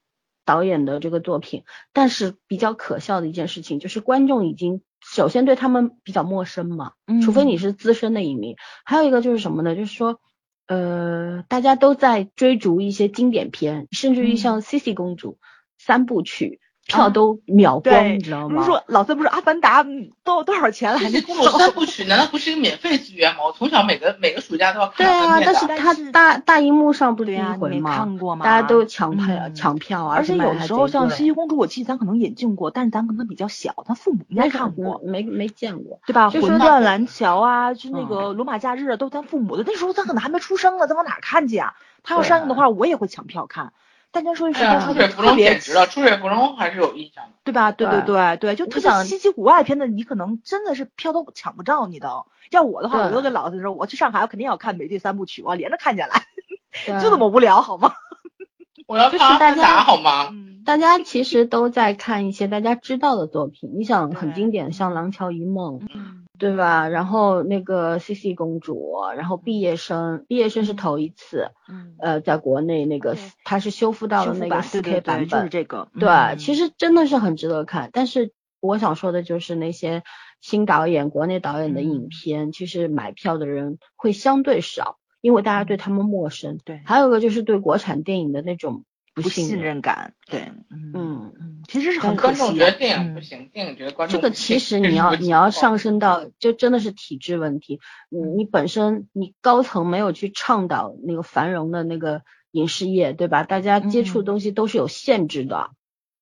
[0.45, 6.91] 导演的这个作品，但是比较可笑的一件事情就是观众已经首先对他们比较陌生嘛，
[7.25, 9.75] 除非你嗯是资深的影迷，还有一个就是什么呢？
[9.75, 10.19] 就是说，
[10.67, 15.37] 呃，大家都在追逐一些经典片，甚至于像嗯 C C 公主
[15.77, 18.65] 三部曲票啊都秒光，对，你知道不是吗？
[18.65, 23.45] 说老三不是《阿凡达》嗯多多少钱了，还没公布三 部曲难道不是一个免费资源吗？
[23.47, 28.43] 我从小每个每个暑假都要看对啊，但是他大大荧幕上不是第一回嘛，看过吗？
[28.45, 35.01] 大家都抢票、嗯抢票啊，而且有的时候像《西西公主》，我记得咱可能引进过，但是咱可能比较小，咱父母应该没看过。
[35.05, 35.99] 没没见过。
[36.05, 36.29] 对吧？
[36.29, 39.63] 就说魂断蓝桥啊，就那嗯个罗马假日啊，都咱父母的。
[39.65, 41.73] 那时候咱可能还没出生呢，咱往哪儿看去啊？
[42.03, 43.71] 他要上映的话，我也会抢票看。
[44.13, 47.31] 但真说一实哎出水芙蓉特别简直了，出水芙蓉还是有印象的。
[47.43, 47.71] 对吧？
[47.73, 52.25] 对对对对对，就你想特别稀奇古怪的片子，你可能真的是票都抢不着你的。
[52.51, 56.21] 要我的话，我对都跟老师说，我去上海，我肯定要看美剧三部曲，我连着看下来，
[57.01, 57.93] 就这么无聊，好吗？
[58.85, 60.27] 我要就是大家好吗？
[60.31, 66.89] 嗯，大家其实都在看一些大家知道的作品，你想很经典，像《廊桥遗梦》，嗯对吧？
[66.89, 75.87] 然后那个 C C 公主，然后毕业生，毕业生是头一次，嗯，呃，在国内那个对它是修复到了那个四 K 版，4对 K 对对，就是这个。
[75.97, 80.03] 对，嗯其实真的是很值得看，但是我想说的就是那些
[80.41, 86.59] 新导演、国内导演的影嗯片，其实买票的人会相对少，因为大家对他们陌生。
[86.65, 88.83] 对还有一个就是对国产电影的那种
[89.13, 89.79] 不不信信任。
[89.81, 97.79] 感，对，嗯嗯，嗯，其实是很可观众惜的觉得电影嗯不行，电影觉得观众这个其实你要你要上升到就真的是体制问题，
[98.09, 103.43] 你嗯你本身你高层没有去倡导那个繁荣的那个影视业，对吧？
[103.43, 105.71] 大家接触的嗯东西都是有限制的，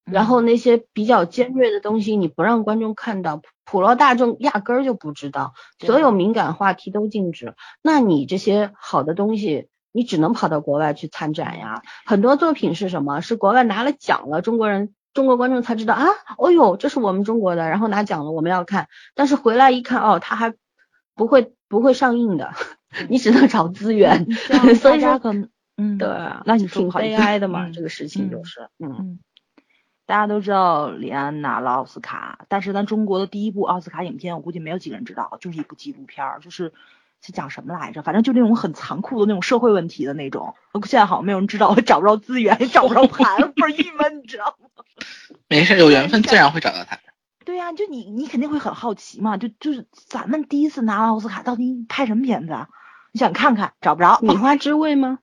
[0.03, 9.67] 然后那些比较尖锐的东西你不让观众看到，普普罗大众压根儿就不知道，所有敏感话题都禁止，那你这些好的东西。
[9.91, 13.21] 你只能跑到国外去参展呀，很多作品是什么？
[13.21, 16.05] 是国外拿了奖了，中国人中国观众才知道啊，
[16.37, 18.87] 哦呦，这是我们中国的，然后拿奖了，我们要看。
[19.15, 20.53] 但是回来一看，哦，他还
[21.15, 22.53] 不会不会上映的，
[23.09, 24.31] 你只能找资源。
[24.31, 29.19] 所以说大家可能嗯，对啊，那你挺悲哀的嘛，嗯这个事情就嗯是，嗯，嗯，
[30.05, 36.71] 大家都知道李安拿了奥斯卡，但是咱中国的第一部奥斯卡影片，我估计没有几个人知道，就是一部纪录片儿，就是
[37.21, 38.01] 是讲什么来着？
[38.01, 40.55] 反正就那种很残酷的那种社会问题的那种。
[40.85, 44.69] 现在好像没有人知道， 找不着资源，找不着盘，倍儿郁闷，你知道吗？
[45.47, 46.99] 没事，有缘分自然会找到他。
[47.43, 52.69] 对呀、就你你肯定会很好奇嘛，就就是咱们第一次拿奥斯卡，到底拍什么片子啊？
[53.11, 54.19] 你想看看，找不着。
[54.21, 55.19] 米花之味吗？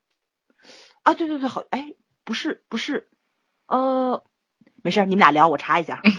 [1.04, 1.94] 啊，对对对，好，哎，
[2.24, 3.08] 不是不是，
[3.66, 4.22] 呃，
[4.82, 6.02] 没事儿，你们俩聊，我查一下。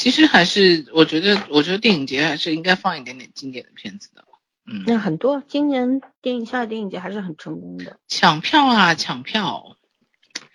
[0.00, 4.24] 其实还是我觉得，我觉得电影节还是应该放一点点经典的片子的。
[4.64, 7.98] 嗯，那很多今年电影下电影节还是很成功的。
[8.08, 9.76] 抢票啊，抢票！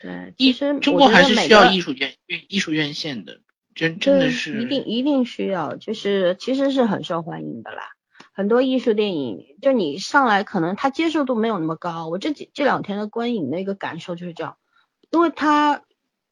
[0.01, 3.41] 对，艺其实中国还是需要艺术院院艺术院线的，
[3.75, 7.89] 真真的是一定一定需要，就是其实是很受欢迎的啦。
[8.33, 12.07] 很多艺术电影，就你上来可能他接受度没有那么高。
[12.07, 14.57] 我这几这两天的观影的一个感受就是这样，
[15.11, 15.83] 因为它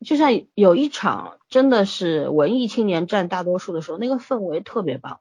[0.03, 5.19] 就像有一场真的是文艺青年占大多数的时候，那个氛围特别棒。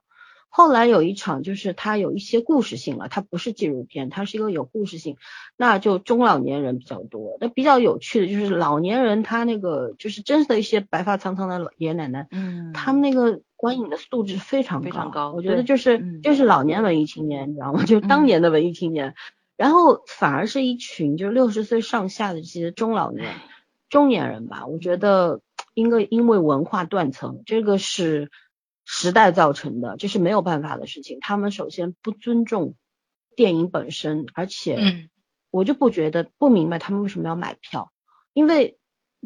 [0.55, 5.17] 后来有一场就是它有一些故事性了，它不是纪录片，它是一个有故事性，
[5.57, 7.37] 那就中老年人比较多。
[7.41, 17.83] 那比较有趣的就是老年人他那个就是真实的一些白发苍苍的老爷爷奶奶，嗯他们那个观影的素质非常非常高我觉得就是、嗯就是老年文艺青年，你知道吗？
[17.85, 19.15] 就是当嗯年的文艺青年，
[19.57, 23.25] 然后反而是一群就是六十岁上下的这些中老年、
[23.89, 24.65] 中年人吧。
[24.65, 25.41] 我觉得
[25.73, 28.31] 因为因为文化断层，这个是
[28.85, 31.19] 时代造成的，这是没有办法的事情。
[31.21, 32.75] 他们首先不尊重
[33.35, 35.09] 电影本身，而且嗯
[35.51, 37.91] 我就不觉得不明白他们为什么要买票，
[38.33, 38.77] 因为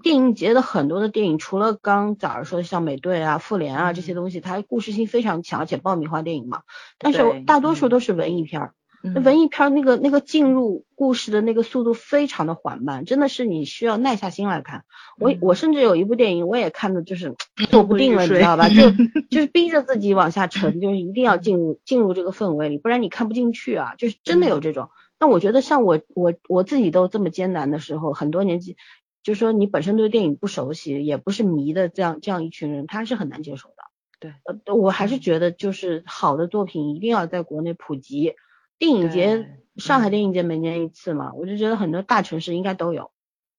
[0.04, 6.62] 电影节的很多的电影，除了刚早上说的像美队啊、复联啊这些东西，它故事性非常强，而且爆米花电影嘛，
[7.00, 8.74] 但是大多数嗯都是文艺片儿。
[9.04, 14.86] 那嗯文艺片儿那个那个进入故事的那个速度非常的缓慢，真的是你需要耐下心来看。
[15.20, 17.36] 我嗯我甚至有一部电影，我也看的就是
[17.70, 18.68] 坐不定了，你知道吧？
[18.70, 18.90] 就
[19.30, 23.94] 就是逼着自己往下沉，就是一定要进入进入这个氛围里，不然你看不进去啊。
[23.98, 24.90] 就是真的有这种。
[25.20, 28.78] 那我觉得像我我我自己都这么艰难的时候，很多年纪，
[29.24, 33.76] 就是说你本身对电影不熟悉，也不是迷的这样这样一群人，他是很难接受的。
[34.20, 38.34] 对，呃，我还是觉得就是好的作品一定要在国内普及。
[38.80, 43.12] 电影节，上海嗯电影节每年一次嘛，我就觉得很多大城市应该都有。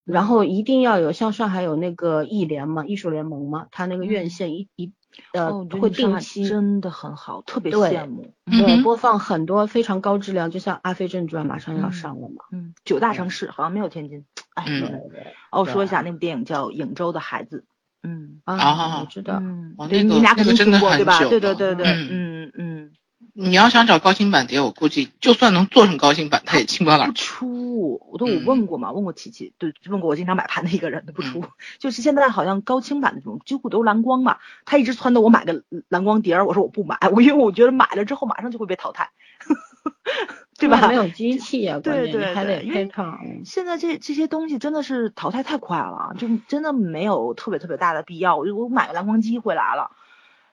[0.05, 4.93] 然后一定要有，像上海有那个艺联嘛，艺术联盟嘛，它那个院嗯线一一
[5.35, 8.33] 哦，呃会定期真的很好，特别羡慕。
[8.47, 12.45] 对播放很多非常高质量，就像《阿飞正传》马上要嗯上了嘛。
[12.53, 14.25] 嗯，九大城市好像没有天津。
[14.55, 17.67] 哎，嗯对对对哦，我说一下那部电影叫《颍州的孩子》。
[18.09, 19.39] 嗯啊，啊我知道。
[19.43, 21.19] 嗯对你俩肯定听过对吧？
[21.29, 22.93] 对对对对，嗯嗯嗯，
[23.35, 27.25] 你要想找高清版碟，我估计就算能做成高清版，它也清不到哪儿去。
[27.25, 39.11] 出，我都有嗯问过嘛，问过琪琪，对，问过我经常买盘的一个人，不出，嗯 就是现在好像高清版的这种几乎都是蓝光嘛，他一直撺掇我买个蓝光碟儿，我说我不买，我因为我觉得买了之后马上就会被淘汰，
[40.59, 40.89] 对吧？
[40.89, 43.05] 没有机器啊，对对还得对对因为配套。
[43.25, 48.37] 嗯现在这这些东西真的是淘汰太快了，就真的没有特别特别大的必要。
[48.37, 49.93] 我就我买个蓝光机回来了，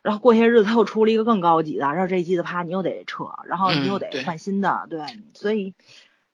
[0.05, 5.01] 然后过些日子他又出了一个更高级的，然后这一季的啪你又得撤，然后你又得换新的，对，
[5.33, 5.73] 所以。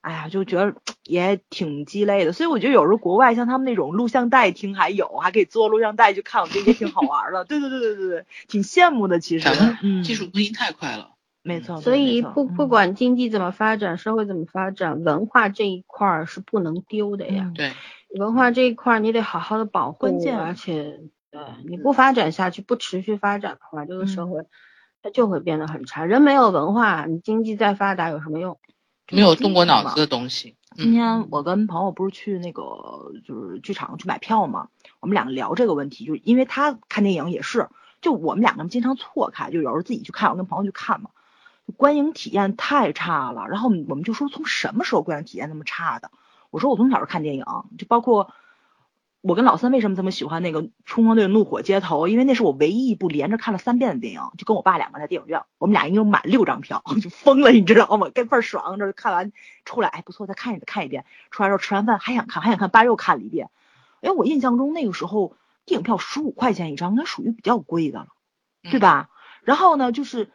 [0.04, 0.74] 哎呀，就觉得
[1.04, 7.46] 也挺鸡肋的，所以我觉得有时候国外像他们那种录像带厅还有，还可以做录像带去看，我觉得也挺好玩的。
[7.46, 9.20] 对对对对对对，挺羡慕的。
[9.20, 9.48] 其实，
[9.84, 11.12] 嗯，技术更新太快了。
[11.44, 17.44] 没错，所以不不，管经济怎么发展，社会怎么发展，文化这一块儿是不能丢的呀。
[17.50, 17.72] 嗯对，
[18.18, 21.00] 文化这一块儿你得好好的保护，关键而且
[21.32, 24.46] 对你不发展下去，不持续发展的话，这个社会
[25.02, 26.06] 它就会变得很差。
[26.06, 28.60] 人没有文化，你经济再发达有什么用？
[29.10, 30.56] 没有动过脑子的东西。
[30.76, 34.70] 今嗯，天我跟朋友不是去那个就是剧场去买票嘛，
[35.02, 37.68] 我们两个聊这个问题，就是因为他看电影也是，
[38.02, 41.10] 就我们两个经常错开，就有时候自己去看，我跟朋友去看嘛，
[41.68, 43.48] 就观影体验太差了。
[43.50, 46.10] 然后我们就说从什么时候观影体验那么差的？
[46.50, 47.44] 我说我从小就看电影，
[47.78, 48.32] 就包括
[49.22, 58.10] 我跟老三为什么这么喜欢那个《冲锋队怒火街头》，因为那是我唯一一部连着看了三遍的电影，就跟我爸两个在电影院，我们俩一共买六张票，就疯了，你知道吗？
[58.10, 59.32] 跟倍儿爽，这看完
[59.64, 61.06] 出来，哎，不错，再看一遍，看一遍。
[61.30, 63.50] 出来之后吃完饭还想看，还想看，爸又看了一遍。
[64.02, 65.36] 因为我印象中那个时候
[65.66, 68.08] 电影票十五块钱一张，应该属于比较贵的了，
[68.72, 69.10] 对吧？
[69.44, 70.32] 然后呢，就是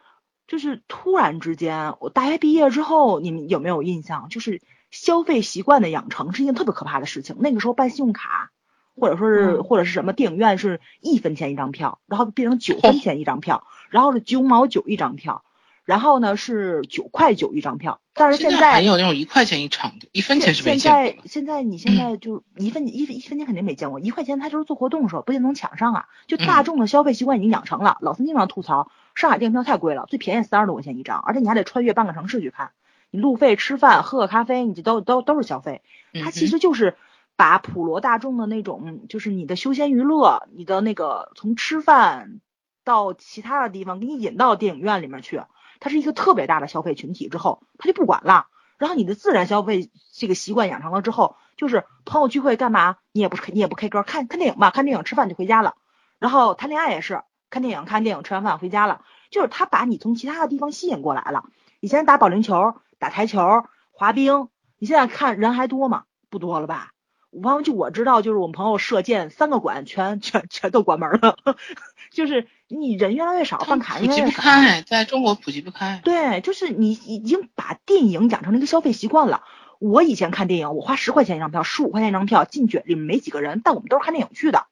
[0.47, 4.29] 就是突然之间，我大学毕业之后，你们有没有印象？
[4.29, 4.61] 就是
[4.91, 7.35] 消费习惯的养成是一件特别可怕的事情。
[7.41, 8.51] 那个时候办信用卡，
[8.99, 15.43] 或者说是、嗯或者是什么电影院是一分钱一张票，然后变成九 分钱一张票，然后是九毛九一张票，
[15.85, 17.99] 然后呢是九块九一张票。
[18.13, 21.29] 但是现在还有那种一块钱一场的，一分钱是没现见过在。
[21.29, 26.05] 现在你现在就一分一分一分钱肯定没见过，一块钱他就是做活动的时候不一定能抢上啊。
[26.25, 32.71] 就大众的消费习惯已经养成了，老三经常吐槽上海电影票太贵了，最便宜三十多块钱一张，而且你还得穿越半个城市去看，
[33.11, 35.83] 你路费、吃饭、喝个咖啡，你这都都都是消费。
[36.13, 36.95] 它嗯其实就是
[37.37, 42.41] 把普罗大众的那种，就是你的休闲娱乐，你的那个从吃饭
[42.83, 45.43] 到其他的地方，给你引到电影院里面去，
[45.79, 48.47] 它是一个特别大的消费群体之后，他就不管了。
[48.77, 55.75] 然后你的自然消费这个习惯养成了之后，就是朋友聚会干嘛，你也不你也不 K 歌，看看电影吧，看电影吃饭就回家了。
[56.19, 61.45] 然后谈恋爱也是看电影看电影吃完饭回家了，就是他把你从其他的地方吸引过来了。
[61.79, 64.49] 以前打保龄球、打台球、滑冰，
[64.79, 66.05] 你现在看人还多吗？
[66.29, 66.91] 不多了吧？
[67.37, 71.37] 我朋友就我知道，就是我们朋友射箭三个馆全全全都关门了，
[72.11, 74.41] 就是你人越来越少，他办卡越来越少。
[74.41, 76.01] 开，在中国普及不开。
[76.03, 79.43] 对，就是你已经把电影养成了一个消费习惯了。
[79.77, 84.65] 我以前看电影，我花十块钱一张票，十五块钱一张票，进去里面没几个人，但我们都是看电影去的。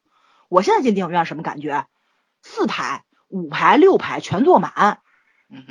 [0.49, 1.85] 我现在进电影院什么感觉？
[2.41, 4.99] 四排、五排、六排全坐满，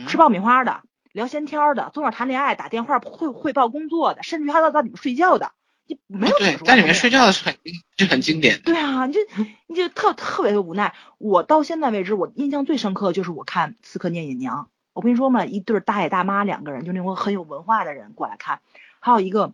[0.06, 5.50] 吃爆米花的，聊闲天儿的，坐那儿谈恋爱、打电话汇汇报工作的，甚至于还到到里面睡觉的，
[5.86, 7.56] 你没有对，说在里面睡觉的是很
[7.96, 8.62] 就很经典的。
[8.62, 9.20] 对啊，你就
[9.66, 10.94] 你就特特别的无奈。
[11.18, 18.60] 我到现在为止，我印象最深刻的就是我看《刺客聂隐娘》，我跟你说嘛，一对儿大爷大妈两个人，就那种很有文化的人过来看，
[19.00, 19.52] 还有一个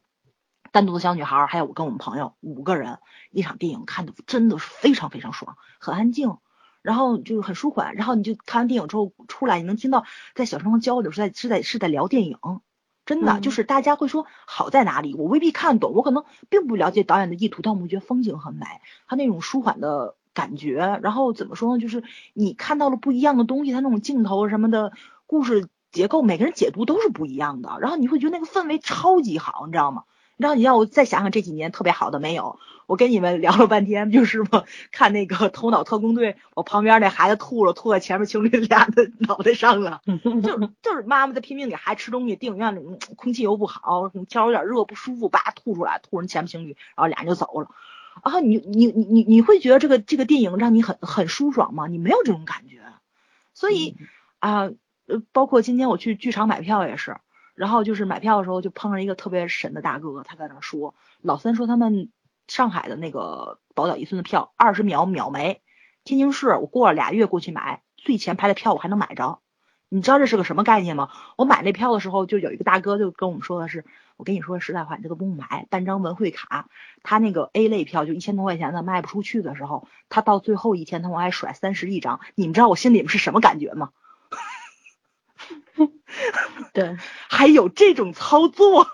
[0.73, 2.98] 单独的小女孩儿，还有我跟我们朋友五个人，
[3.31, 6.39] 一场电影看的真的是非常非常爽，很安静。
[6.82, 12.39] 然后就是很舒缓，然后你就看完电影之后出来，你能听到在小声的交流，是在是在是在聊电影，
[13.10, 18.66] 真的、嗯就是大家会说好在哪里，我未必看懂，我可能并不了解导演的意图，但我们觉得风景很美，
[19.08, 22.04] 他那种舒缓的感觉，然后怎么说呢，就是
[22.34, 24.92] 你看到了不一样的东西，他那种镜头什么的，
[25.26, 30.04] 故事结构，每个人解读都是不一样的，然后你会觉得那个氛围超级好，你知道吗？
[30.40, 32.58] 然后你让我再想想这几年特别好的没有？
[32.86, 40.00] 我跟你们聊了半天，就是嘛，看那个《头脑特工队》，我旁边那孩子吐了，吐在前面情侣俩的脑袋上了，
[40.42, 47.68] 就是就是妈妈在拼命给孩子吃东西，电影院里嗯空气又不好，天儿有点热不舒服，叭吐出来，吐人前面情侣，然后俩人就走了。
[48.24, 51.86] 然后你你你你你会觉得这个这个电影让你很很舒爽吗？
[51.86, 52.80] 你没有这种感觉，
[53.54, 53.96] 所以
[54.40, 54.70] 啊
[55.06, 57.18] 呃，包括今天我去剧场买票也是。
[57.60, 62.08] 然后就是买票的时候就碰上一个特别神的大哥，他在那说，老三说他们
[62.48, 65.60] 上海的那个宝岛一村的票二十秒秒没，
[66.02, 69.40] 天津市我过了俩月过去买，最前排的票我还能买着，
[69.90, 71.10] 你知道这是个什么概念吗？
[71.36, 73.84] 我买那票的时候就有一个大哥就跟我们说的是，
[74.16, 76.70] 我跟你说实在话，你这都不用买，办张文汇卡，
[77.02, 83.90] 他那个 A 类票就一千多块钱的卖不出去的时候，他到最后一天他往外甩三十一张，你们知道我心里面是什么感觉吗？
[86.73, 86.97] 对，
[87.28, 88.86] 还有这种操作。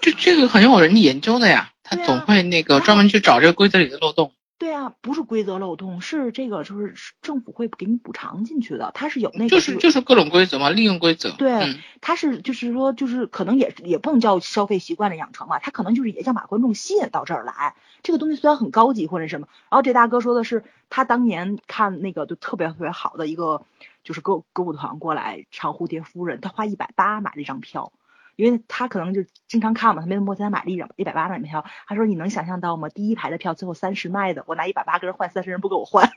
[0.00, 4.32] 这这个很有人研究的呀，他总会那个专门去找这个规则里的漏洞。
[4.64, 11.32] 对啊，不是规则漏洞，是这个就是政府会给你补偿进去的，它是有那个就是就是各种规则嘛，利用规则。
[11.32, 17.74] 对嗯它是就是说就是可能也也不能叫消费习惯的养成嘛，他可能就是也想把观众吸引到这儿来。
[18.02, 23.66] 这个东西虽然很高级或者什么，然后这大哥说的是他当年看那个就特别特别好的一个
[24.02, 27.92] 就是歌歌舞团过来唱《蝴蝶夫人》，他花一百八买了一张票。
[28.36, 31.64] 因为他可能就经常看嘛，他没那么多钱，买了一张一百八张票。
[31.86, 32.88] 他说：“你能想象到吗？
[32.88, 36.10] 第一排的票最后三十卖的，我拿一百八跟人换，三十人不给我换。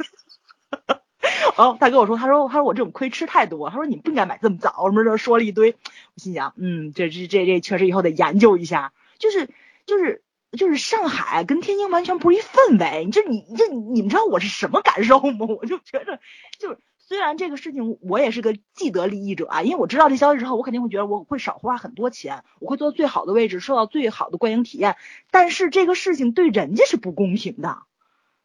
[1.58, 5.76] ”然后他跟我说：“他说他说我这种亏吃太多，他说你不应该买这么早，什么的说了一堆。”
[6.16, 9.50] 我心想：“嗯，这这这这确实以后得研究一下。”就是
[9.86, 15.46] 就是就是上海跟天津完全不是一氛围，你这你这你们知道我是什么感受吗？
[15.60, 16.20] 我就觉得
[16.60, 16.80] 就是。
[17.08, 24.98] 虽然这个事情我也是个既得利益者啊，因为我知道这消息之后，我肯定会觉得我会少花很多钱，我会坐最好的位置，受到最好的观影体验。
[25.32, 27.78] 但是这个事情对人家是不公平的，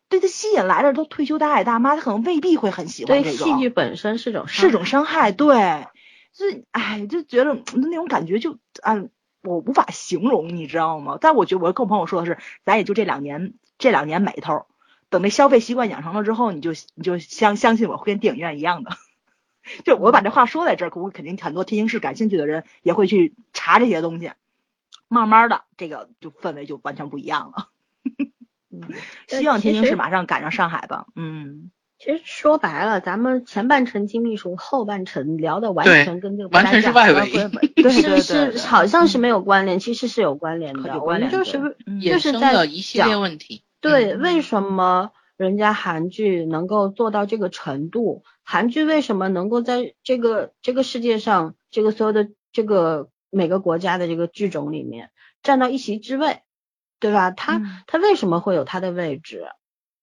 [0.09, 3.45] 对他吸引来的都退休大爷大妈，他可能未必会很喜欢对这个。
[3.45, 5.89] 戏剧本身是种是种伤伤害，对，
[6.33, 9.03] 所以哎，就觉得那种感觉就啊，
[9.43, 11.19] 我无法形容，你知道吗？
[11.21, 14.67] 但我觉得我跟我朋友说的是，咱也就这两年，这两年美头，
[15.13, 18.91] 等那消费习惯养成了之后，你就你就相相信我会跟电影院一样的。
[19.85, 24.33] 就我把这话说在这儿，我肯定很多天津市感兴趣的人也会去查这些东西，
[25.07, 27.69] 慢慢的这个就氛围就完全不一样了。
[28.73, 28.81] 嗯
[29.29, 31.05] 希望天津市马上赶上上海吧。
[31.15, 40.95] 嗯，其实说白了，咱们前半程金秘书，后半程聊的完全跟这个完全是外围围， 对对是是好像是没有关联，其实是有关联的。
[40.95, 41.77] 我关联对们就是
[42.11, 43.63] 就是在一系列讲问题。
[43.83, 48.23] 对，嗯为什么人家韩剧能够做到这个程度？
[48.43, 55.11] 韩剧为什么能够在这个这个世界上，这个所有的这个每个国家的这个剧种里面
[55.43, 56.41] 占到一席之位，
[57.01, 57.31] 对吧？
[57.31, 59.45] 它、嗯它为什么会有它的位置？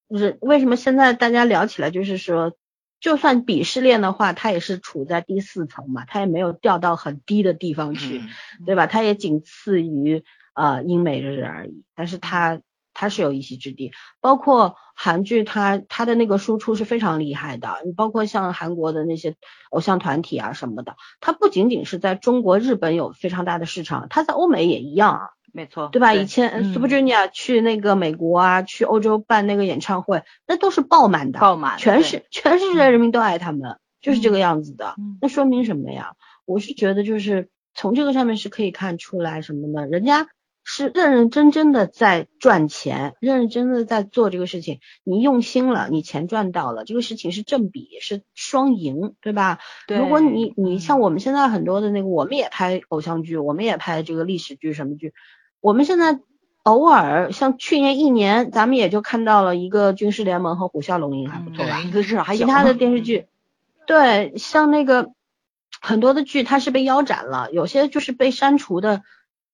[0.09, 2.53] 就是为什么现在大家聊起来，就是说，
[2.99, 8.19] 就算鄙视链的话，它也是处在第四层嘛，它也没有掉到很低的地方去。
[8.19, 8.29] 嗯
[8.65, 8.87] 对吧？
[8.87, 10.23] 它也仅次于
[10.53, 12.61] 呃英美日而已，但是它
[12.93, 13.91] 它是有一席之地。
[14.21, 17.77] 包括韩剧它，它的那个输出是非常厉害的。
[17.85, 19.35] 你包括像韩国的那些
[19.69, 25.21] 偶像团体啊什么的，它不仅仅是在中国、日本有非常大的市场，它在欧美也一样啊，
[25.53, 26.13] 没错，对吧？
[26.13, 34.95] 以前嗯 Super Junior 去那个美国啊，去欧洲办那个演唱会，那都是爆满的，爆满全是全世界人民都爱他们，就是这个样子的。
[34.97, 36.13] 嗯那说明什么呀？
[36.45, 39.85] 我是觉得就是从这个上面是可以看出来什么呢？
[39.87, 40.27] 人家
[40.71, 44.79] 是认认真真的在赚钱，认认真真的在做这个事情。
[45.03, 49.57] 你用心了，你钱赚到了，这个事情是正比，是双赢，对吧？
[49.87, 55.11] 对如果你你嗯像我们现在很多的那个，我们也拍偶像剧，我们也拍这个历史剧什么剧，
[55.59, 56.19] 我们现在
[56.61, 61.81] 偶尔像去年一年，咱们也就看到了一个军事联盟和虎啸龙吟还不错吧？
[61.83, 63.25] 嗯对，至少还有其他的电视剧，
[63.87, 65.09] 对，像那个
[65.81, 69.01] 很多的剧它是被腰斩了，有些就是被删除的，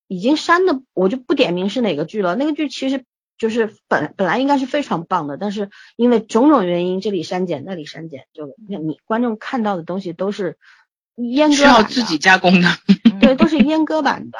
[0.07, 2.35] 已经删的，我就不点名是哪个剧了。
[2.35, 3.05] 那个剧其实
[3.37, 10.57] 就是本本来应该是非常棒的，但是因为种种原因，这里删减那里删减，就你观众看到的东西都是
[11.15, 12.69] 阉割版的，要自己加工的。
[13.19, 14.37] 对，都是 阉割版的。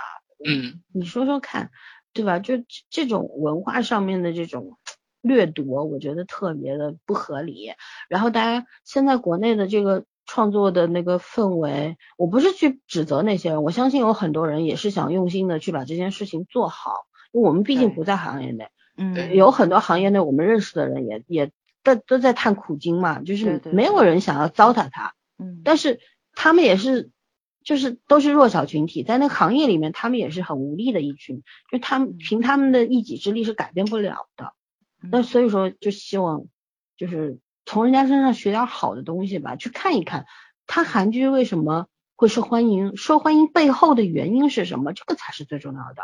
[0.48, 1.72] 嗯，你说说看，
[2.14, 2.40] 对吧？
[2.40, 4.78] 就这这种文化上面的这种
[5.22, 7.72] 掠夺，我觉得特别的不合理。
[8.08, 17.06] 然后大家现在国内的这个创作的那个氛围，我不是去指责那些人，我相信有很多人也是想用心的去把这件事情做好。
[17.32, 21.52] 因为我们毕竟不在行业内，嗯，有很多行业内我们认识的人也也
[21.84, 25.14] 都都在探苦经嘛，就是没有人想要糟蹋他。
[25.38, 26.00] 嗯，但是
[26.34, 27.12] 他们也是，
[27.64, 34.54] 就是都是弱小群体，在那个行业里面，他们也是很无力的一群，就他们凭他们的一己之力是改变不了的。
[35.12, 36.46] 那所以说，就希望
[36.96, 40.26] 就是从人家身上学点好的东西吧，去看一看
[40.68, 46.04] 他韩剧为什么会受欢迎，受欢迎背后的原因是什么，这个才是最重要的。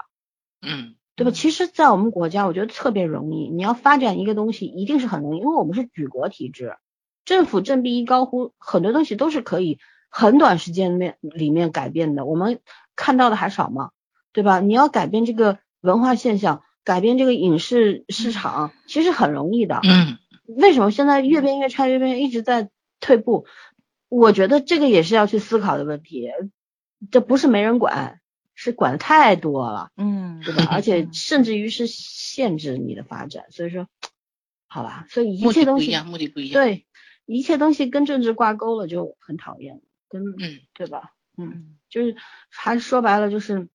[0.62, 1.32] 嗯，对吧？
[1.32, 3.50] 嗯其实，在我们国家，我觉得特别容易。
[3.50, 6.76] 你要发展一个东西，一定是很容易，因为我们是举国体制，
[7.26, 9.80] 政府振臂一高呼，很多东西都是可以
[10.10, 12.26] 很短时间面里面改变的。
[12.26, 12.60] 我们
[12.96, 13.92] 看到的还少吗？
[14.34, 14.60] 对吧？
[14.60, 19.80] 你要改变这个文化现象，改变这个影视市场，其实很容易的。
[19.84, 22.70] 嗯，为什么现在越变越差，越变一直在
[23.00, 23.46] 退步？
[24.10, 26.30] 我觉得这个也是要去思考的问题。
[27.10, 28.20] 这不是没人管，
[28.54, 29.90] 是管的太多了。
[29.98, 30.68] 嗯，对吧？
[30.70, 33.88] 而且甚至于是限制你的发展，所以说，
[34.68, 36.86] 好吧，所以一切东西的不一样，目的不一样。，对
[37.26, 41.14] 一切东西跟政治挂钩了就很讨厌，跟嗯，对吧？
[41.38, 42.16] 嗯，嗯，就是
[42.50, 43.70] 还说白了就是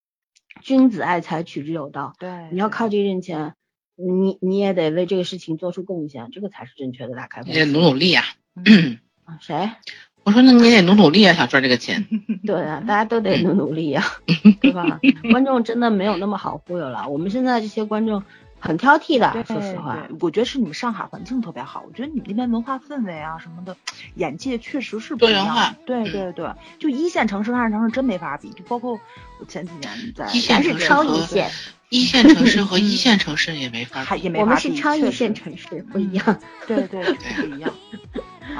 [0.60, 2.12] 君子爱财，取之有道。
[2.18, 3.56] 对，你要靠这挣钱，
[3.96, 7.58] 你你也得为这个事情做出贡献，这个才是正确的打开方式。
[7.58, 8.24] 你得努努力呀、
[9.24, 9.70] 啊谁？
[10.24, 12.06] 我说那你也得努努力啊，想赚这个钱。
[12.44, 14.04] 对啊，大家都得努努力啊，
[14.60, 15.00] 对吧？
[15.30, 17.08] 观众真的没有那么好忽悠了。
[17.08, 18.22] 我们现在这些观众
[18.58, 19.96] 很挑剔的，说实话。
[19.96, 23.76] 对，我觉得是你们上海环境特别好，我觉得你们那边文化氛围啊什么的，
[24.14, 25.74] 眼界确实是不一样多元化。
[25.86, 28.98] 对对对，就一线城市跟二线城市真没法比，就包括
[29.38, 31.50] 我前几年在一线是城市超一线，
[31.90, 36.40] 一线城市和一线城市也没法比，也没我们，是超一线城市，不一样。
[36.66, 37.72] 对对对， 不一样。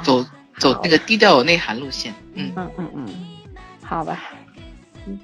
[0.03, 0.25] 走
[0.57, 2.13] 走那个低调有内涵路线。
[2.33, 3.07] 嗯，嗯嗯嗯，
[3.83, 4.17] 好吧，
[5.05, 5.19] 嗯，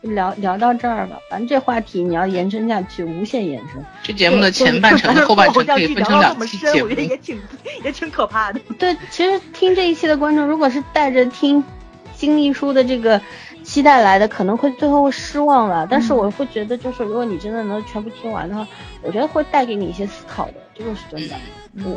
[0.00, 1.18] 聊聊到这儿吧。
[1.30, 3.84] 反正这话题你要延伸下去，无限延伸。
[4.02, 7.16] 这节目的前半程和后半程可以分成两期节我觉得也。
[7.18, 7.40] 挺
[7.84, 8.60] 也挺可怕的。
[8.78, 11.62] 对，其实听这一期的观众，如果是带着听
[12.16, 13.20] 金秘书的这个
[13.62, 15.86] 期待来的，可能会最后会失望了。
[15.90, 18.66] 但是我会觉得，就是如果你真的能全部听完的话，
[19.02, 21.36] 我觉得会带给你一些思考的，这个是真的。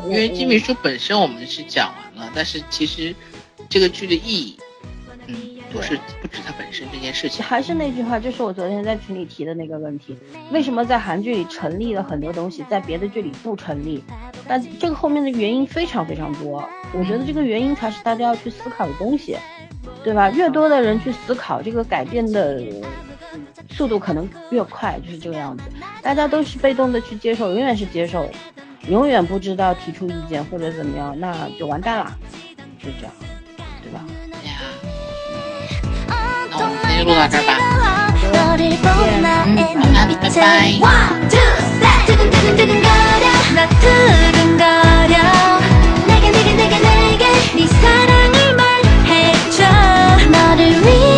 [0.07, 3.15] 因为金秘书本身我们是讲完了，但是其实
[3.69, 4.59] 这个剧的意义，
[5.27, 5.35] 嗯，
[5.71, 7.43] 不是不止它本身这件事情。
[7.43, 10.17] 还是那句话，就是我昨天在群里提的那个问题：
[10.51, 14.03] 为什么在韩剧里成立了很多东西，在别的剧里不成立？
[14.47, 19.37] 但这个后面的原因非常非常多，我觉得这个原因才是大家要去思考的东西，
[20.03, 20.29] 对吧？
[20.29, 22.61] 越多的人去思考，这个改变的
[23.69, 25.63] 速度可能越快，就是这个样子。
[26.01, 28.29] 大家都是被动的去接受，永远是接受，
[28.89, 32.19] 永远不知道提出意见或者怎么样，那就完蛋了，
[32.77, 33.13] 就是这样，
[33.81, 34.05] 对吧？
[37.03, 37.57] 일로 나가봐
[39.91, 40.79] 나비 빠이빠이
[42.05, 43.25] 두근두근두근거려
[43.55, 45.17] 나 두근거려
[46.07, 47.25] 내게 내게 내게 내게
[47.55, 49.65] 네 사랑을 말해줘
[50.31, 51.12] 너를 위해